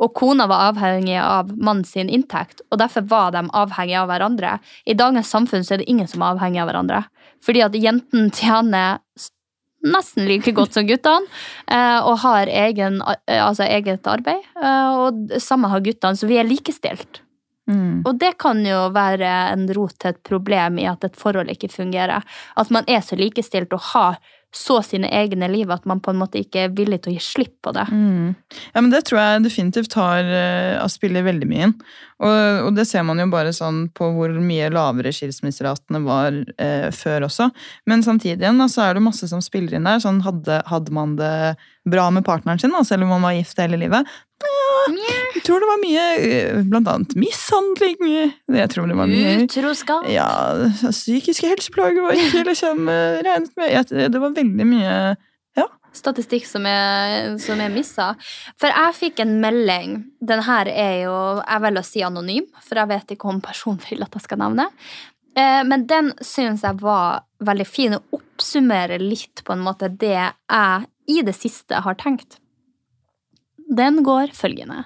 Og 0.00 0.14
kona 0.16 0.46
var 0.50 0.70
avhengig 0.70 1.18
av 1.20 1.50
mannens 1.56 1.94
inntekt, 1.96 2.62
og 2.70 2.80
derfor 2.80 3.04
var 3.10 3.34
de 3.34 3.44
avhengige 3.52 4.00
av 4.00 4.08
hverandre. 4.08 4.58
I 4.86 4.96
dagens 4.96 5.30
samfunn 5.30 5.66
så 5.66 5.76
er 5.76 5.82
det 5.82 5.90
ingen 5.92 6.08
som 6.08 6.22
er 6.22 6.34
avhengig 6.34 6.62
av 6.62 6.70
hverandre. 6.70 7.04
Fordi 7.44 7.62
at 7.64 7.76
jentene 7.76 8.32
tjener 8.36 9.00
nesten 9.80 10.26
like 10.28 10.52
godt 10.52 10.76
som 10.76 10.86
guttene, 10.88 11.28
eh, 11.70 12.00
og 12.04 12.18
har 12.24 12.46
egen, 12.46 13.00
eh, 13.26 13.40
altså 13.40 13.64
eget 13.64 14.04
arbeid. 14.04 14.42
eh, 14.56 14.90
Og 15.00 15.40
samme 15.40 15.68
har 15.68 15.80
guttene, 15.80 16.16
så 16.16 16.26
vi 16.26 16.36
er 16.36 16.44
likestilt. 16.44 17.22
Mm. 17.70 18.02
Og 18.04 18.18
det 18.20 18.34
kan 18.42 18.60
jo 18.66 18.88
være 18.94 19.30
en 19.52 19.64
rot 19.76 19.96
til 20.02 20.14
et 20.14 20.20
problem 20.26 20.80
i 20.82 20.88
at 20.90 21.06
et 21.06 21.16
forhold 21.18 21.52
ikke 21.52 21.70
fungerer. 21.72 22.26
At 22.60 22.74
man 22.74 22.88
er 22.90 23.04
så 23.06 23.18
likestilt 23.18 23.72
og 23.76 23.84
har 23.92 24.20
så 24.50 24.80
sine 24.82 25.06
egne 25.14 25.46
liv 25.50 25.70
at 25.70 25.84
man 25.86 26.00
på 26.02 26.10
en 26.10 26.18
måte 26.18 26.40
ikke 26.42 26.64
er 26.64 26.72
villig 26.74 27.00
til 27.04 27.12
å 27.12 27.14
gi 27.14 27.22
slipp 27.22 27.54
på 27.62 27.72
det. 27.76 27.86
Mm. 27.94 28.32
Ja, 28.74 28.80
men 28.80 28.90
Det 28.90 29.04
tror 29.06 29.20
jeg 29.20 29.44
definitivt 29.46 29.94
har 29.98 30.26
uh, 30.26 30.86
spiller 30.90 31.26
veldig 31.26 31.48
mye 31.50 31.68
inn. 31.68 31.76
Og, 32.20 32.66
og 32.66 32.74
det 32.76 32.84
ser 32.88 33.04
man 33.08 33.20
jo 33.22 33.28
bare 33.32 33.52
sånn 33.56 33.86
på 33.96 34.10
hvor 34.12 34.34
mye 34.44 34.68
lavere 34.72 35.12
skilsmisseratene 35.14 36.02
var 36.04 36.36
eh, 36.60 36.88
før 36.92 37.28
også. 37.30 37.48
Men 37.88 38.04
samtidig 38.04 38.44
igjen, 38.44 38.60
da, 38.60 38.68
så 38.68 38.84
er 38.86 38.98
det 38.98 39.04
masse 39.06 39.28
som 39.30 39.40
spiller 39.44 39.78
inn 39.78 39.88
der. 39.88 40.02
Sånn, 40.04 40.20
hadde, 40.26 40.60
hadde 40.68 40.92
man 40.94 41.16
det 41.20 41.54
bra 41.88 42.10
med 42.12 42.26
partneren 42.26 42.60
sin, 42.60 42.74
da, 42.76 42.84
selv 42.84 43.06
om 43.06 43.14
man 43.16 43.24
var 43.24 43.38
gift 43.38 43.62
hele 43.62 43.80
livet? 43.80 44.08
Jeg 44.90 45.42
tror 45.46 45.62
det 45.62 45.68
var 45.68 45.80
mye 45.80 46.04
eh, 46.20 46.60
blant 46.68 46.88
annet 46.92 47.16
mishandling. 47.20 47.98
Jeg 48.52 48.68
tror 48.72 48.88
det 48.90 49.00
var 49.00 49.08
mye 49.08 49.34
Utroskap. 49.46 50.08
ja, 50.12 50.28
psykiske 50.82 51.48
helseplager 51.48 52.04
var 52.04 52.20
ikke 52.20 52.44
liksom 52.48 52.88
regnet 52.88 53.52
med. 53.60 53.96
Det 54.12 54.22
var 54.22 54.36
veldig 54.36 54.68
mye 54.68 54.94
statistikk 55.96 56.46
som 56.46 56.66
jeg, 56.68 57.36
som 57.42 57.60
jeg 57.60 57.72
missa. 57.74 58.10
For 58.60 58.72
jeg 58.72 58.96
fikk 58.98 59.22
en 59.24 59.38
melding. 59.42 59.96
Den 60.20 60.42
her 60.46 60.68
er 60.70 61.04
jo 61.04 61.14
Jeg 61.40 61.62
velger 61.64 61.82
å 61.82 61.88
si 61.88 62.02
anonym, 62.06 62.46
for 62.62 62.80
jeg 62.80 62.90
vet 62.92 63.14
ikke 63.16 63.30
om 63.30 63.40
personen 63.44 63.80
vil 63.88 64.02
at 64.06 64.14
jeg 64.14 64.26
skal 64.26 64.38
nevne. 64.44 64.68
Eh, 65.36 65.62
Men 65.64 65.86
den 65.86 66.12
syns 66.20 66.62
jeg 66.62 66.80
var 66.80 67.24
veldig 67.40 67.66
fin, 67.66 67.94
og 67.94 68.20
oppsummerer 68.20 69.02
litt 69.02 69.42
på 69.44 69.52
en 69.52 69.64
måte 69.64 69.88
det 69.88 70.14
jeg 70.16 70.86
i 71.10 71.22
det 71.26 71.34
siste 71.34 71.82
har 71.84 71.94
tenkt. 71.94 72.38
Den 73.70 74.02
går 74.02 74.32
følgende. 74.34 74.84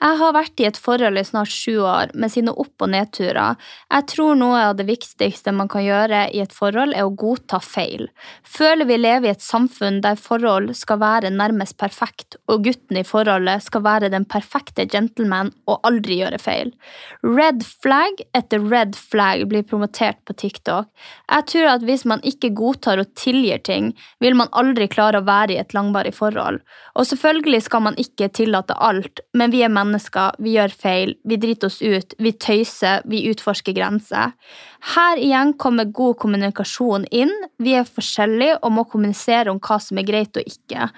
Jeg 0.00 0.16
har 0.16 0.32
vært 0.32 0.60
i 0.62 0.64
et 0.64 0.78
forhold 0.80 1.20
i 1.20 1.22
snart 1.28 1.52
sju 1.52 1.82
år 1.84 2.14
med 2.16 2.32
sine 2.32 2.54
opp- 2.56 2.80
og 2.80 2.88
nedturer. 2.88 3.58
Jeg 3.92 4.06
tror 4.08 4.38
noe 4.40 4.62
av 4.70 4.78
det 4.78 4.86
viktigste 4.88 5.52
man 5.52 5.68
kan 5.68 5.84
gjøre 5.84 6.22
i 6.32 6.40
et 6.40 6.54
forhold, 6.56 6.94
er 6.96 7.04
å 7.04 7.12
godta 7.12 7.58
feil. 7.60 8.06
Føler 8.40 8.88
vi 8.88 8.96
lever 8.96 9.28
i 9.28 9.32
et 9.34 9.44
samfunn 9.44 9.98
der 10.00 10.16
forhold 10.16 10.72
skal 10.78 11.02
være 11.02 11.32
nærmest 11.34 11.76
perfekt, 11.76 12.38
og 12.48 12.64
gutten 12.64 12.96
i 12.96 13.04
forholdet 13.04 13.66
skal 13.66 13.84
være 13.84 14.08
den 14.14 14.24
perfekte 14.24 14.86
gentleman 14.88 15.52
og 15.68 15.84
aldri 15.84 16.16
gjøre 16.22 16.40
feil. 16.40 16.72
Red 17.20 17.60
flag 17.84 18.24
etter 18.32 18.64
red 18.72 18.96
flag 18.96 19.44
blir 19.52 19.68
promotert 19.68 20.24
på 20.24 20.32
TikTok. 20.32 20.88
Jeg 21.28 21.48
tror 21.52 21.74
at 21.74 21.84
hvis 21.84 22.06
man 22.08 22.24
ikke 22.24 22.54
godtar 22.56 23.04
og 23.04 23.12
tilgir 23.20 23.60
ting, 23.68 23.92
vil 24.24 24.40
man 24.40 24.48
aldri 24.56 24.88
klare 24.88 25.20
å 25.20 25.28
være 25.28 25.58
i 25.58 25.60
et 25.60 25.76
langvarig 25.76 26.16
forhold. 26.16 26.62
Og 26.96 27.04
selvfølgelig 27.12 27.66
skal 27.68 27.84
man 27.84 28.00
ikke 28.00 28.32
tillate 28.32 28.80
alt, 28.80 29.20
men 29.36 29.52
vi 29.52 29.60
er 29.60 29.68
mennesker, 29.68 29.89
vi 30.38 30.54
gjør 30.56 30.74
feil, 30.74 31.14
vi 31.24 31.36
driter 31.40 31.70
oss 31.70 31.80
ut, 31.82 32.14
vi 32.18 32.32
tøyser, 32.32 33.02
vi 33.04 33.24
utforsker 33.30 33.74
grenser. 33.76 34.32
Her 34.94 35.20
igjen 35.20 35.54
kommer 35.60 35.84
god 35.84 36.18
kommunikasjon 36.22 37.06
inn. 37.10 37.32
Vi 37.58 37.74
er 37.74 37.88
forskjellige 37.88 38.60
og 38.62 38.72
må 38.72 38.84
kommunisere 38.84 39.50
om 39.50 39.60
hva 39.60 39.80
som 39.80 39.98
er 39.98 40.08
greit 40.08 40.36
og 40.36 40.46
ikke. 40.46 40.90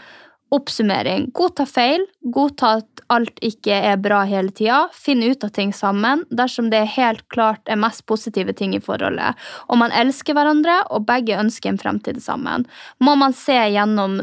Oppsummering. 0.53 1.31
Godta 1.33 1.65
feil, 1.65 2.05
godta 2.23 2.75
at 2.83 3.05
alt 3.13 3.39
ikke 3.45 3.73
er 3.73 4.01
bra 4.01 4.23
hele 4.29 4.53
tida, 4.53 4.85
finn 4.93 5.23
ut 5.25 5.45
av 5.45 5.53
ting 5.57 5.73
sammen 5.77 6.27
dersom 6.31 6.69
det 6.73 6.85
helt 6.97 7.25
klart 7.33 7.69
er 7.69 7.81
mest 7.81 8.05
positive 8.09 8.53
ting 8.57 8.77
i 8.77 8.83
forholdet, 8.85 9.39
og 9.69 9.81
man 9.81 9.95
elsker 9.97 10.37
hverandre 10.37 10.83
og 10.93 11.07
begge 11.09 11.39
ønsker 11.41 11.73
en 11.73 11.81
fremtid 11.81 12.21
sammen, 12.25 12.69
må 13.01 13.17
man 13.21 13.37
se 13.37 13.57
gjennom 13.75 14.21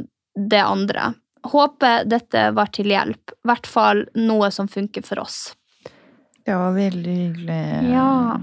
det 0.49 0.61
andre. 0.61 1.13
Håper 1.47 2.03
dette 2.09 2.49
var 2.55 2.71
til 2.75 2.91
hjelp, 2.91 3.31
i 3.31 3.47
hvert 3.47 3.67
fall 3.69 4.03
noe 4.19 4.49
som 4.51 4.67
funker 4.67 5.05
for 5.07 5.21
oss. 5.23 5.53
Det 6.45 6.55
var 6.57 6.73
veldig 6.75 7.15
hyggelig. 7.15 7.63
Ja. 7.93 8.39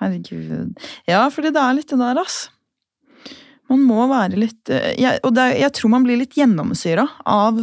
Herregud. 0.00 0.74
Ja, 1.08 1.24
fordi 1.30 1.52
det 1.54 1.62
er 1.62 1.76
litt 1.76 1.90
det 1.92 2.00
der, 2.00 2.20
ass. 2.22 2.44
Man 3.72 3.84
må 3.88 4.04
være 4.10 4.36
litt 4.36 4.68
eh, 4.72 4.92
jeg, 5.00 5.22
Og 5.24 5.32
det, 5.32 5.46
jeg 5.56 5.72
tror 5.72 5.94
man 5.94 6.04
blir 6.04 6.18
litt 6.20 6.36
gjennomsyra 6.36 7.06
av 7.24 7.62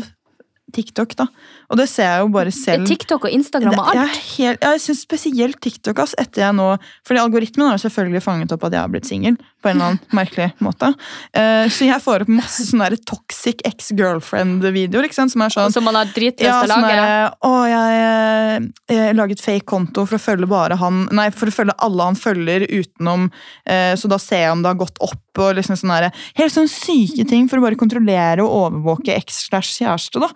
TikTok, 0.74 1.14
da. 1.20 1.28
Og 1.72 1.80
det 1.80 1.88
ser 1.88 2.10
jeg 2.10 2.24
jo 2.26 2.30
bare 2.34 2.52
selv. 2.52 2.84
TikTok 2.90 3.28
og 3.30 3.36
Instagram 3.36 3.78
og 3.78 3.92
alt? 3.94 4.00
jeg, 4.02 4.24
helt, 4.36 4.66
jeg 4.66 4.82
syns 4.84 5.04
spesielt 5.06 5.60
TikTok, 5.64 6.02
ass, 6.04 6.14
etter 6.20 6.44
jeg 6.44 6.56
nå 6.58 6.68
Fordi 7.08 7.22
algoritmen 7.22 7.70
har 7.70 7.80
selvfølgelig 7.82 8.24
fanget 8.26 8.52
opp 8.56 8.66
at 8.68 8.76
jeg 8.76 8.84
har 8.84 8.92
blitt 8.92 9.08
singel, 9.08 9.38
på 9.64 9.72
en 9.72 9.78
eller 9.78 9.94
annen 9.94 10.02
merkelig 10.20 10.50
måte. 10.64 10.92
Uh, 11.32 11.66
så 11.72 11.88
jeg 11.88 12.04
får 12.04 12.26
opp 12.26 12.34
masse 12.34 12.66
sånne 12.68 12.90
der 12.92 13.04
toxic 13.08 13.64
ex-girlfriend-videoer, 13.68 15.08
ikke 15.08 15.20
sant, 15.22 15.34
som 15.34 15.46
er 15.46 15.54
sånn 15.54 15.76
Som 15.76 15.88
man 15.88 16.00
har 16.00 16.12
dritlyst 16.12 16.48
ja, 16.50 16.58
til 16.66 16.74
å 16.74 16.80
lage. 16.82 16.98
Ja, 16.98 17.30
å, 17.48 17.54
jeg, 17.72 18.72
jeg 18.92 19.18
laget 19.20 19.44
fake 19.44 19.68
konto 19.72 20.06
for 20.10 20.20
å 20.20 20.24
følge 20.24 20.50
bare 20.52 20.80
han 20.82 21.06
Nei, 21.16 21.30
for 21.36 21.50
å 21.50 21.56
følge 21.56 21.78
alle 21.86 22.10
han 22.10 22.20
følger 22.20 22.66
utenom 22.68 23.30
uh, 23.32 23.94
Så 24.00 24.12
da 24.12 24.20
ser 24.22 24.46
jeg 24.46 24.56
om 24.56 24.66
det 24.66 24.74
har 24.74 24.82
gått 24.82 25.00
opp. 25.04 25.24
og 25.40 25.56
liksom 25.58 25.80
sånne 25.80 26.02
der, 26.04 26.26
Helt 26.42 26.56
sånn 26.56 26.70
syke 26.72 27.26
ting 27.30 27.48
for 27.52 27.62
å 27.62 27.66
bare 27.66 27.80
kontrollere 27.80 28.44
og 28.44 28.68
overvåke 28.68 29.16
eks 29.16 29.46
slash 29.48 29.80
kjæreste. 29.80 30.22
da. 30.22 30.32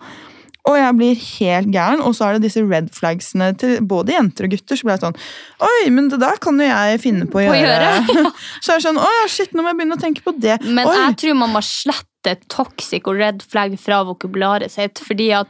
Og 0.66 0.74
jeg 0.78 0.94
blir 0.98 1.14
helt 1.22 1.68
gæren. 1.70 2.00
Og 2.02 2.14
så 2.18 2.24
er 2.26 2.36
det 2.36 2.48
disse 2.48 2.62
red 2.66 2.88
flagsene 2.94 3.52
til 3.60 3.76
både 3.86 4.16
jenter 4.16 4.48
og 4.48 4.50
gutter. 4.56 4.76
Så 4.80 4.82
blir 4.88 4.96
jeg 4.96 5.04
sånn 5.04 5.18
Oi, 5.62 5.90
men 5.94 6.08
det 6.10 6.18
der 6.20 6.40
kan 6.42 6.58
jo 6.58 6.66
jeg 6.66 7.00
finne 7.04 7.28
på 7.30 7.38
å 7.38 7.46
å 7.52 7.54
gjøre. 7.54 7.92
ja. 8.18 8.32
så 8.60 8.74
er 8.74 8.80
det 8.80 8.86
sånn 8.88 8.98
Å 8.98 9.06
ja, 9.20 9.24
shit, 9.30 9.54
nå 9.54 9.62
må 9.62 9.70
jeg 9.70 9.78
begynne 9.80 9.98
å 9.98 10.02
tenke 10.02 10.24
på 10.26 10.34
det. 10.42 10.58
Men 10.66 10.90
Oi. 10.90 10.96
jeg 11.04 11.16
tror 11.22 11.38
man 11.44 11.54
må 11.54 11.62
slette 11.62 12.34
toxic 12.50 13.06
og 13.06 13.20
red 13.22 13.42
flag 13.46 13.76
fra 13.78 14.00
vokabularet 14.08 14.72
sitt. 14.74 14.98
fordi 15.06 15.30
at 15.38 15.46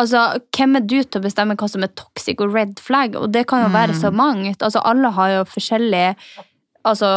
altså, 0.00 0.24
Hvem 0.56 0.80
er 0.80 0.86
du 0.88 0.96
til 1.02 1.20
å 1.20 1.24
bestemme 1.28 1.56
hva 1.60 1.68
som 1.68 1.84
er 1.84 1.92
toxic 1.92 2.40
og 2.40 2.56
red 2.56 2.80
flag? 2.80 3.14
Og 3.20 3.28
det 3.36 3.44
kan 3.50 3.66
jo 3.66 3.68
være 3.74 3.92
Mm. 3.92 4.00
så 4.00 4.10
mangt. 4.16 4.62
Altså, 4.64 4.80
alle 4.82 5.12
har 5.12 5.28
jo 5.36 5.44
forskjellig 5.52 6.14
altså. 6.84 7.10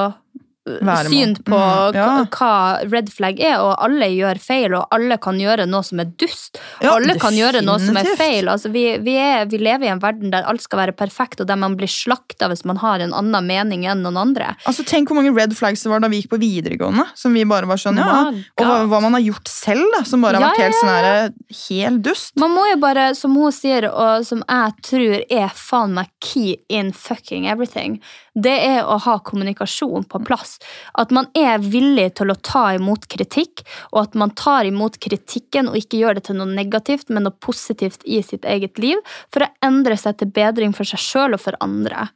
Syn 1.08 1.36
på 1.43 1.58
Mm, 1.58 1.95
ja. 1.95 2.25
hva- 2.32 2.91
red 2.91 3.10
flag 3.13 3.39
er, 3.39 3.58
og 3.63 3.75
alle 3.84 4.08
gjør 4.12 4.39
feil, 4.41 4.73
og 4.75 4.88
alle 4.91 5.17
kan 5.17 5.38
gjøre 5.39 5.65
noe 5.67 5.84
som 5.84 5.99
er 5.99 6.06
dust. 6.19 6.60
Ja, 6.82 6.93
alle 6.95 7.15
kan 7.19 7.34
gjøre 7.34 7.62
noe 7.65 7.80
som 7.80 7.97
er 7.97 8.10
feil. 8.19 8.47
Altså, 8.51 8.71
vi, 8.73 8.97
vi, 9.03 9.15
er, 9.17 9.45
vi 9.49 9.58
lever 9.62 9.88
i 9.88 9.91
en 9.93 9.99
verden 10.03 10.32
der 10.34 10.43
alt 10.47 10.62
skal 10.62 10.80
være 10.84 10.95
perfekt, 10.97 11.41
og 11.41 11.47
der 11.47 11.56
man 11.60 11.75
blir 11.80 11.88
slakta 11.91 12.47
hvis 12.51 12.65
man 12.65 12.77
har 12.77 12.99
en 12.99 13.13
annen 13.13 13.47
mening 13.47 13.86
enn 13.88 14.01
noen 14.06 14.17
andre. 14.17 14.53
Altså, 14.67 14.86
Tenk 14.88 15.10
hvor 15.10 15.15
mange 15.19 15.34
red 15.36 15.56
flags 15.58 15.84
det 15.84 15.91
var 15.91 15.99
da 16.03 16.08
vi 16.12 16.21
gikk 16.21 16.32
på 16.36 16.39
videregående. 16.41 17.08
Som 17.15 17.34
vi 17.34 17.43
bare 17.47 17.67
var 17.69 17.77
sånn, 17.82 17.97
ja, 17.97 18.27
Og 18.30 18.63
hva, 18.65 18.77
hva 18.88 19.01
man 19.01 19.13
har 19.17 19.21
gjort 19.25 19.47
selv, 19.51 19.86
da, 19.97 20.03
som 20.08 20.21
bare 20.21 20.39
har 20.39 20.49
vært 20.51 20.63
helt 20.65 20.80
sånn 20.82 20.93
her, 20.93 21.32
helt 21.69 22.01
dust. 22.06 22.34
Man 22.39 22.51
må 22.56 22.67
jo 22.71 22.77
bare, 22.82 23.10
som 23.15 23.34
hun 23.36 23.51
sier, 23.51 23.88
og 23.91 24.25
som 24.27 24.43
jeg 24.47 24.73
tror 24.84 25.23
er 25.30 25.49
faen 25.56 25.93
meg 25.97 26.10
key 26.21 26.58
in 26.69 26.91
fucking 26.93 27.47
everything, 27.47 27.99
det 28.38 28.54
er 28.67 28.86
å 28.86 29.00
ha 29.02 29.17
kommunikasjon 29.26 30.06
på 30.10 30.21
plass. 30.28 30.58
At 30.93 31.13
man 31.15 31.30
er 31.38 31.58
villig 31.63 32.12
til 32.19 32.32
å 32.32 32.38
ta 32.45 32.67
imot 32.78 33.08
kritikk, 33.10 33.63
og 33.91 34.04
at 34.04 34.17
man 34.19 34.34
tar 34.38 34.67
imot 34.69 35.00
kritikken 35.04 35.71
og 35.71 35.80
ikke 35.80 36.02
gjør 36.02 36.19
det 36.19 36.28
til 36.28 36.39
noe 36.39 36.50
negativt, 36.52 37.10
men 37.10 37.26
noe 37.26 37.36
positivt 37.43 38.06
i 38.06 38.21
sitt 38.26 38.45
eget 38.45 38.78
liv, 38.82 39.02
for 39.34 39.45
å 39.45 39.50
endre 39.65 39.97
seg 39.97 40.19
til 40.19 40.32
bedring 40.34 40.76
for 40.78 40.88
seg 40.88 41.02
sjøl 41.02 41.38
og 41.38 41.43
for 41.43 41.58
andre. 41.63 42.08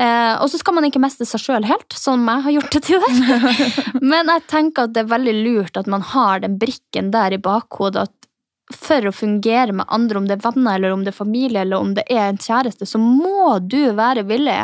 Eh, 0.00 0.34
og 0.36 0.50
så 0.52 0.60
skal 0.60 0.76
man 0.76 0.88
ikke 0.88 1.02
meste 1.02 1.28
seg 1.28 1.42
sjøl 1.42 1.68
helt, 1.68 1.96
som 1.96 2.28
jeg 2.28 2.46
har 2.46 2.56
gjort 2.58 2.76
det 2.76 2.84
til 2.90 3.04
det. 3.06 3.68
Men 4.12 4.32
jeg 4.34 4.46
tenker 4.52 4.88
at 4.88 4.96
det 4.96 5.04
er 5.04 5.12
veldig 5.14 5.36
lurt 5.40 5.80
at 5.80 5.88
man 5.90 6.04
har 6.12 6.44
den 6.44 6.58
brikken 6.60 7.12
der 7.14 7.36
i 7.36 7.40
bakhodet 7.40 8.08
at 8.08 8.19
for 8.74 9.06
å 9.08 9.12
fungere 9.14 9.72
med 9.74 9.88
andre, 9.88 10.18
om 10.18 10.26
det 10.28 10.36
er 10.38 10.44
venner, 10.44 10.76
eller 10.76 10.92
om 10.94 11.02
det 11.04 11.12
er 11.14 11.18
familie, 11.18 11.62
eller 11.64 11.82
om 11.82 11.94
det 11.96 12.04
er 12.10 12.28
en 12.28 12.38
kjæreste, 12.38 12.86
så 12.86 13.00
må 13.02 13.58
du 13.66 13.92
være 13.98 14.22
villig 14.28 14.60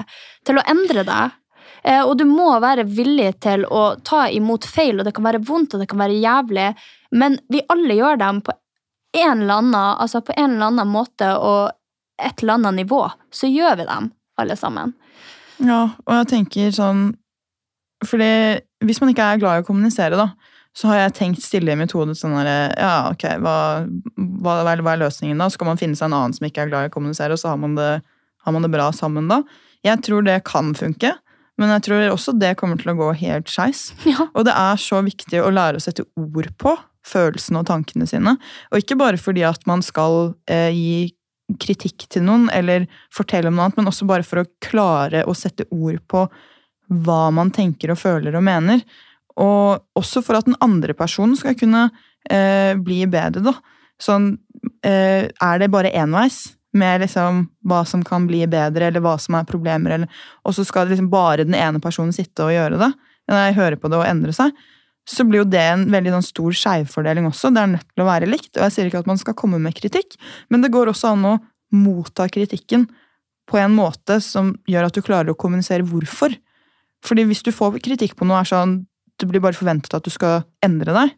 til 0.47 0.61
å 0.61 0.65
endre 0.71 1.03
deg. 1.07 1.35
Eh, 1.83 2.03
Og 2.03 2.17
du 2.19 2.25
må 2.25 2.53
være 2.63 2.85
villig 2.87 3.41
til 3.41 3.65
å 3.67 3.97
ta 4.03 4.29
imot 4.31 4.65
feil, 4.65 4.99
og 4.99 5.07
det 5.07 5.15
kan 5.15 5.27
være 5.27 5.43
vondt, 5.43 5.75
og 5.75 5.83
det 5.83 5.89
kan 5.91 5.99
være 6.03 6.21
jævlig, 6.23 6.69
men 7.13 7.39
vi 7.49 7.65
alle 7.69 7.95
gjør 7.99 8.19
dem 8.23 8.41
på 8.47 8.55
en 9.17 9.43
eller 9.43 9.61
annen, 9.63 9.97
altså 10.03 10.21
på 10.21 10.35
en 10.37 10.57
eller 10.57 10.67
annen 10.71 10.89
måte 10.93 11.29
og 11.39 11.71
et 12.23 12.43
eller 12.43 12.59
annet 12.59 12.75
nivå. 12.83 13.03
Så 13.33 13.49
gjør 13.49 13.77
vi 13.81 13.87
dem, 13.89 14.11
alle 14.41 14.57
sammen. 14.57 14.95
Ja, 15.59 15.89
og 16.05 16.13
jeg 16.19 16.29
tenker 16.35 16.73
sånn 16.77 17.15
Fordi 18.05 18.27
hvis 18.85 18.99
man 19.01 19.09
ikke 19.09 19.25
er 19.25 19.39
glad 19.41 19.57
i 19.57 19.63
å 19.63 19.65
kommunisere, 19.65 20.19
da, 20.21 20.27
så 20.77 20.91
har 20.91 20.99
jeg 21.01 21.15
tenkt 21.17 21.45
stille 21.45 21.73
i 21.73 21.79
mitt 21.79 21.95
hode 21.97 22.15
sånn 22.19 22.35
der, 22.37 22.73
Ja, 22.77 23.09
ok, 23.09 23.25
hva, 23.41 23.59
hva, 24.45 24.57
hva 24.67 24.75
er 24.93 25.01
løsningen 25.01 25.41
da? 25.41 25.49
Så 25.49 25.61
kan 25.61 25.71
man 25.71 25.81
finne 25.81 25.97
seg 25.97 26.11
en 26.11 26.19
annen 26.19 26.37
som 26.37 26.49
ikke 26.49 26.67
er 26.67 26.73
glad 26.73 26.87
i 26.87 26.91
å 26.91 26.97
kommunisere, 26.97 27.33
og 27.33 27.41
så 27.41 27.55
har 27.55 27.61
man 27.63 27.79
det, 27.79 27.93
har 28.45 28.55
man 28.55 28.67
det 28.67 28.73
bra 28.75 28.91
sammen 28.93 29.31
da. 29.33 29.41
Jeg 29.87 30.03
tror 30.05 30.27
det 30.27 30.43
kan 30.49 30.75
funke, 30.77 31.15
men 31.57 31.73
jeg 31.73 31.87
tror 31.87 32.11
også 32.11 32.35
det 32.37 32.57
kommer 32.61 32.81
til 32.81 32.93
å 32.93 32.99
gå 32.99 33.13
helt 33.23 33.53
skeis. 33.53 33.89
Ja. 34.11 34.29
Og 34.35 34.45
det 34.49 34.57
er 34.57 34.81
så 34.81 35.01
viktig 35.07 35.41
å 35.41 35.53
lære 35.55 35.81
å 35.81 35.87
sette 35.87 36.05
ord 36.21 36.51
på 36.61 36.77
følelsene 37.07 37.63
og 37.63 37.71
tankene 37.71 38.09
sine. 38.11 38.35
Og 38.73 38.83
ikke 38.83 38.99
bare 39.01 39.21
fordi 39.21 39.47
at 39.47 39.63
man 39.69 39.85
skal 39.85 40.35
eh, 40.51 40.75
gi 40.75 41.57
kritikk 41.63 42.09
til 42.11 42.25
noen 42.27 42.49
eller 42.53 42.89
fortelle 43.15 43.49
om 43.49 43.57
noe 43.57 43.69
annet, 43.69 43.79
men 43.79 43.89
også 43.89 44.09
bare 44.09 44.27
for 44.27 44.43
å 44.43 44.49
klare 44.65 45.23
å 45.25 45.35
sette 45.39 45.69
ord 45.71 46.01
på 46.11 46.27
hva 47.07 47.23
man 47.35 47.53
tenker 47.55 47.95
og 47.95 48.01
føler 48.01 48.35
og 48.37 48.45
mener. 48.47 48.83
Og 49.43 49.99
også 49.99 50.23
for 50.25 50.39
at 50.39 50.49
den 50.49 50.57
andre 50.65 50.95
personen 50.97 51.37
skal 51.39 51.57
kunne 51.59 51.89
eh, 52.31 52.73
bli 52.81 53.03
bedre, 53.11 53.43
da. 53.45 53.57
Sånn, 54.01 54.35
eh, 54.85 55.29
er 55.29 55.61
det 55.61 55.73
bare 55.73 55.93
enveis 55.97 56.57
med 56.77 57.01
liksom 57.01 57.47
hva 57.69 57.83
som 57.89 58.03
kan 58.05 58.27
bli 58.29 58.43
bedre, 58.51 58.91
eller 58.91 59.05
hva 59.05 59.17
som 59.21 59.39
er 59.39 59.49
problemer, 59.49 59.97
eller, 59.97 60.25
og 60.45 60.57
så 60.57 60.65
skal 60.67 60.91
liksom 60.91 61.09
bare 61.13 61.47
den 61.47 61.57
ene 61.57 61.81
personen 61.81 62.13
sitte 62.13 62.45
og 62.45 62.53
gjøre 62.53 62.81
det, 62.83 62.91
eller 63.31 63.57
høre 63.57 63.79
på 63.81 63.91
det 63.93 64.01
og 64.01 64.09
endre 64.09 64.35
seg, 64.37 64.53
så 65.07 65.25
blir 65.25 65.45
jo 65.45 65.49
det 65.49 65.63
en 65.63 65.85
veldig 65.93 66.17
sånn 66.17 66.27
stor 66.27 66.57
skjevfordeling 66.61 67.29
også. 67.29 67.53
Det 67.55 67.63
er 67.63 67.73
nødt 67.77 67.87
til 67.93 68.03
å 68.03 68.09
være 68.09 68.27
likt. 68.27 68.51
Og 68.57 68.65
jeg 68.65 68.75
sier 68.75 68.89
ikke 68.89 69.05
at 69.05 69.11
man 69.11 69.21
skal 69.21 69.37
komme 69.39 69.61
med 69.63 69.77
kritikk, 69.79 70.17
men 70.51 70.65
det 70.65 70.73
går 70.75 70.91
også 70.91 71.13
an 71.15 71.29
å 71.31 71.35
motta 71.77 72.27
kritikken 72.33 72.89
på 73.47 73.61
en 73.63 73.77
måte 73.77 74.19
som 74.25 74.51
gjør 74.67 74.89
at 74.89 74.99
du 74.99 75.05
klarer 75.07 75.31
å 75.31 75.39
kommunisere 75.39 75.87
hvorfor. 75.87 76.35
Fordi 77.07 77.27
hvis 77.29 77.45
du 77.47 77.53
får 77.55 77.79
kritikk 77.85 78.17
på 78.19 78.27
noe, 78.27 78.43
er 78.43 78.51
sånn 78.51 78.81
det 79.21 79.29
blir 79.31 79.43
bare 79.45 79.57
forventet 79.57 79.95
at 79.97 80.07
du 80.07 80.13
skal 80.13 80.45
endre 80.65 80.95
deg. 80.97 81.15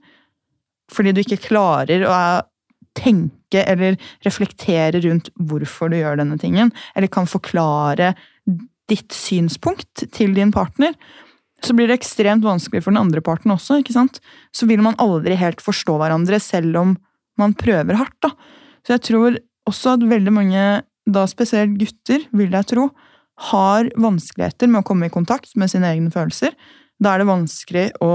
Fordi 0.93 1.13
du 1.13 1.23
ikke 1.23 1.41
klarer 1.51 2.05
å 2.09 2.19
tenke 2.99 3.63
eller 3.63 3.97
reflektere 4.27 5.01
rundt 5.05 5.31
hvorfor 5.49 5.93
du 5.93 5.99
gjør 6.01 6.19
denne 6.21 6.39
tingen, 6.41 6.73
eller 6.97 7.11
kan 7.13 7.29
forklare 7.29 8.15
ditt 8.89 9.15
synspunkt 9.15 10.07
til 10.15 10.35
din 10.37 10.53
partner, 10.55 10.95
så 11.65 11.75
blir 11.75 11.91
det 11.91 11.99
ekstremt 11.99 12.47
vanskelig 12.47 12.85
for 12.85 12.95
den 12.95 13.01
andre 13.01 13.23
parten 13.25 13.53
også. 13.53 13.81
ikke 13.81 13.97
sant? 13.97 14.21
Så 14.55 14.69
vil 14.71 14.83
man 14.85 14.99
aldri 15.03 15.37
helt 15.39 15.63
forstå 15.63 15.97
hverandre, 15.99 16.39
selv 16.43 16.77
om 16.79 16.97
man 17.39 17.55
prøver 17.59 17.99
hardt. 17.99 18.17
da. 18.23 18.31
Så 18.87 18.95
jeg 18.95 19.05
tror 19.11 19.39
også 19.69 19.97
at 19.97 20.07
veldig 20.07 20.33
mange, 20.33 20.65
da 21.09 21.27
spesielt 21.27 21.77
gutter, 21.81 22.25
vil 22.33 22.55
jeg 22.55 22.71
tro, 22.73 22.89
har 23.51 23.91
vanskeligheter 23.99 24.71
med 24.71 24.83
å 24.83 24.87
komme 24.87 25.09
i 25.09 25.15
kontakt 25.15 25.55
med 25.59 25.71
sine 25.71 25.91
egne 25.91 26.11
følelser. 26.15 26.55
Da 27.03 27.15
er 27.15 27.23
det 27.23 27.31
vanskelig 27.31 27.87
å 28.05 28.13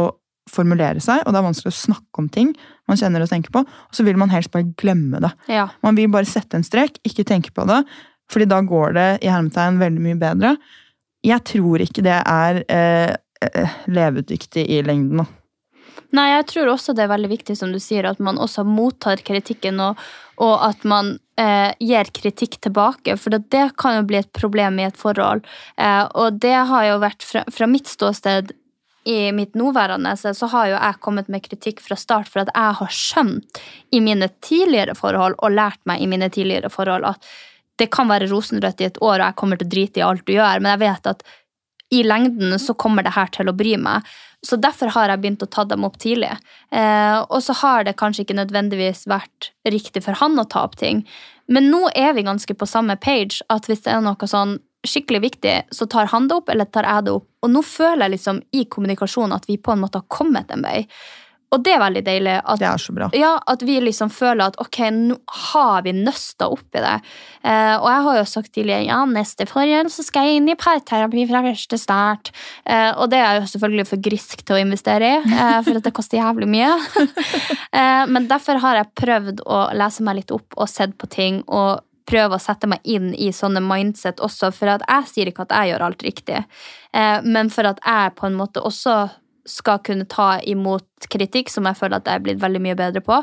formulere 0.52 1.00
seg, 1.04 1.22
og 1.24 1.32
det 1.32 1.40
er 1.40 1.46
vanskelig 1.46 1.72
å 1.72 1.78
snakke 1.78 2.20
om 2.20 2.30
ting 2.32 2.52
man 2.90 3.00
kjenner 3.00 3.24
og 3.24 3.32
tenker 3.32 3.54
på, 3.54 3.64
og 3.64 3.96
så 3.96 4.04
vil 4.04 4.20
man 4.20 4.32
helst 4.34 4.52
bare 4.54 4.68
glemme 4.80 5.22
det. 5.24 5.32
Ja. 5.52 5.70
Man 5.86 5.96
vil 6.00 6.12
bare 6.12 6.28
sette 6.30 6.60
en 6.60 6.68
strek, 6.68 7.00
ikke 7.08 7.26
tenke 7.28 7.54
på 7.56 7.66
det, 7.70 7.80
fordi 8.32 8.50
da 8.52 8.60
går 8.66 8.98
det 8.98 9.10
i 9.24 9.32
hermetegn 9.32 9.80
veldig 9.80 10.04
mye 10.04 10.20
bedre. 10.20 10.56
Jeg 11.24 11.46
tror 11.48 11.84
ikke 11.84 12.04
det 12.04 12.20
er 12.20 12.60
eh, 12.68 13.16
eh, 13.46 13.80
levedyktig 13.88 14.66
i 14.68 14.82
lengden. 14.84 15.24
da. 15.24 15.30
Nei, 16.14 16.28
jeg 16.30 16.46
tror 16.52 16.74
også 16.74 16.94
det 16.94 17.06
er 17.06 17.14
veldig 17.14 17.32
viktig, 17.32 17.56
som 17.58 17.72
du 17.74 17.80
sier, 17.82 18.06
at 18.06 18.20
man 18.22 18.38
også 18.42 18.66
mottar 18.68 19.24
kritikken, 19.26 19.80
og, 19.82 20.02
og 20.44 20.66
at 20.68 20.84
man 20.86 21.16
eh, 21.42 21.72
gir 21.82 22.12
kritikk 22.14 22.60
tilbake, 22.68 23.16
for 23.18 23.34
det, 23.34 23.48
det 23.54 23.72
kan 23.82 23.98
jo 23.98 24.04
bli 24.12 24.20
et 24.20 24.30
problem 24.36 24.78
i 24.82 24.86
et 24.90 25.00
forhold. 25.00 25.42
Eh, 25.78 26.04
og 26.20 26.38
det 26.44 26.58
har 26.70 26.90
jo 26.92 27.00
vært 27.02 27.26
fra, 27.26 27.46
fra 27.50 27.70
mitt 27.70 27.90
ståsted 27.90 28.54
i 29.06 29.32
mitt 29.36 29.56
nåværende, 29.60 30.16
så 30.18 30.48
har 30.54 30.68
jo 30.70 30.76
jeg 30.78 31.00
kommet 31.04 31.30
med 31.32 31.44
kritikk 31.44 31.82
fra 31.84 31.98
start 32.00 32.30
for 32.32 32.44
at 32.44 32.52
jeg 32.54 32.78
har 32.80 32.94
skjønt 32.96 33.62
i 33.92 34.00
mine 34.04 34.30
tidligere 34.44 34.96
forhold, 34.96 35.36
og 35.40 35.56
lært 35.56 35.82
meg 35.90 36.02
i 36.02 36.08
mine 36.08 36.30
tidligere 36.32 36.72
forhold, 36.72 37.06
at 37.12 37.34
det 37.82 37.90
kan 37.92 38.08
være 38.08 38.30
rosenrødt 38.32 38.82
i 38.82 38.88
et 38.88 39.00
år, 39.02 39.18
og 39.18 39.26
jeg 39.26 39.40
kommer 39.40 39.60
til 39.60 39.68
å 39.68 39.74
drite 39.74 40.00
i 40.00 40.06
alt 40.06 40.28
du 40.28 40.36
gjør, 40.36 40.62
men 40.62 40.76
jeg 40.76 40.84
vet 40.86 41.10
at 41.16 41.26
i 41.94 42.04
lengden 42.04 42.56
så 42.60 42.74
kommer 42.74 43.06
det 43.06 43.14
her 43.14 43.30
til 43.34 43.50
å 43.50 43.56
bry 43.58 43.76
meg. 43.78 44.06
Så 44.44 44.58
derfor 44.60 44.92
har 44.96 45.12
jeg 45.12 45.22
begynt 45.24 45.44
å 45.46 45.52
ta 45.52 45.64
dem 45.68 45.86
opp 45.88 46.00
tidlig. 46.02 46.32
Eh, 46.74 47.18
og 47.22 47.40
så 47.46 47.56
har 47.62 47.86
det 47.88 47.96
kanskje 48.00 48.26
ikke 48.26 48.40
nødvendigvis 48.40 49.06
vært 49.08 49.52
riktig 49.70 50.04
for 50.04 50.18
han 50.20 50.40
å 50.42 50.48
ta 50.50 50.66
opp 50.68 50.76
ting. 50.80 51.04
Men 51.48 51.70
nå 51.72 51.86
er 51.96 52.16
vi 52.18 52.26
ganske 52.26 52.56
på 52.58 52.68
samme 52.68 52.98
page, 53.00 53.44
at 53.54 53.70
hvis 53.70 53.86
det 53.86 53.94
er 53.94 54.04
noe 54.04 54.30
sånn 54.30 54.58
skikkelig 54.84 55.22
viktig, 55.24 55.58
så 55.72 55.88
tar 55.88 56.12
han 56.12 56.28
det 56.28 56.38
opp, 56.42 56.50
eller 56.54 56.70
tar 56.70 56.88
jeg 56.88 57.08
det 57.08 57.18
opp. 57.18 57.28
Og 57.44 57.52
nå 57.52 57.64
føler 57.66 58.06
jeg 58.06 58.16
liksom 58.18 58.40
i 58.56 58.66
kommunikasjonen 58.72 59.36
at 59.36 59.50
vi 59.50 59.60
på 59.60 59.74
en 59.74 59.84
måte 59.84 60.02
har 60.02 60.10
kommet 60.12 60.52
en 60.52 60.66
vei. 60.66 60.82
Og 61.54 61.62
det 61.62 61.76
er 61.76 61.82
veldig 61.84 62.02
deilig. 62.06 62.34
At, 62.42 62.60
Det 62.60 62.68
er 62.68 62.82
så 62.82 62.94
bra. 62.96 63.10
ja, 63.14 63.34
at 63.48 63.62
vi 63.62 63.78
liksom 63.84 64.10
føler 64.10 64.50
at 64.50 64.58
ok, 64.62 64.80
nå 64.96 65.18
har 65.54 65.84
vi 65.86 65.94
nøsta 65.94 66.48
opp 66.50 66.74
i 66.74 66.82
det. 66.82 66.96
Eh, 67.46 67.76
og 67.78 67.88
jeg 67.92 68.06
har 68.08 68.18
jo 68.18 68.26
sagt 68.32 68.54
tidligere 68.56 68.88
ja, 68.88 69.00
neste 69.06 69.46
forhold 69.50 69.92
så 69.94 70.06
skal 70.06 70.28
jeg 70.28 70.42
inn 70.42 70.50
i 70.50 70.58
parterapi 70.58 71.28
fra 71.30 71.44
første 71.46 71.78
start. 71.78 72.34
Eh, 72.66 72.90
og 72.98 73.12
det 73.14 73.22
er 73.22 73.40
jo 73.40 73.48
selvfølgelig 73.54 73.88
for 73.92 74.04
grisk 74.10 74.42
til 74.42 74.58
å 74.58 74.62
investere 74.64 75.14
i, 75.14 75.22
eh, 75.22 75.58
for 75.62 75.78
at 75.78 75.86
det 75.86 75.94
koster 75.94 76.22
jævlig 76.24 76.50
mye. 76.56 76.74
eh, 77.80 78.04
men 78.10 78.30
derfor 78.32 78.62
har 78.64 78.82
jeg 78.82 78.94
prøvd 79.04 79.46
å 79.46 79.64
lese 79.78 80.06
meg 80.08 80.24
litt 80.24 80.34
opp 80.34 80.58
og 80.58 80.72
sett 80.72 80.98
på 80.98 81.12
ting. 81.12 81.44
og 81.48 81.84
prøve 82.14 82.38
å 82.38 82.42
sette 82.42 82.70
meg 82.70 82.86
inn 82.86 83.12
i 83.18 83.32
sånne 83.34 83.64
mindset 83.64 84.22
også, 84.24 84.52
for 84.54 84.70
jeg 84.70 85.10
sier 85.10 85.32
ikke 85.32 85.48
at 85.48 85.56
jeg 85.58 85.74
gjør 85.74 85.86
alt 85.88 86.06
riktig, 86.06 86.44
eh, 86.94 87.20
men 87.26 87.50
for 87.54 87.72
at 87.72 87.82
jeg 87.82 88.14
på 88.20 88.30
en 88.30 88.38
måte 88.38 88.62
også 88.62 88.98
skal 89.50 89.82
kunne 89.84 90.08
ta 90.08 90.38
imot 90.48 91.10
kritikk, 91.12 91.50
som 91.52 91.68
jeg 91.68 91.80
føler 91.80 92.00
at 92.00 92.08
jeg 92.08 92.22
er 92.22 92.24
blitt 92.24 92.44
veldig 92.44 92.62
mye 92.64 92.78
bedre 92.80 93.04
på. 93.04 93.18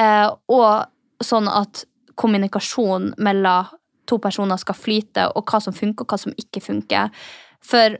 Eh, 0.00 0.28
og 0.54 1.24
sånn 1.24 1.50
at 1.50 1.84
kommunikasjon 2.18 3.12
mellom 3.20 3.74
to 4.08 4.16
personer 4.22 4.56
skal 4.56 4.78
flyte, 4.78 5.28
og 5.36 5.44
hva 5.50 5.60
som 5.60 5.76
funker, 5.76 6.06
og 6.06 6.14
hva 6.14 6.20
som 6.22 6.36
ikke 6.40 6.62
funker. 6.64 7.12
For 7.60 7.98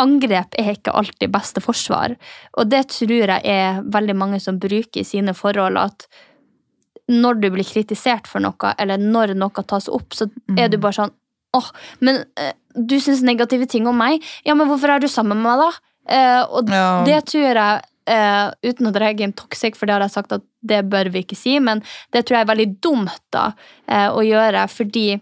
angrep 0.00 0.58
er 0.60 0.74
ikke 0.74 0.92
alltid 0.92 1.32
beste 1.32 1.62
forsvar. 1.64 2.18
Og 2.60 2.68
det 2.68 2.82
tror 2.92 3.32
jeg 3.32 3.40
er 3.48 3.80
veldig 3.80 4.16
mange 4.18 4.40
som 4.44 4.60
bruker 4.60 5.00
i 5.00 5.08
sine 5.08 5.32
forhold, 5.36 5.80
at 5.80 6.04
når 7.12 7.40
du 7.40 7.50
blir 7.54 7.66
kritisert 7.66 8.26
for 8.26 8.42
noe, 8.42 8.74
eller 8.78 8.98
når 8.98 9.34
noe 9.38 9.64
tas 9.68 9.88
opp, 9.88 10.14
så 10.16 10.26
er 10.58 10.68
du 10.72 10.78
bare 10.82 10.98
sånn 10.98 11.12
åh, 11.56 11.68
men 12.04 12.24
eh, 12.36 12.52
du 12.74 12.98
syns 13.00 13.22
negative 13.24 13.68
ting 13.70 13.86
om 13.88 13.96
meg? 13.96 14.24
Ja, 14.44 14.56
men 14.58 14.68
hvorfor 14.68 14.92
er 14.92 15.00
du 15.00 15.08
sammen 15.08 15.38
med 15.40 15.46
meg, 15.46 15.62
da? 15.62 15.92
Eh, 16.12 16.42
og 16.50 16.72
Ja. 16.72 17.04
det 17.06 17.26
tror 17.32 17.46
jeg, 17.52 17.84
Uh, 18.06 18.52
uten 18.62 18.86
å 18.86 18.92
dra 18.94 19.08
game 19.18 19.34
toxic, 19.34 19.74
for 19.74 19.88
det 19.88 19.96
har 19.96 20.02
jeg 20.04 20.12
sagt 20.14 20.30
at 20.30 20.42
det 20.62 20.84
bør 20.86 21.08
vi 21.10 21.24
ikke 21.24 21.34
si, 21.34 21.56
men 21.58 21.80
det 22.14 22.20
tror 22.22 22.36
jeg 22.36 22.44
er 22.44 22.50
veldig 22.52 22.66
dumt 22.78 23.16
da, 23.34 23.48
uh, 23.90 24.14
å 24.14 24.22
gjøre, 24.22 24.60
fordi 24.70 25.20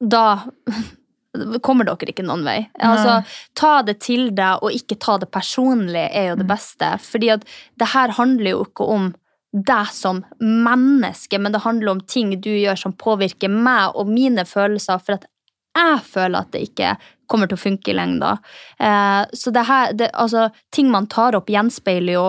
da 0.00 0.22
kommer 1.66 1.84
dere 1.84 2.14
ikke 2.14 2.24
noen 2.24 2.40
vei. 2.46 2.56
Altså, 2.80 3.18
ta 3.52 3.82
det 3.84 3.98
til 4.00 4.30
deg, 4.32 4.64
og 4.64 4.72
ikke 4.72 4.96
ta 4.96 5.18
det 5.20 5.28
personlig, 5.34 6.06
er 6.08 6.30
jo 6.30 6.38
det 6.40 6.48
beste. 6.48 6.88
Fordi 7.04 7.34
at 7.36 7.44
det 7.76 7.90
her 7.92 8.14
handler 8.16 8.54
jo 8.54 8.64
ikke 8.64 8.88
om 8.96 9.10
deg 9.54 9.90
som 9.94 10.24
menneske, 10.40 11.38
men 11.38 11.54
det 11.54 11.62
handler 11.62 11.94
om 11.94 12.00
ting 12.10 12.32
du 12.42 12.50
gjør 12.50 12.78
som 12.78 12.96
påvirker 12.98 13.52
meg 13.52 13.94
og 13.94 14.10
mine 14.10 14.42
følelser, 14.48 14.98
for 14.98 15.18
at 15.18 15.28
jeg 15.74 16.02
føler 16.06 16.40
at 16.40 16.50
det 16.54 16.64
ikke 16.68 16.94
kommer 17.30 17.50
til 17.50 17.58
å 17.58 17.62
funke 17.62 17.92
i 17.92 17.96
lengda. 17.96 18.36
Eh, 18.78 19.22
så 19.34 19.52
det 19.54 19.64
her, 19.68 19.94
det, 19.94 20.10
altså, 20.12 20.48
ting 20.74 20.90
man 20.90 21.08
tar 21.10 21.38
opp, 21.38 21.50
gjenspeiler 21.50 22.18
jo 22.18 22.26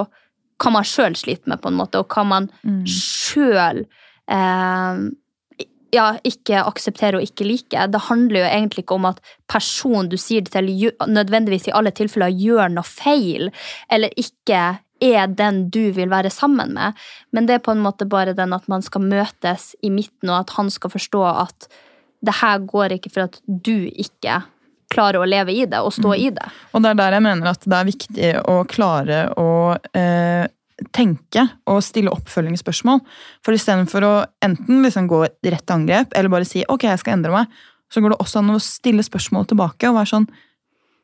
hva 0.62 0.72
man 0.72 0.88
sjøl 0.88 1.18
sliter 1.20 1.52
med, 1.52 1.62
på 1.62 1.70
en 1.70 1.78
måte, 1.78 2.02
og 2.02 2.14
hva 2.14 2.24
man 2.30 2.50
sjøl 2.90 3.84
eh, 4.32 5.06
ja, 5.96 6.06
ikke 6.28 6.64
aksepterer 6.66 7.20
og 7.20 7.26
ikke 7.26 7.48
liker. 7.48 7.90
Det 7.92 8.06
handler 8.08 8.44
jo 8.44 8.48
egentlig 8.50 8.86
ikke 8.86 8.98
om 8.98 9.10
at 9.12 9.22
personen 9.52 10.10
du 10.12 10.18
sier 10.20 10.46
det 10.46 10.54
til, 10.56 10.72
nødvendigvis 11.08 11.70
i 11.70 11.76
alle 11.76 11.94
tilfeller 11.96 12.34
gjør 12.34 12.74
noe 12.74 12.88
feil, 12.88 13.52
eller 13.92 14.14
ikke 14.20 14.64
er 15.04 15.28
den 15.28 15.66
du 15.74 15.90
vil 15.96 16.10
være 16.12 16.32
sammen 16.32 16.74
med. 16.78 16.96
Men 17.36 17.48
det 17.48 17.58
er 17.58 17.66
på 17.66 17.74
en 17.76 17.84
måte 17.84 18.08
bare 18.10 18.36
den 18.38 18.56
at 18.56 18.68
man 18.72 18.86
skal 18.86 19.04
møtes 19.04 19.74
i 19.84 19.92
midten, 19.94 20.32
og 20.32 20.44
at 20.46 20.56
han 20.58 20.72
skal 20.74 20.94
forstå 20.94 21.24
at 21.32 21.70
det 22.26 22.38
her 22.42 22.64
går 22.66 22.96
ikke 22.96 23.12
for 23.14 23.28
at 23.28 23.40
du 23.46 23.90
ikke 23.92 24.42
klarer 24.94 25.20
å 25.22 25.28
leve 25.28 25.54
i 25.54 25.66
det 25.70 25.82
og 25.84 25.94
stå 25.94 26.14
i 26.16 26.30
det. 26.34 26.46
Og 26.74 26.84
det 26.84 26.94
er 26.94 27.00
der 27.00 27.18
jeg 27.18 27.26
mener 27.26 27.52
at 27.52 27.66
det 27.66 27.78
er 27.78 27.90
viktig 27.90 28.32
å 28.52 28.58
klare 28.70 29.20
å 29.42 29.50
eh, 29.98 30.46
tenke 30.96 31.46
og 31.72 31.84
stille 31.84 32.14
oppfølgingsspørsmål. 32.14 33.02
For 33.46 33.58
istedenfor 33.58 34.08
å 34.08 34.16
enten 34.46 34.84
liksom 34.86 35.10
gå 35.12 35.24
rett 35.26 35.66
til 35.66 35.78
angrep 35.78 36.16
eller 36.16 36.32
bare 36.32 36.48
si 36.48 36.64
ok, 36.68 36.88
jeg 36.88 37.04
skal 37.04 37.18
endre 37.18 37.34
meg, 37.36 37.64
så 37.92 38.02
går 38.02 38.14
det 38.14 38.22
også 38.24 38.42
an 38.42 38.56
å 38.56 38.62
stille 38.64 39.06
spørsmål 39.06 39.50
tilbake 39.52 39.90
og 39.90 40.00
være 40.00 40.14
sånn 40.16 40.30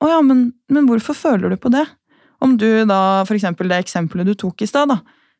å 0.02 0.08
ja, 0.10 0.22
men, 0.26 0.48
men 0.74 0.88
hvorfor 0.90 1.14
føler 1.14 1.54
du 1.54 1.60
på 1.62 1.70
det? 1.74 1.84
Om 2.42 2.56
du 2.58 2.70
da, 2.90 3.02
for 3.28 3.38
eksempel 3.38 3.70
det 3.72 3.84
eksempelet 3.84 4.32
du 4.32 4.34
tok 4.48 4.64
i 4.64 4.70
stad, 4.70 4.94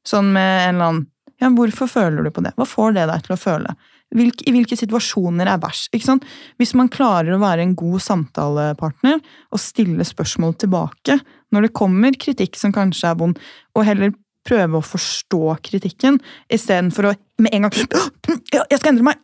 sånn 0.08 0.32
med 0.36 0.52
en 0.68 0.76
eller 0.76 0.92
annen 0.92 1.08
Ja, 1.42 1.50
Hvorfor 1.50 1.90
føler 1.90 2.22
du 2.22 2.30
på 2.30 2.44
det? 2.46 2.52
Hva 2.54 2.68
får 2.70 2.94
det 2.94 3.08
deg 3.10 3.24
til 3.26 3.34
å 3.34 3.40
føle? 3.42 3.72
Hvilke, 4.14 4.44
I 4.46 4.52
hvilke 4.54 4.76
situasjoner 4.78 5.50
er 5.50 5.62
verst? 5.64 5.90
Hvis 5.90 6.74
man 6.78 6.92
klarer 6.92 7.34
å 7.34 7.42
være 7.42 7.64
en 7.66 7.74
god 7.80 8.04
samtalepartner 8.06 9.18
og 9.18 9.62
stille 9.64 10.06
spørsmål 10.06 10.54
tilbake 10.62 11.18
når 11.50 11.66
det 11.66 11.74
kommer 11.74 12.14
kritikk 12.14 12.60
som 12.60 12.76
kanskje 12.76 13.10
er 13.10 13.18
vond, 13.18 13.40
og 13.74 13.88
heller 13.88 14.14
prøve 14.48 14.80
å 14.80 14.82
forstå 14.86 15.40
kritikken 15.62 16.18
istedenfor 16.52 17.12
å 17.12 17.16
med 17.42 17.54
en 17.54 17.62
gang 17.66 17.72
«Ja, 18.54 18.64
Jeg 18.70 18.80
skal 18.80 18.92
endre 18.94 19.04
meg! 19.04 19.18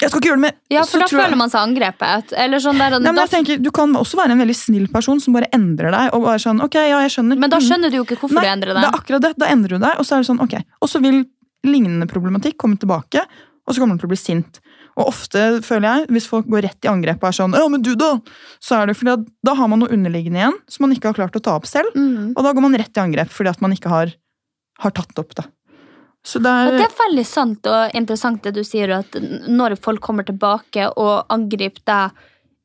Jeg 0.00 0.08
skal 0.10 0.20
ikke 0.20 0.28
gjøre 0.30 0.38
det 0.40 0.44
mer! 0.46 0.54
Ja, 0.72 0.84
for 0.88 1.02
da 1.04 1.08
føler 1.12 1.36
man 1.36 1.50
seg 1.52 1.60
angrepet. 1.60 2.32
Eller 2.40 2.62
sånn 2.64 2.78
der, 2.80 2.96
Nei, 3.04 3.12
da, 3.16 3.26
tenker, 3.30 3.60
Du 3.62 3.70
kan 3.74 3.92
også 4.00 4.16
være 4.16 4.32
en 4.36 4.40
veldig 4.40 4.56
snill 4.56 4.86
person 4.92 5.20
som 5.20 5.36
bare 5.36 5.48
endrer 5.52 5.92
deg. 5.92 6.10
og 6.16 6.24
bare 6.24 6.40
sånn, 6.40 6.62
ok, 6.64 6.74
ja, 6.80 7.00
jeg 7.04 7.12
skjønner. 7.18 7.38
men 7.38 7.50
da 7.50 7.58
Mm. 7.60 7.66
skjønner 7.68 7.90
du 7.90 7.96
jo 8.00 8.04
ikke 8.04 8.16
hvorfor 8.20 8.40
Nei, 8.40 8.44
du 8.44 8.52
endrer 8.54 8.74
Det 8.74 8.80
deg. 8.82 8.84
er 8.84 8.98
akkurat 9.00 9.20
det. 9.28 9.32
Da 9.38 9.46
endrer 9.46 9.68
du 9.78 9.78
deg, 9.78 9.98
og 9.98 10.04
så 10.04 10.16
er 10.16 10.22
det 10.22 10.28
sånn, 10.30 10.40
ok. 10.40 10.54
Og 10.82 10.88
så 10.88 11.00
vil 11.04 11.24
lignende 11.64 12.06
problematikk 12.08 12.56
komme 12.56 12.76
tilbake, 12.78 13.20
og 13.66 13.74
så 13.74 13.80
kommer 13.80 13.96
du 13.96 14.04
til 14.04 14.08
å 14.08 14.14
bli 14.14 14.20
sint. 14.20 14.60
Og 14.96 15.08
ofte, 15.10 15.60
føler 15.60 15.82
jeg, 15.90 16.06
hvis 16.08 16.26
folk 16.30 16.46
går 16.46 16.62
rett 16.62 16.84
i 16.84 16.88
angrep 16.88 17.18
og 17.22 17.28
er 17.28 17.36
sånn 17.36 17.52
'Ja, 17.52 17.68
men 17.68 17.82
du, 17.82 17.94
da?' 17.96 18.20
Så 18.60 18.80
er 18.80 18.86
det 18.86 18.96
fordi 18.96 19.26
da 19.44 19.54
har 19.54 19.66
man 19.68 19.80
noe 19.80 19.88
underliggende 19.88 20.38
igjen 20.38 20.54
som 20.68 20.86
man 20.88 20.96
ikke 20.96 21.10
har 21.10 21.14
klart 21.14 21.34
å 21.34 21.42
ta 21.42 21.56
opp 21.56 21.66
selv. 21.66 21.90
Mm. 21.96 22.32
Og 22.36 22.42
da 22.44 22.52
går 22.52 22.62
man 22.62 22.74
rett 22.74 22.96
i 22.96 23.00
angrep 23.00 23.28
fordi 23.28 23.48
at 23.50 23.60
man 23.60 23.72
ikke 23.72 23.88
har, 23.90 24.12
har 24.82 24.90
tatt 24.96 25.18
opp 25.18 25.34
da. 25.38 25.44
Så 26.24 26.40
det 26.40 26.48
er, 26.48 26.78
det 26.80 26.86
veldig 26.96 27.24
sant 27.28 27.66
og 27.68 27.96
interessant 27.98 28.42
det 28.46 28.54
du 28.56 28.62
sier, 28.64 28.88
at 28.96 29.18
når 29.48 29.76
folk 29.84 30.00
kommer 30.00 30.24
tilbake 30.24 30.86
og 30.96 31.26
angriper 31.28 31.84
deg 31.84 32.22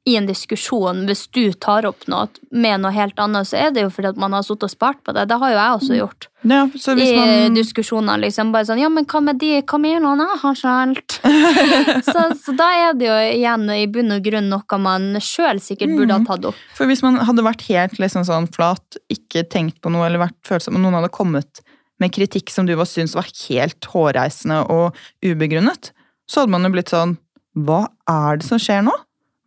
i 0.07 0.13
en 0.15 0.25
diskusjon, 0.25 1.03
hvis 1.05 1.25
du 1.35 1.51
tar 1.59 1.83
opp 1.85 2.05
noe 2.09 2.29
med 2.55 2.79
noe 2.81 2.89
helt 2.95 3.19
annet, 3.19 3.45
så 3.49 3.57
er 3.59 3.73
det 3.75 3.83
jo 3.83 3.89
fordi 3.93 4.13
at 4.13 4.17
man 4.21 4.33
har 4.33 4.45
sittet 4.47 4.63
og 4.69 4.71
spart 4.71 5.01
på 5.05 5.13
det. 5.13 5.25
Det 5.29 5.37
har 5.41 5.51
jo 5.51 5.57
jeg 5.59 5.73
også 5.75 5.97
gjort. 5.99 6.27
ja, 6.49 6.61
så 6.79 6.95
hvis 6.97 7.11
I 7.11 7.49
diskusjoner, 7.53 8.17
liksom. 8.23 8.53
Bare 8.55 8.65
sånn 8.65 8.79
Ja, 8.79 8.87
men 8.89 9.05
hva 9.11 9.21
med 9.21 9.37
de? 9.43 9.59
Noen? 9.59 10.23
Jeg 10.23 10.39
har 10.45 10.55
skjelt. 10.63 11.17
så, 12.09 12.23
så 12.39 12.55
da 12.57 12.69
er 12.87 12.97
det 12.97 13.09
jo 13.11 13.17
igjen 13.35 13.67
i 13.75 13.83
bunn 13.91 14.15
og 14.15 14.23
grunn 14.25 14.49
noe 14.49 14.79
man 14.81 15.11
sjøl 15.19 15.59
sikkert 15.61 15.91
burde 15.93 16.15
Mm. 16.15 16.25
ha 16.25 16.31
tatt 16.31 16.47
opp. 16.53 16.63
For 16.79 16.87
hvis 16.89 17.03
man 17.05 17.19
hadde 17.27 17.43
vært 17.45 17.67
helt 17.67 17.99
liksom 17.99 18.23
sånn 18.25 18.47
flat, 18.55 18.97
ikke 19.11 19.43
tenkt 19.51 19.81
på 19.83 19.91
noe, 19.93 20.07
eller 20.07 20.23
vært 20.23 20.39
følsom, 20.47 20.79
og 20.79 20.87
noen 20.87 20.95
hadde 21.03 21.11
kommet 21.13 21.61
med 21.99 22.13
kritikk 22.15 22.51
som 22.53 22.67
du 22.67 22.75
var 22.79 22.87
syntes 22.89 23.17
var 23.17 23.29
helt 23.47 23.89
hårreisende 23.91 24.61
og 24.71 24.97
ubegrunnet, 25.25 25.91
så 26.29 26.43
hadde 26.43 26.53
man 26.53 26.67
jo 26.67 26.73
blitt 26.75 26.93
sånn 26.93 27.17
Hva 27.59 27.87
er 28.09 28.39
det 28.39 28.47
som 28.47 28.61
skjer 28.61 28.83
nå? 28.85 28.93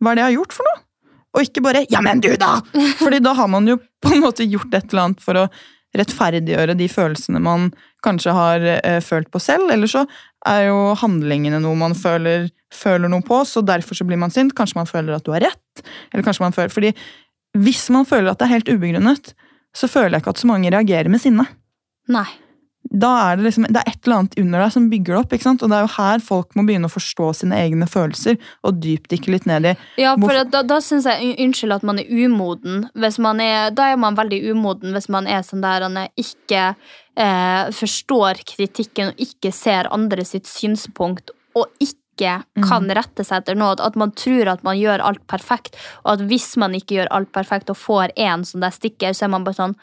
Hva 0.03 0.11
er 0.11 0.19
det 0.19 0.23
jeg 0.23 0.31
har 0.31 0.39
gjort 0.41 0.57
for 0.57 0.69
noe? 0.69 0.81
Og 1.33 1.47
ikke 1.47 1.63
bare 1.65 1.85
Ja, 1.89 2.01
men 2.05 2.21
du, 2.21 2.29
da! 2.37 2.57
Fordi 3.03 3.21
da 3.23 3.33
har 3.37 3.49
man 3.49 3.69
jo 3.69 3.79
på 4.03 4.11
en 4.13 4.21
måte 4.25 4.45
gjort 4.45 4.73
et 4.73 4.91
eller 4.91 5.07
annet 5.07 5.23
for 5.23 5.39
å 5.39 5.47
rettferdiggjøre 5.97 6.75
de 6.77 6.87
følelsene 6.89 7.41
man 7.43 7.69
kanskje 8.05 8.33
har 8.33 8.63
eh, 8.73 8.99
følt 9.05 9.29
på 9.33 9.41
selv. 9.41 9.69
Eller 9.73 9.89
så 9.89 10.03
er 10.49 10.67
jo 10.67 10.77
handlingene 10.99 11.59
noe 11.63 11.77
man 11.79 11.93
føler, 11.97 12.47
føler 12.73 13.11
noe 13.13 13.25
på, 13.25 13.43
så 13.47 13.61
derfor 13.65 13.97
så 13.97 14.07
blir 14.07 14.19
man 14.19 14.33
sint. 14.33 14.55
Kanskje 14.57 14.79
man 14.81 14.89
føler 14.89 15.15
at 15.15 15.25
du 15.25 15.33
har 15.35 15.45
rett. 15.45 15.83
Eller 16.11 16.25
kanskje 16.25 16.45
man 16.45 16.55
føler, 16.55 16.73
fordi 16.73 16.93
hvis 17.61 17.85
man 17.93 18.07
føler 18.09 18.31
at 18.31 18.41
det 18.41 18.47
er 18.47 18.55
helt 18.55 18.71
ubegrunnet, 18.73 19.35
så 19.77 19.89
føler 19.89 20.15
jeg 20.15 20.23
ikke 20.23 20.33
at 20.33 20.41
så 20.41 20.49
mange 20.49 20.73
reagerer 20.73 21.09
med 21.13 21.21
sinne. 21.21 21.45
Nei. 22.11 22.25
Da 22.93 23.09
er 23.31 23.37
det 23.39 23.47
liksom, 23.47 23.65
det 23.73 23.81
er 23.81 23.89
et 23.89 24.05
eller 24.05 24.19
annet 24.19 24.35
under 24.37 24.61
deg 24.61 24.73
som 24.75 24.89
bygger 24.91 25.15
det 25.15 25.19
opp. 25.23 25.31
ikke 25.33 25.47
sant? 25.47 25.63
Og 25.65 25.71
det 25.71 25.77
er 25.77 25.85
jo 25.87 25.93
her 25.95 26.23
folk 26.23 26.53
må 26.53 26.65
begynne 26.67 26.89
å 26.89 26.93
forstå 26.93 27.29
sine 27.39 27.57
egne 27.57 27.87
følelser 27.89 28.37
og 28.61 28.77
dypdykke 28.83 29.33
litt 29.33 29.47
ned 29.49 29.65
i 29.71 29.75
Ja, 29.97 30.13
for 30.13 30.27
Hvorfor- 30.27 30.51
da, 30.51 30.61
da 30.61 30.77
syns 30.77 31.07
jeg 31.09 31.33
Unnskyld 31.43 31.73
at 31.73 31.83
man 31.83 31.99
er 31.99 32.05
umoden. 32.05 32.85
Er, 32.93 33.71
da 33.71 33.89
er 33.89 33.97
man 33.97 34.15
veldig 34.15 34.51
umoden 34.51 34.93
hvis 34.93 35.09
man 35.09 35.25
er 35.27 35.41
sånn 35.41 35.63
der 35.65 35.87
han 35.87 35.97
ikke 36.13 36.75
eh, 37.17 37.71
forstår 37.73 38.43
kritikken 38.45 39.13
og 39.13 39.25
ikke 39.25 39.51
ser 39.51 39.89
andre 39.91 40.25
sitt 40.25 40.45
synspunkt 40.45 41.33
og 41.55 41.65
ikke 41.81 42.43
kan 42.61 42.85
rette 42.93 43.23
seg 43.25 43.41
etter 43.41 43.55
noe. 43.57 43.73
At 43.81 43.95
man 43.97 44.11
tror 44.13 44.51
at 44.51 44.63
man 44.63 44.77
gjør 44.77 45.01
alt 45.01 45.23
perfekt, 45.27 45.75
og 46.05 46.13
at 46.13 46.27
hvis 46.29 46.55
man 46.61 46.75
ikke 46.77 46.99
gjør 46.99 47.09
alt 47.09 47.31
perfekt 47.33 47.71
og 47.73 47.79
får 47.79 48.13
en 48.21 48.45
sånn 48.45 48.61
der 48.61 48.69
stikker, 48.75 49.17
så 49.17 49.25
er 49.25 49.33
man 49.33 49.43
bare 49.43 49.57
sånn 49.57 49.75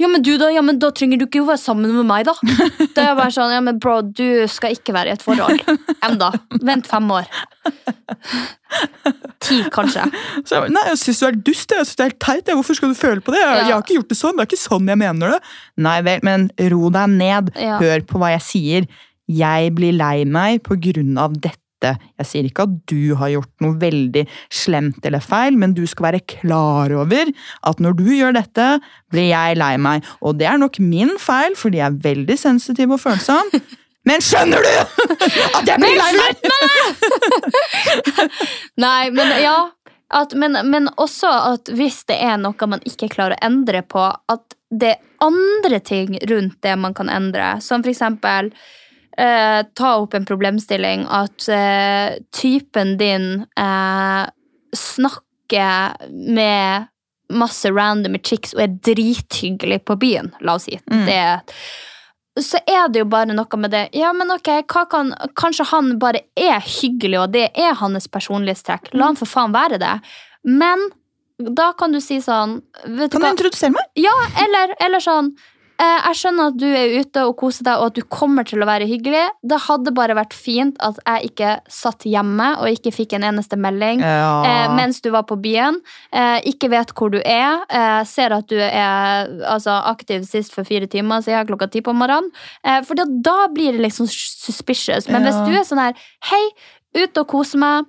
ja, 0.00 0.08
men 0.08 0.22
du 0.24 0.32
da, 0.40 0.48
ja, 0.50 0.62
men 0.64 0.78
da 0.82 0.90
trenger 0.94 1.18
du 1.20 1.26
ikke 1.26 1.42
å 1.42 1.46
være 1.48 1.60
sammen 1.62 1.92
med 1.94 2.06
meg, 2.08 2.24
da. 2.26 2.34
Da 2.94 3.02
er 3.02 3.08
jeg 3.12 3.18
bare 3.18 3.32
sånn, 3.34 3.52
ja, 3.54 3.60
men 3.64 3.78
bro, 3.82 3.98
du 4.02 4.46
skal 4.50 4.74
ikke 4.76 4.94
være 4.96 5.12
i 5.12 5.16
et 5.16 5.22
forhold. 5.24 5.60
Enda. 6.08 6.32
Vent 6.64 6.88
fem 6.90 7.10
år. 7.14 7.28
Ti, 9.42 9.58
kanskje. 9.74 10.04
Så 10.48 10.60
Nei, 10.72 10.82
jeg 10.92 10.98
syns 11.02 11.20
du 11.22 11.26
er 11.28 11.38
dust. 11.48 11.72
Jeg 11.74 11.86
synes 11.86 11.96
det 11.98 12.04
er 12.04 12.10
helt 12.12 12.20
teit. 12.22 12.52
Hvorfor 12.54 12.78
skal 12.78 12.92
du 12.94 12.98
føle 12.98 13.24
på 13.24 13.34
det? 13.34 13.40
Jeg, 13.42 13.48
Ja. 13.56 13.62
jeg 13.68 13.74
har 13.76 13.82
ikke 13.84 13.96
gjort 14.00 14.12
det 14.12 14.18
sånn. 14.18 14.36
Det 14.38 14.44
er 14.44 14.50
ikke 14.50 14.62
sånn 14.64 14.88
jeg 14.92 15.00
mener 15.02 15.34
det. 15.34 15.40
Nei 15.86 15.96
vel, 16.06 16.20
men 16.26 16.50
ro 16.72 16.90
deg 16.94 17.08
ned. 17.16 17.50
Ja. 17.58 17.78
Hør 17.82 18.04
på 18.08 18.20
hva 18.22 18.32
jeg 18.36 18.44
sier. 18.48 18.86
Jeg 19.32 19.74
blir 19.78 19.92
lei 19.96 20.24
meg 20.28 20.62
på 20.66 20.76
grunn 20.82 21.18
av 21.18 21.34
dette. 21.40 21.58
Jeg 21.90 22.28
sier 22.28 22.48
ikke 22.48 22.66
at 22.68 22.74
du 22.90 23.14
har 23.18 23.32
gjort 23.34 23.52
noe 23.64 23.76
veldig 23.80 24.24
slemt 24.52 25.04
eller 25.08 25.24
feil, 25.24 25.58
men 25.58 25.74
du 25.76 25.84
skal 25.90 26.10
være 26.10 26.24
klar 26.38 26.94
over 26.94 27.30
at 27.68 27.82
når 27.82 27.98
du 27.98 28.08
gjør 28.14 28.38
dette, 28.38 28.68
blir 29.12 29.30
jeg 29.32 29.58
lei 29.60 29.74
meg. 29.82 30.06
Og 30.22 30.38
det 30.40 30.48
er 30.50 30.60
nok 30.62 30.78
min 30.82 31.16
feil, 31.20 31.56
fordi 31.58 31.82
jeg 31.82 31.88
er 31.90 32.02
veldig 32.08 32.38
sensitiv 32.38 32.94
og 32.96 33.02
følsom. 33.02 33.52
Men 34.08 34.18
skjønner 34.18 34.64
du 34.64 34.70
at 35.60 35.68
jeg 35.68 35.78
blir 35.78 35.94
lei 35.94 36.10
meg?! 36.16 36.40
Nei, 38.84 39.10
men 39.14 39.30
ja. 39.38 39.70
At, 40.12 40.34
men, 40.34 40.58
men 40.68 40.88
også 41.00 41.30
at 41.54 41.70
hvis 41.72 42.02
det 42.10 42.18
er 42.20 42.34
noe 42.40 42.66
man 42.68 42.82
ikke 42.88 43.08
klarer 43.12 43.38
å 43.38 43.46
endre 43.46 43.84
på, 43.86 44.02
at 44.02 44.56
det 44.72 44.96
er 44.96 45.00
andre 45.24 45.78
ting 45.84 46.18
rundt 46.28 46.58
det 46.66 46.74
man 46.80 46.96
kan 46.98 47.08
endre. 47.12 47.54
Som 47.64 47.84
for 47.84 47.92
eksempel 47.92 48.50
eh, 49.18 49.60
ta 49.74 49.92
opp 50.00 50.14
en 50.14 50.26
problemstilling 50.28 51.06
at 51.10 51.48
eh, 51.52 52.18
typen 52.34 52.96
din 53.00 53.44
eh, 53.58 54.24
snakker 54.76 56.08
med 56.10 56.88
masse 57.32 57.70
random 57.70 58.18
chicks 58.24 58.52
og 58.56 58.66
er 58.66 58.76
drithyggelig 58.84 59.82
på 59.88 59.96
byen, 60.00 60.32
la 60.40 60.58
oss 60.58 60.68
si. 60.68 60.78
Mm. 60.90 61.06
Det 61.08 61.22
så 62.40 62.56
er 62.64 62.88
det 62.88 63.02
jo 63.02 63.08
bare 63.12 63.34
noe 63.36 63.58
med 63.60 63.74
det 63.74 63.82
Ja, 63.92 64.08
men 64.16 64.32
ok, 64.32 64.48
hva 64.72 64.86
kan, 64.88 65.12
Kanskje 65.36 65.66
han 65.68 65.98
bare 66.00 66.22
er 66.32 66.62
hyggelig, 66.64 67.18
og 67.20 67.34
det 67.34 67.50
er 67.52 67.76
hans 67.76 68.08
personlighetstrekk. 68.08 68.88
La 68.96 69.10
han 69.10 69.18
for 69.20 69.28
faen 69.28 69.52
være 69.52 69.76
det. 69.82 69.92
Men 70.48 70.86
da 71.36 71.72
kan 71.76 71.92
du 71.92 72.00
si 72.00 72.20
sånn 72.24 72.60
vet 72.86 73.12
Kan 73.12 73.20
du 73.20 73.26
hva? 73.26 73.34
introdusere 73.34 73.74
meg? 73.74 73.90
Ja, 74.00 74.14
eller, 74.44 74.72
eller 74.80 75.04
sånn 75.04 75.34
Jeg 75.82 76.18
skjønner 76.18 76.50
at 76.52 76.58
du 76.60 76.66
er 76.68 76.92
ute 77.00 77.24
og 77.26 77.34
koser 77.40 77.66
deg, 77.66 77.80
og 77.80 77.90
at 77.90 77.96
du 77.98 78.04
kommer 78.06 78.46
til 78.46 78.62
å 78.62 78.68
være 78.68 78.86
hyggelig. 78.86 79.24
Det 79.42 79.58
hadde 79.64 79.94
bare 79.96 80.16
vært 80.18 80.36
fint 80.36 80.76
at 80.84 81.00
jeg 81.02 81.32
ikke 81.32 81.54
satt 81.72 82.06
hjemme 82.06 82.48
og 82.60 82.70
ikke 82.70 82.92
fikk 82.94 83.16
en 83.16 83.26
eneste 83.32 83.58
melding 83.60 84.02
eh, 84.04 84.74
mens 84.76 85.00
du 85.02 85.10
var 85.14 85.26
på 85.28 85.38
byen. 85.42 85.80
Eh, 86.14 86.38
ikke 86.52 86.70
vet 86.72 86.92
hvor 86.96 87.12
du 87.12 87.18
er. 87.18 87.64
Eh, 87.66 88.02
ser 88.08 88.34
at 88.36 88.48
du 88.52 88.58
er 88.58 89.32
altså, 89.48 89.78
aktiv 89.90 90.26
sist 90.28 90.54
for 90.54 90.68
fire 90.68 90.86
timer, 90.90 91.24
er 91.26 91.48
klokka 91.48 91.70
ti 91.72 91.82
på 91.84 91.94
morgenen. 91.96 92.30
Eh, 92.62 92.82
for 92.86 92.98
da, 92.98 93.38
blir 93.52 93.74
det 93.74 93.82
liksom 93.86 94.10
suspicious. 94.10 95.08
Men 95.10 95.26
hvis 95.26 95.40
du 95.46 95.56
er 95.56 95.66
sånn 95.66 95.82
her 95.82 96.08
Hei, 96.30 96.44
ute 96.96 97.24
og 97.24 97.28
kose 97.32 97.58
meg. 97.60 97.88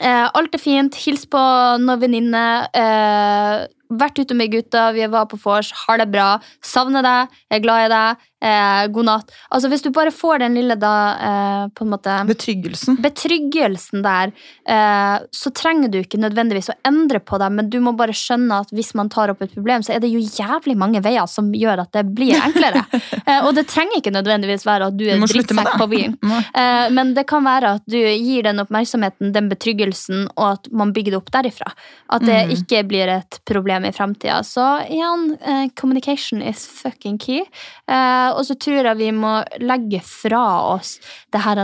Eh, 0.00 0.26
alt 0.32 0.54
er 0.56 0.62
fint. 0.62 0.96
Hils 1.04 1.26
på 1.28 1.40
noen 1.82 2.00
venninner. 2.00 2.68
Eh, 2.72 3.66
vært 4.00 4.20
ute 4.22 4.36
med 4.36 4.52
gutta, 4.52 4.90
vi 4.96 5.06
var 5.10 5.28
på 5.30 5.38
vors, 5.42 5.72
har 5.84 6.00
det 6.00 6.08
bra. 6.12 6.28
Savner 6.64 7.04
deg, 7.06 7.40
er 7.52 7.64
glad 7.64 7.86
i 7.86 7.92
deg. 7.92 8.28
Eh, 8.42 8.86
god 8.90 9.06
natt. 9.06 9.28
Altså 9.54 9.68
Hvis 9.70 9.84
du 9.84 9.90
bare 9.94 10.10
får 10.10 10.40
den 10.42 10.56
lille 10.58 10.74
da, 10.74 10.94
eh, 11.14 11.66
på 11.76 11.84
en 11.84 11.92
måte 11.92 12.14
Betryggelsen. 12.26 12.96
betryggelsen 13.02 14.02
der, 14.02 14.32
eh, 14.66 15.18
så 15.30 15.52
trenger 15.54 15.92
du 15.92 16.00
ikke 16.00 16.18
nødvendigvis 16.18 16.72
å 16.72 16.74
endre 16.84 17.20
på 17.20 17.38
det, 17.38 17.50
men 17.52 17.70
du 17.70 17.78
må 17.80 17.92
bare 17.96 18.10
skjønne 18.10 18.62
at 18.64 18.72
hvis 18.74 18.94
man 18.98 19.08
tar 19.08 19.30
opp 19.30 19.42
et 19.42 19.54
problem, 19.54 19.82
så 19.82 19.94
er 19.94 20.00
det 20.00 20.10
jo 20.10 20.18
jævlig 20.18 20.76
mange 20.76 21.02
veier 21.04 21.28
som 21.30 21.52
gjør 21.54 21.84
at 21.84 21.92
det 21.92 22.02
blir 22.16 22.34
enklere. 22.34 22.82
eh, 23.26 23.46
og 23.46 23.54
det 23.54 23.68
trenger 23.70 24.00
ikke 24.00 24.14
nødvendigvis 24.14 24.66
være 24.66 24.90
at 24.90 24.98
du 24.98 25.06
er 25.06 25.22
drittsekk 25.22 25.78
på 25.78 25.90
bilen, 25.94 26.18
Eh, 26.52 26.90
men 26.90 27.12
det 27.14 27.24
kan 27.28 27.44
være 27.44 27.76
at 27.76 27.84
du 27.86 27.96
gir 27.96 28.42
den 28.44 28.60
oppmerksomheten, 28.60 29.32
den 29.32 29.48
betryggelsen, 29.50 30.26
og 30.36 30.46
at 30.56 30.68
man 30.72 30.92
bygger 30.92 31.14
det 31.14 31.20
opp 31.20 31.30
derifra. 31.34 31.70
At 32.12 32.24
det 32.26 32.38
mm. 32.48 32.52
ikke 32.56 32.82
blir 32.88 33.10
et 33.12 33.38
problem 33.48 33.86
i 33.88 33.92
framtida. 33.94 34.40
Så 34.46 34.64
igjen, 34.88 35.36
eh, 35.40 35.68
communication 35.78 36.42
is 36.42 36.66
fucking 36.66 37.18
key. 37.22 37.44
Eh, 37.88 38.31
og 38.38 38.46
så 38.48 38.56
tror 38.60 38.88
jeg 38.90 39.00
vi 39.00 39.10
må 39.14 39.38
legge 39.62 40.02
fra 40.06 40.42
oss 40.74 40.96
det 41.32 41.44
her 41.44 41.62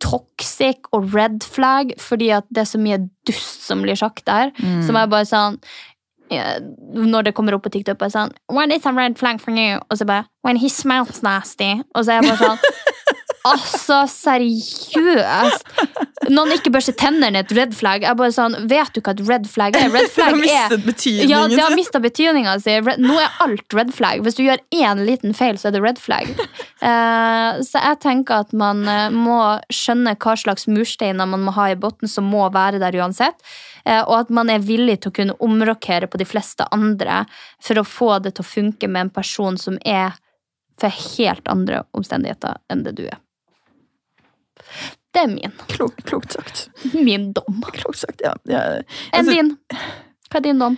toxic 0.00 0.88
og 0.96 1.12
red 1.14 1.44
flag, 1.44 1.94
fordi 2.00 2.30
at 2.34 2.46
det 2.48 2.64
er 2.64 2.70
så 2.72 2.80
mye 2.80 2.98
dust 3.28 3.66
som 3.68 3.84
blir 3.84 3.98
sagt 3.98 4.24
der. 4.26 4.52
Mm. 4.58 4.82
Som 4.86 4.98
er 4.98 5.10
bare 5.12 5.28
sånn 5.28 5.60
Når 6.30 7.24
det 7.26 7.32
kommer 7.34 7.56
opp 7.56 7.64
på 7.66 7.72
TikTok, 7.74 7.98
bare 7.98 8.14
sånn 8.14 8.32
When 8.54 8.72
is 8.72 8.86
a 8.86 8.92
red 8.94 9.18
flag 9.18 9.40
for 9.42 9.50
you? 9.50 9.80
Og 9.90 9.98
så 9.98 10.06
bare 10.06 10.28
When 10.46 10.56
he 10.56 10.70
smells 10.70 11.22
nasty. 11.26 11.82
Og 11.94 12.06
så 12.06 12.14
er 12.14 12.22
jeg 12.22 12.30
bare 12.30 12.54
sånn 12.54 12.62
Altså, 13.48 14.02
seriøst! 14.10 15.68
Noen 16.28 16.52
ikke 16.52 16.72
børster 16.74 16.94
tennene 16.98 17.40
er 17.40 17.46
et 17.46 17.54
red 17.56 17.72
flag. 17.76 18.04
Jeg 18.04 18.18
bare 18.18 18.34
sånn, 18.34 18.56
Vet 18.68 18.92
du 18.92 19.00
hva 19.00 19.14
et 19.14 19.22
red 19.28 19.46
flag 19.48 19.78
er? 19.78 19.88
Red 19.94 20.08
Det 20.10 20.12
flag 20.12 20.28
har 20.28 20.36
er 20.36 20.42
mistet 20.42 20.84
betydningen 20.84 21.32
Ja, 21.32 21.40
det 21.48 21.62
har 21.62 21.76
mista 21.76 22.02
betydninga 22.02 22.58
si. 22.60 22.76
Nå 23.00 23.16
er 23.16 23.38
alt 23.46 23.76
red 23.76 23.94
flag. 23.96 24.20
Hvis 24.26 24.36
du 24.36 24.44
gjør 24.44 24.60
én 24.76 25.00
liten 25.08 25.32
feil, 25.36 25.58
så 25.60 25.70
er 25.70 25.76
det 25.76 25.84
red 25.86 26.02
flag. 26.02 26.28
Eh, 26.80 27.58
så 27.60 27.76
jeg 27.76 27.98
tenker 28.00 28.46
at 28.46 28.54
man 28.56 28.78
eh, 28.88 29.10
må 29.12 29.34
skjønne 29.68 30.14
hva 30.16 30.32
slags 30.40 30.64
mursteiner 30.64 31.28
man 31.28 31.42
må 31.44 31.52
ha 31.52 31.66
i 31.68 31.74
bunnen, 31.76 32.08
som 32.08 32.24
må 32.24 32.46
være 32.54 32.80
der 32.80 32.96
uansett. 32.96 33.36
Eh, 33.84 34.00
og 34.00 34.14
at 34.22 34.32
man 34.32 34.48
er 34.48 34.64
villig 34.64 34.94
til 35.02 35.12
å 35.12 35.16
kunne 35.18 35.36
omrokere 35.44 36.08
på 36.08 36.16
de 36.16 36.24
fleste 36.24 36.64
andre 36.72 37.26
for 37.60 37.76
å 37.76 37.84
få 37.84 38.14
det 38.24 38.38
til 38.38 38.46
å 38.46 38.48
funke 38.48 38.88
med 38.88 39.10
en 39.10 39.12
person 39.20 39.60
som 39.60 39.76
er 39.84 40.16
for 40.80 41.02
helt 41.18 41.52
andre 41.52 41.84
omstendigheter 41.96 42.56
enn 42.72 42.88
det 42.88 42.96
du 42.96 43.04
er. 43.10 43.20
Det 45.10 45.24
er 45.24 45.30
min. 45.32 45.54
Klok, 45.72 45.96
klokt 46.06 46.36
sagt. 46.36 46.68
Min 46.94 47.32
dom. 47.34 47.62
Klokt 47.74 47.98
sagt, 47.98 48.22
ja. 48.24 48.34
ja. 48.50 48.60
Enn 49.10 49.24
Altså- 49.24 49.34
din? 49.34 49.56
Hva 50.30 50.38
er 50.38 50.44
din 50.44 50.60
dom? 50.62 50.76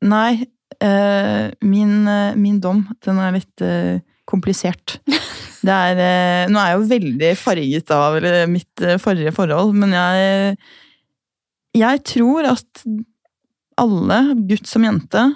Nei, 0.00 0.46
uh, 0.80 1.50
min, 1.60 1.92
uh, 2.08 2.36
min 2.40 2.60
dom, 2.62 2.86
den 3.04 3.20
er 3.20 3.36
litt 3.36 3.64
uh, 3.64 4.00
komplisert. 4.30 4.98
Det 5.60 5.74
er, 5.76 6.48
nå 6.48 6.56
er 6.56 6.70
jeg 6.70 6.76
jo 6.78 6.84
veldig 6.88 7.30
farget 7.36 7.90
av 7.92 8.14
mitt 8.48 8.80
forrige 9.02 9.28
forhold, 9.36 9.74
men 9.76 9.90
jeg, 9.92 10.54
jeg 11.76 12.00
tror 12.08 12.48
at 12.54 12.80
alle, 13.76 14.20
gutt 14.48 14.64
som 14.70 14.86
jente, 14.88 15.26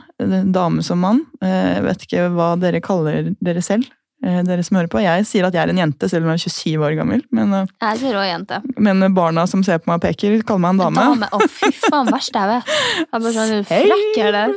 dame 0.56 0.80
som 0.86 1.04
mann, 1.04 1.20
jeg 1.44 1.84
vet 1.84 2.06
ikke 2.08 2.24
hva 2.38 2.46
dere 2.56 2.80
kaller 2.80 3.28
dere 3.36 3.60
selv, 3.68 3.84
dere 4.24 4.62
som 4.64 4.78
hører 4.78 4.88
på. 4.92 5.00
Jeg 5.04 5.26
sier 5.28 5.44
at 5.48 5.52
jeg 5.56 5.62
er 5.66 5.72
en 5.74 5.80
jente, 5.82 6.08
selv 6.08 6.24
om 6.24 6.32
jeg 6.32 6.40
er 6.40 6.44
27 6.48 6.84
år 6.88 6.96
gammel, 6.98 7.22
men, 7.36 7.52
eh, 7.58 7.66
Jeg 7.82 7.98
sier 8.00 8.14
også 8.16 8.30
jente. 8.30 8.60
men 8.78 9.14
barna 9.14 9.46
som 9.50 9.62
ser 9.66 9.78
på 9.82 9.90
meg 9.92 10.00
og 10.00 10.06
peker, 10.06 10.38
kaller 10.48 10.64
meg 10.64 10.70
en 10.76 10.82
dame. 10.84 11.04
Dame. 11.10 11.28
Å, 11.32 11.48
fy 11.50 11.70
faen, 11.72 12.08
verst 12.12 12.32
jeg. 12.34 12.62
Jeg 12.64 13.08
er 13.12 13.20
bare 13.20 13.34
sånn, 13.36 13.52
du 13.52 13.68
Hei! 13.74 13.84
er 14.24 14.32
der. 14.32 14.54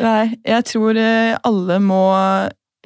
Nei, 0.00 0.36
jeg 0.48 0.64
tror 0.70 0.96
eh, 0.96 1.36
alle 1.44 1.78
må 1.84 2.00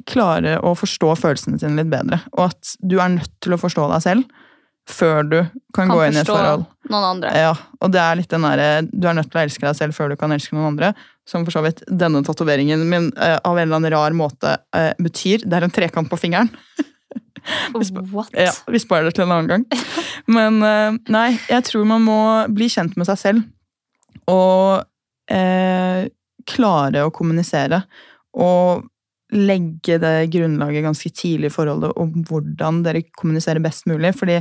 klare 0.05 0.57
å 0.61 0.75
forstå 0.77 1.15
følelsene 1.17 1.59
sine 1.61 1.79
litt 1.79 1.89
bedre. 1.89 2.19
Og 2.37 2.51
at 2.51 2.75
du 2.85 2.99
er 3.01 3.09
nødt 3.15 3.31
til 3.41 3.55
å 3.55 3.61
forstå 3.61 3.87
deg 3.93 4.03
selv 4.05 4.41
før 4.85 5.23
du 5.25 5.37
kan, 5.73 5.87
Kan 5.87 5.93
gå 5.95 6.01
inn 6.05 6.13
i 6.13 6.21
et 6.21 6.27
forhold. 6.29 6.67
noen 6.93 7.05
andre. 7.15 7.31
Ja, 7.33 7.53
og 7.81 7.89
det 7.95 8.01
er 8.03 8.19
litt 8.19 8.29
den 8.29 8.43
derre 8.45 8.67
Du 8.85 9.07
er 9.09 9.15
nødt 9.17 9.31
til 9.31 9.39
å 9.39 9.43
elske 9.47 9.65
deg 9.65 9.75
selv 9.79 9.95
før 9.97 10.11
du 10.13 10.15
kan 10.21 10.29
elske 10.35 10.53
noen 10.53 10.67
andre. 10.75 10.91
Som 11.25 11.45
for 11.45 11.55
så 11.55 11.63
vidt 11.65 11.81
denne 11.89 12.21
tatoveringen 12.25 12.83
min 12.89 13.09
uh, 13.17 13.37
av 13.41 13.57
en 13.57 13.65
eller 13.65 13.79
annen 13.79 13.93
rar 13.95 14.17
måte 14.17 14.57
uh, 14.75 14.91
betyr. 15.01 15.45
Det 15.45 15.57
er 15.57 15.65
en 15.65 15.73
trekant 15.73 16.11
på 16.11 16.19
fingeren. 16.21 16.51
What? 17.75 18.31
Ja, 18.33 18.51
Vi 18.73 18.79
sparer 18.81 19.09
det 19.09 19.17
til 19.17 19.27
en 19.27 19.33
annen 19.35 19.49
gang. 19.51 19.65
Men 20.37 20.61
uh, 20.65 20.97
nei, 21.13 21.29
jeg 21.49 21.65
tror 21.67 21.85
man 21.89 22.05
må 22.05 22.19
bli 22.53 22.69
kjent 22.71 22.97
med 22.97 23.09
seg 23.09 23.21
selv. 23.21 23.45
Og 24.31 24.81
eh, 25.31 26.05
klare 26.49 27.05
å 27.05 27.13
kommunisere. 27.13 27.81
Og 28.41 28.85
legge 29.35 29.97
det 29.99 30.29
grunnlaget 30.33 30.85
ganske 30.85 31.11
tidlig 31.17 31.49
i 31.49 31.55
forholdet 31.55 31.95
om 31.99 32.13
hvordan 32.27 32.83
dere 32.85 33.05
kommuniserer 33.17 33.63
best 33.63 33.87
mulig. 33.89 34.13
Fordi 34.17 34.39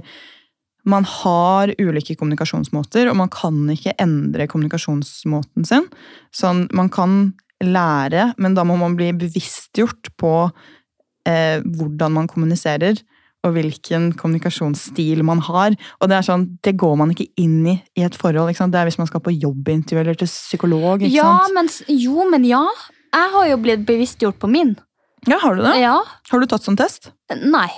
man 0.84 1.06
har 1.08 1.72
ulike 1.80 2.16
kommunikasjonsmåter, 2.20 3.08
og 3.10 3.16
man 3.16 3.30
kan 3.32 3.62
ikke 3.72 3.94
endre 4.02 4.46
kommunikasjonsmåten 4.50 5.64
sin. 5.68 5.86
Sånn, 6.34 6.66
man 6.76 6.90
kan 6.92 7.32
lære, 7.64 8.32
men 8.36 8.56
da 8.56 8.64
må 8.68 8.76
man 8.80 8.96
bli 8.98 9.12
bevisstgjort 9.16 10.12
på 10.20 10.32
eh, 11.28 11.60
hvordan 11.64 12.16
man 12.18 12.28
kommuniserer, 12.28 13.00
og 13.44 13.52
hvilken 13.52 14.10
kommunikasjonsstil 14.16 15.20
man 15.28 15.42
har. 15.44 15.74
Og 16.00 16.08
det 16.08 16.16
er 16.16 16.24
sånn, 16.24 16.46
det 16.64 16.76
går 16.80 16.94
man 16.96 17.10
ikke 17.12 17.26
inn 17.40 17.58
i 17.68 17.74
i 17.92 18.04
et 18.06 18.16
forhold. 18.16 18.48
Ikke 18.48 18.62
sant? 18.62 18.72
Det 18.72 18.80
er 18.80 18.88
hvis 18.88 18.96
man 19.00 19.08
skal 19.10 19.20
på 19.24 19.34
jobbintervju 19.36 20.00
eller 20.00 20.16
til 20.16 20.30
psykolog. 20.30 21.02
ikke 21.04 21.12
Ja, 21.12 21.26
sant? 21.44 21.52
men, 21.56 21.68
jo, 21.92 22.24
men 22.32 22.46
ja. 22.48 22.62
Jeg 23.14 23.32
har 23.36 23.50
jo 23.50 23.58
blitt 23.60 23.84
bevisstgjort 23.86 24.40
på 24.40 24.48
min. 24.48 24.72
Ja, 25.28 25.38
har 25.42 25.56
du 25.56 25.62
det? 25.64 25.74
Ja. 25.80 25.98
Har 26.30 26.40
du 26.40 26.48
tatt 26.48 26.64
sånn 26.64 26.76
test? 26.80 27.12
Nei. 27.44 27.68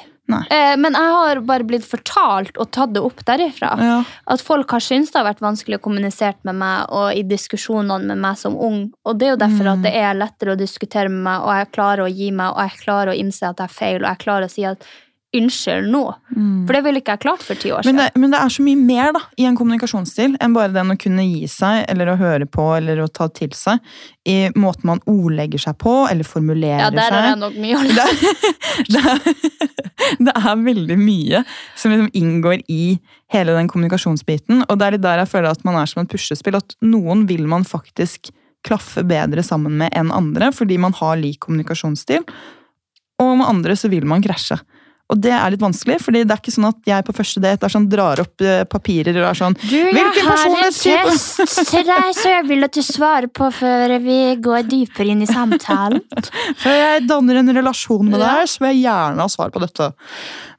Eh, 0.51 0.75
men 0.77 0.93
jeg 0.99 1.13
har 1.15 1.41
bare 1.47 1.65
blitt 1.65 1.85
fortalt 1.87 2.57
og 2.59 2.71
tatt 2.75 2.93
det 2.97 3.03
opp 3.07 3.21
derifra. 3.29 3.71
Ja. 3.79 3.99
At 4.27 4.43
folk 4.43 4.71
har 4.75 4.83
syntes 4.83 5.13
det 5.15 5.21
har 5.21 5.29
vært 5.29 5.45
vanskelig 5.45 5.79
å 5.79 5.85
kommunisere 5.85 6.35
med 6.43 6.59
meg 6.59 6.91
og 6.91 7.15
i 7.15 7.23
diskusjonene 7.23 8.11
med 8.11 8.19
meg 8.19 8.37
som 8.41 8.57
ung. 8.59 8.93
Og 9.07 9.19
det 9.19 9.29
er 9.29 9.35
jo 9.37 9.43
derfor 9.45 9.65
Mm. 9.65 9.73
at 9.73 9.83
det 9.83 9.95
er 9.95 10.15
lettere 10.19 10.55
å 10.57 10.59
diskutere 10.59 11.09
med 11.09 11.23
meg, 11.23 11.41
og 11.47 11.53
jeg 11.55 11.73
klarer 11.73 12.05
å 12.05 12.11
gi 12.13 12.31
meg, 12.33 12.53
og 12.53 12.59
jeg 12.59 12.81
klarer 12.85 13.13
å 13.15 13.19
innse 13.19 13.43
at 13.49 13.57
jeg 13.59 13.71
er 13.71 13.79
feil, 13.79 14.01
og 14.03 14.09
jeg 14.11 14.19
klarer 14.27 14.45
å 14.47 14.51
si 14.51 14.65
at 14.65 14.83
unnskyld 15.39 15.89
nå. 15.93 16.03
For 16.67 16.77
det 16.77 16.83
ville 16.87 17.01
ikke 17.03 17.17
jeg 17.17 17.23
klart 17.23 17.45
for 17.45 17.59
ti 17.59 17.73
år 17.75 17.85
siden. 17.85 17.97
Men 17.97 18.05
det, 18.05 18.21
men 18.23 18.35
det 18.35 18.41
er 18.41 18.53
så 18.53 18.65
mye 18.67 18.81
mer 18.81 19.13
da, 19.17 19.23
i 19.41 19.47
en 19.49 19.57
kommunikasjonsstil 19.59 20.37
enn 20.43 20.57
bare 20.57 20.75
den 20.75 20.95
å 20.95 20.99
kunne 21.01 21.25
gi 21.27 21.49
seg, 21.51 21.85
eller 21.91 22.13
å 22.13 22.17
høre 22.21 22.49
på, 22.51 22.67
eller 22.77 23.03
å 23.05 23.09
ta 23.09 23.29
til 23.33 23.53
seg. 23.57 23.83
I 24.29 24.37
måten 24.59 24.89
man 24.91 25.03
ordlegger 25.11 25.63
seg 25.63 25.79
på, 25.83 25.95
eller 26.11 26.27
formulerer 26.27 26.87
seg. 26.87 26.87
ja, 26.87 26.95
der 26.97 27.15
seg. 27.15 27.29
det 27.29 27.37
nok 27.45 27.61
mye 27.63 27.77
å 27.77 27.85
lære. 28.01 28.33
det, 28.95 29.05
er, 29.13 29.77
det 30.29 30.39
er 30.43 30.65
veldig 30.65 30.99
mye 31.01 31.45
som 31.77 31.95
liksom 31.95 32.11
inngår 32.23 32.65
i 32.73 32.83
hele 33.33 33.55
den 33.57 33.71
kommunikasjonsbiten. 33.71 34.67
Og 34.67 34.81
det 34.81 34.89
er 34.89 34.97
litt 34.97 35.07
der 35.07 35.23
jeg 35.23 35.33
føler 35.33 35.53
at 35.53 35.65
man 35.69 35.79
er 35.81 35.91
som 35.91 36.03
et 36.03 36.13
puslespill. 36.13 36.59
At 36.59 36.77
noen 36.85 37.27
vil 37.31 37.47
man 37.51 37.67
faktisk 37.67 38.33
klaffe 38.67 39.05
bedre 39.07 39.45
sammen 39.47 39.77
med 39.79 39.95
enn 39.95 40.11
andre, 40.15 40.51
fordi 40.55 40.79
man 40.83 40.95
har 40.99 41.19
lik 41.21 41.41
kommunikasjonsstil. 41.45 42.25
Og 43.23 43.37
med 43.39 43.49
andre 43.49 43.77
så 43.79 43.91
vil 43.93 44.07
man 44.09 44.25
krasje. 44.25 44.59
Og 45.07 45.19
det 45.23 45.31
er 45.31 45.53
litt 45.55 45.63
vanskelig, 45.63 46.01
fordi 46.03 46.25
det 46.27 46.35
er 46.35 46.41
ikke 46.41 46.55
sånn 46.55 46.69
at 46.69 46.89
jeg 46.89 47.05
på 47.07 47.15
første 47.15 47.43
date 47.43 47.67
er 47.69 47.73
sånn, 47.73 47.87
drar 47.91 48.23
opp 48.25 48.43
eh, 48.43 48.65
papirer 48.67 49.21
og 49.21 49.29
er 49.29 49.39
sånn 49.39 49.55
Du, 49.61 49.77
jeg 49.77 50.25
har 50.27 50.47
en 50.49 50.57
test 50.75 51.71
til 51.71 51.85
deg 51.87 52.09
så 52.17 52.33
jeg 52.33 52.47
vil 52.49 52.67
at 52.67 52.75
du 52.75 52.83
svarer 52.83 53.31
på 53.31 53.51
før 53.55 53.95
vi 54.03 54.19
går 54.43 54.67
dypere 54.67 55.15
inn 55.15 55.23
i 55.23 55.29
samtalen. 55.31 56.03
Før 56.63 56.75
jeg 56.75 57.05
danner 57.07 57.39
en 57.39 57.55
relasjon 57.55 58.11
med 58.11 58.19
deg, 58.23 58.49
så 58.51 58.65
vil 58.65 58.75
jeg 58.75 58.83
gjerne 58.87 59.23
ha 59.23 59.31
svar 59.31 59.53
på 59.55 59.63
dette. 59.63 59.89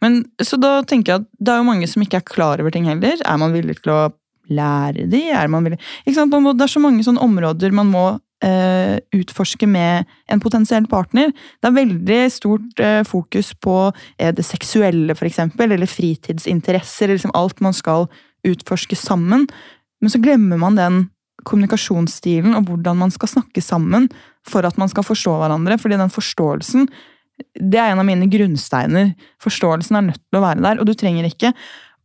Men, 0.04 0.22
så 0.43 0.60
da 0.62 0.78
tenker 0.88 1.14
jeg 1.14 1.24
at 1.24 1.28
det 1.41 1.54
er 1.54 1.60
jo 1.62 1.68
mange 1.68 1.89
som 1.91 2.06
ikke 2.06 2.22
er 2.22 2.28
klar 2.28 2.64
over 2.64 2.74
ting 2.74 2.88
heller. 2.88 3.20
Er 3.20 3.41
man 3.41 3.56
villig 3.56 3.80
til 3.82 3.93
å 3.95 4.00
lære 4.54 5.08
de? 5.12 5.26
Er 5.34 5.52
man 5.52 5.68
villig... 5.68 5.80
Ikke 6.06 6.22
sant? 6.22 6.32
Det 6.32 6.66
er 6.68 6.72
så 6.72 6.84
mange 6.84 7.04
sånne 7.06 7.24
områder 7.24 7.76
man 7.76 7.91
må 7.91 8.06
eh, 8.43 8.97
utforske 9.15 9.67
med 9.69 10.05
en 10.31 10.41
potensiell 10.43 10.88
partner. 10.89 11.33
Det 11.61 11.69
er 11.69 11.77
veldig 11.77 12.19
stort 12.33 12.83
uh, 12.83 13.01
fokus 13.07 13.53
på 13.53 13.75
uh, 13.89 14.31
det 14.35 14.45
seksuelle, 14.45 15.15
eksempel, 15.15 15.71
eller 15.71 15.89
fritidsinteresser, 15.89 17.13
liksom 17.13 17.35
alt 17.38 17.61
man 17.63 17.75
skal 17.75 18.07
utforske 18.47 18.95
sammen. 18.95 19.47
Men 20.01 20.13
så 20.13 20.21
glemmer 20.21 20.59
man 20.61 20.77
den 20.77 21.05
kommunikasjonsstilen 21.47 22.55
og 22.57 22.67
hvordan 22.67 22.97
man 22.99 23.13
skal 23.13 23.29
snakke 23.38 23.61
sammen 23.63 24.09
for 24.47 24.67
at 24.67 24.77
man 24.77 24.89
skal 24.91 25.05
forstå 25.05 25.38
hverandre. 25.39 25.77
fordi 25.77 25.97
den 25.97 26.11
forståelsen 26.11 26.89
det 27.53 27.77
er 27.77 27.93
en 27.93 28.01
av 28.01 28.07
mine 28.07 28.25
grunnsteiner. 28.31 29.11
Forståelsen 29.43 29.95
er 29.95 30.07
nødt 30.09 30.21
til 30.23 30.39
å 30.39 30.41
være 30.41 30.63
der, 30.63 30.79
og 30.81 30.88
du 30.89 30.95
trenger 30.97 31.27
ikke 31.27 31.51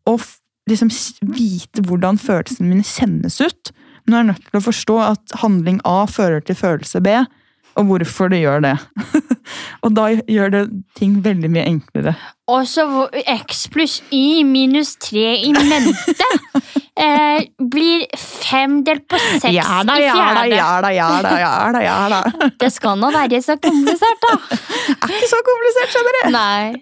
å 0.08 0.18
liksom 0.68 0.90
vite 1.32 1.84
hvordan 1.86 2.20
følelsene 2.20 2.68
mine 2.68 2.86
kjennes 2.86 3.40
ut. 3.40 3.72
Men 4.06 4.12
du 4.12 4.18
er 4.18 4.28
nødt 4.32 4.44
til 4.48 4.58
å 4.58 4.64
forstå 4.64 4.98
at 5.04 5.36
handling 5.42 5.80
A 5.88 6.02
fører 6.10 6.42
til 6.44 6.58
følelse 6.58 7.02
B, 7.04 7.14
og 7.78 7.88
hvorfor 7.88 8.28
det 8.32 8.42
gjør 8.42 8.64
det. 8.66 8.74
og 9.84 9.94
da 9.96 10.08
gjør 10.28 10.52
det 10.52 10.62
ting 10.98 11.20
veldig 11.24 11.50
mye 11.52 11.66
enklere. 11.70 12.14
Og 12.52 12.66
så 12.68 12.84
x 13.22 13.66
pluss 13.72 14.00
y 14.12 14.42
minus 14.44 14.96
3 15.00 15.28
i 15.46 15.52
mente 15.56 16.32
eh, 17.00 17.44
blir 17.58 18.06
fem 18.18 18.80
delt 18.84 19.06
på 19.08 19.18
seks 19.18 19.46
i 19.48 19.54
fjerde. 19.56 19.60
ja 19.62 19.78
da, 19.84 19.96
ja 19.98 20.80
da, 20.84 20.90
ja 21.38 21.52
da, 21.72 21.82
ja 21.82 21.96
da. 22.12 22.22
Det 22.62 22.70
skal 22.74 22.98
nå 23.00 23.10
være 23.14 23.40
så 23.44 23.56
komplisert, 23.60 24.26
da. 24.26 24.34
Er 25.02 25.14
ikke 25.16 25.30
så 25.30 25.40
komplisert, 25.46 25.94
skjønner 25.94 26.18
du. 26.18 26.26
Nei. 26.38 26.74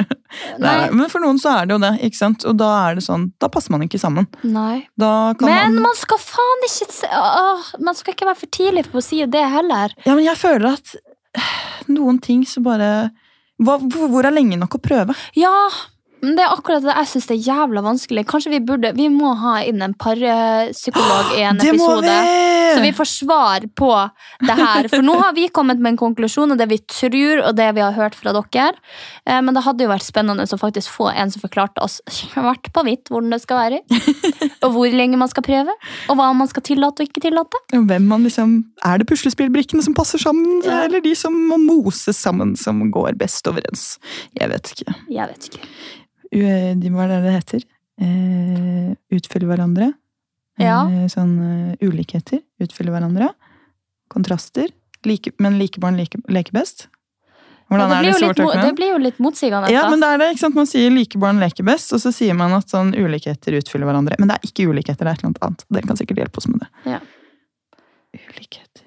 Nei, 0.63 0.75
men 0.95 1.09
for 1.11 1.23
noen 1.23 1.39
så 1.43 1.51
er 1.59 1.67
det 1.67 1.75
jo 1.75 1.81
det, 1.83 1.93
ikke 2.07 2.19
sant? 2.21 2.45
Og 2.47 2.55
da 2.59 2.69
er 2.87 2.99
det 3.01 3.05
sånn, 3.07 3.29
da 3.43 3.49
passer 3.51 3.75
man 3.75 3.83
ikke 3.87 3.99
sammen. 4.03 4.29
Nei. 4.47 4.85
Da 4.99 5.33
kan 5.39 5.51
Men 5.51 5.75
man... 5.79 5.89
man 5.91 5.99
skal 5.99 6.21
faen 6.23 6.67
ikke 6.69 6.91
se- 6.95 7.11
åh, 7.11 7.73
Man 7.83 7.99
skal 7.99 8.15
ikke 8.15 8.29
være 8.29 8.39
for 8.45 8.53
tidlig 8.55 8.87
på 8.93 9.01
å 9.01 9.05
si 9.05 9.19
det 9.27 9.43
heller. 9.55 9.95
Ja, 10.07 10.15
men 10.15 10.25
jeg 10.27 10.39
føler 10.39 10.77
at 10.79 10.95
noen 11.97 12.21
ting 12.23 12.45
så 12.49 12.63
bare 12.63 13.11
hvor, 13.61 13.83
hvor 13.91 14.25
er 14.25 14.33
lenge 14.33 14.57
nok 14.57 14.79
å 14.79 14.83
prøve? 14.83 15.15
Ja, 15.37 15.53
Men 16.23 16.37
det 16.37 16.45
er 16.45 16.53
akkurat 16.53 16.83
det 16.85 16.93
jeg 16.95 17.09
syns 17.15 17.29
er 17.33 17.39
jævla 17.47 17.83
vanskelig. 17.85 18.27
Kanskje 18.29 18.51
vi 18.53 18.61
burde 18.61 18.91
Vi 18.97 19.09
må 19.13 19.31
ha 19.41 19.59
inn 19.65 19.81
en 19.83 19.95
parpsykolog 19.95 21.31
i 21.39 21.43
en 21.49 21.57
Det 21.61 21.71
episode. 21.73 22.03
vi! 22.05 22.49
Så 22.71 22.83
vi 22.85 22.93
får 22.95 23.09
svar 23.11 23.65
på 23.75 23.89
det 24.47 24.55
her. 24.59 24.87
For 24.93 25.03
nå 25.03 25.17
har 25.19 25.33
vi 25.35 25.49
kommet 25.51 25.81
med 25.83 25.95
en 25.95 25.99
konklusjon, 25.99 26.53
og 26.55 26.59
det 26.61 26.69
vi 26.71 26.79
tror, 26.87 27.41
og 27.49 27.57
det 27.59 27.67
vi 27.75 27.83
har 27.83 27.97
hørt 27.97 28.15
fra 28.15 28.31
dere. 28.37 28.77
Eh, 29.27 29.41
Men 29.43 29.55
det 29.57 29.65
hadde 29.67 29.83
jo 29.87 29.91
vært 29.91 30.07
spennende 30.07 30.45
å 30.47 30.59
faktisk 30.61 30.93
få 30.95 31.09
en 31.11 31.33
som 31.35 31.43
forklarte 31.43 31.83
oss 31.83 31.99
svart 32.13 32.71
på 32.73 32.85
hvitt 32.87 33.11
hvordan 33.11 33.35
det 33.35 33.41
skal 33.43 33.63
være. 33.65 33.81
Og 34.65 34.75
hvor 34.77 34.93
lenge 34.93 35.17
man 35.19 35.29
skal 35.33 35.43
prøve, 35.47 35.73
og 36.13 36.19
hva 36.19 36.29
man 36.37 36.49
skal 36.51 36.63
tillate 36.67 37.01
og 37.03 37.09
ikke 37.09 37.23
tillate. 37.25 37.57
Hvem 37.73 38.07
man 38.11 38.27
liksom, 38.29 38.59
Er 38.85 39.01
det 39.01 39.09
puslespillbrikkene 39.09 39.83
som 39.83 39.95
passer 39.97 40.21
sammen, 40.21 40.61
Ja. 40.67 40.83
eller 40.85 41.01
de 41.01 41.15
som 41.17 41.33
må 41.49 41.57
moses 41.59 42.17
sammen, 42.21 42.55
som 42.61 42.83
går 42.93 43.17
best 43.19 43.49
overens? 43.49 43.97
Jeg 44.39 44.51
vet 44.53 44.75
ikke. 44.75 44.95
Jeg 45.09 45.27
vet 45.33 45.49
ikke. 45.51 45.65
Hva 46.31 47.05
er 47.07 47.13
det 47.15 47.21
det 47.25 47.35
heter? 47.35 47.67
Eh, 48.01 48.93
utfylle 49.17 49.49
hverandre. 49.51 49.93
Ja. 50.61 50.85
Eh, 50.87 51.09
sånn 51.13 51.35
eh, 51.43 51.89
ulikheter. 51.89 52.43
Utfylle 52.63 52.95
hverandre. 52.95 53.33
Kontraster. 54.13 54.71
Like, 55.07 55.33
men 55.41 55.59
like 55.59 55.81
barn 55.81 55.99
like, 55.99 56.19
leker 56.29 56.55
best. 56.55 56.89
Hvordan 57.71 57.93
er 57.95 58.03
det, 58.03 58.11
det 58.11 58.19
blir 58.19 58.27
jo 58.27 58.27
litt, 58.27 58.63
det 58.65 58.75
blir 58.75 58.89
jo 58.91 58.99
litt 58.99 59.19
motsigende. 59.23 59.71
Ja, 59.71 59.85
men 59.93 60.03
det 60.03 60.09
er 60.11 60.19
det, 60.19 60.33
ikke 60.35 60.43
sant? 60.43 60.57
Man 60.59 60.67
sier 60.67 60.91
like 60.91 61.21
barn 61.23 61.39
leker 61.39 61.67
best, 61.67 61.93
og 61.95 62.03
så 62.03 62.11
sier 62.15 62.35
man 62.35 62.57
at 62.57 62.73
sånn 62.73 62.91
ulikheter 62.99 63.55
utfyller 63.61 63.87
hverandre. 63.87 64.19
Men 64.19 64.33
det 64.33 64.41
er 64.41 64.51
ikke 64.51 64.67
ulikheter, 64.73 65.07
det 65.07 65.13
er 65.13 65.21
et 65.21 65.23
eller 65.23 65.31
annet 65.31 65.45
annet. 65.47 65.67
Dere 65.71 65.91
kan 65.93 66.01
sikkert 66.01 66.25
hjelpe 66.25 66.43
oss 66.43 66.49
med 66.51 66.65
det. 66.65 66.71
Ja. 66.97 67.01
Ulikheter 68.19 68.80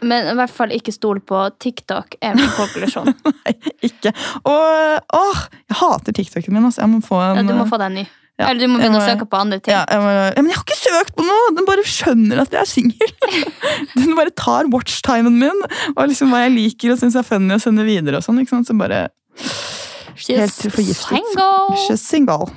Men 0.00 0.30
i 0.32 0.34
hvert 0.38 0.50
fall 0.54 0.72
ikke 0.74 0.92
stol 0.94 1.20
på 1.20 1.42
TikTok, 1.62 2.16
er 2.22 2.34
min 2.38 2.48
konklusjon. 2.58 3.12
Nei, 3.28 3.52
ikke. 3.90 4.14
Og 4.48 5.14
åh, 5.20 5.44
jeg 5.68 5.78
hater 5.82 6.16
TikToken 6.16 6.56
min. 6.56 6.64
Altså. 6.70 6.82
Jeg 6.86 6.92
må 6.94 7.02
få 7.04 7.20
en 7.20 7.42
Ja, 7.42 7.46
du 7.52 7.54
må 7.58 7.68
få 7.70 7.78
deg 7.82 7.90
en 7.92 7.98
ny. 8.00 8.06
Ja. 8.40 8.46
Eller 8.48 8.64
du 8.64 8.70
må 8.72 8.78
begynne 8.80 8.98
å 8.98 9.04
søke 9.04 9.26
på 9.28 9.36
andre 9.38 9.58
ting. 9.60 9.74
Ja, 9.74 9.82
jeg 9.92 10.00
må, 10.00 10.08
ja, 10.16 10.30
men 10.40 10.48
jeg 10.48 10.56
har 10.56 10.64
ikke 10.64 10.78
søkt 10.80 11.12
på 11.18 11.24
noe! 11.26 11.50
Den 11.54 11.66
bare 11.68 11.82
skjønner 11.86 12.40
at 12.42 12.54
jeg 12.56 12.62
er 12.64 12.70
singel. 12.70 13.12
Den 13.98 14.14
bare 14.16 14.32
tar 14.34 14.70
watchtimen 14.72 15.36
min 15.38 15.60
og 15.92 16.00
liksom 16.08 16.32
hva 16.32 16.40
jeg 16.46 16.54
liker 16.56 16.94
og 16.94 17.02
syns 17.02 17.18
er 17.20 17.26
funny 17.28 17.52
og 17.54 17.60
sender 17.62 17.86
videre. 17.86 18.18
og 18.18 18.24
sånn, 18.24 18.40
ikke 18.40 18.54
sant? 18.56 18.70
Så 18.70 18.78
bare 18.80 19.02
helt 19.36 20.16
She's 20.16 20.56
forgiftet. 20.72 21.12
single. 21.12 21.76
She's 21.84 22.02
single. 22.08 22.48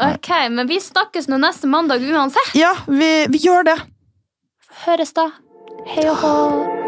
Ok, 0.00 0.28
men 0.56 0.66
vi 0.68 0.80
snakkes 0.82 1.28
nå 1.30 1.38
neste 1.40 1.68
mandag 1.70 2.02
uansett. 2.08 2.56
Ja, 2.58 2.72
vi, 2.88 3.12
vi 3.32 3.40
gjør 3.44 3.68
det. 3.68 3.76
Høres 4.86 5.12
da. 5.16 5.28
Hei 5.68 6.08
og 6.08 6.16
hå. 6.16 6.87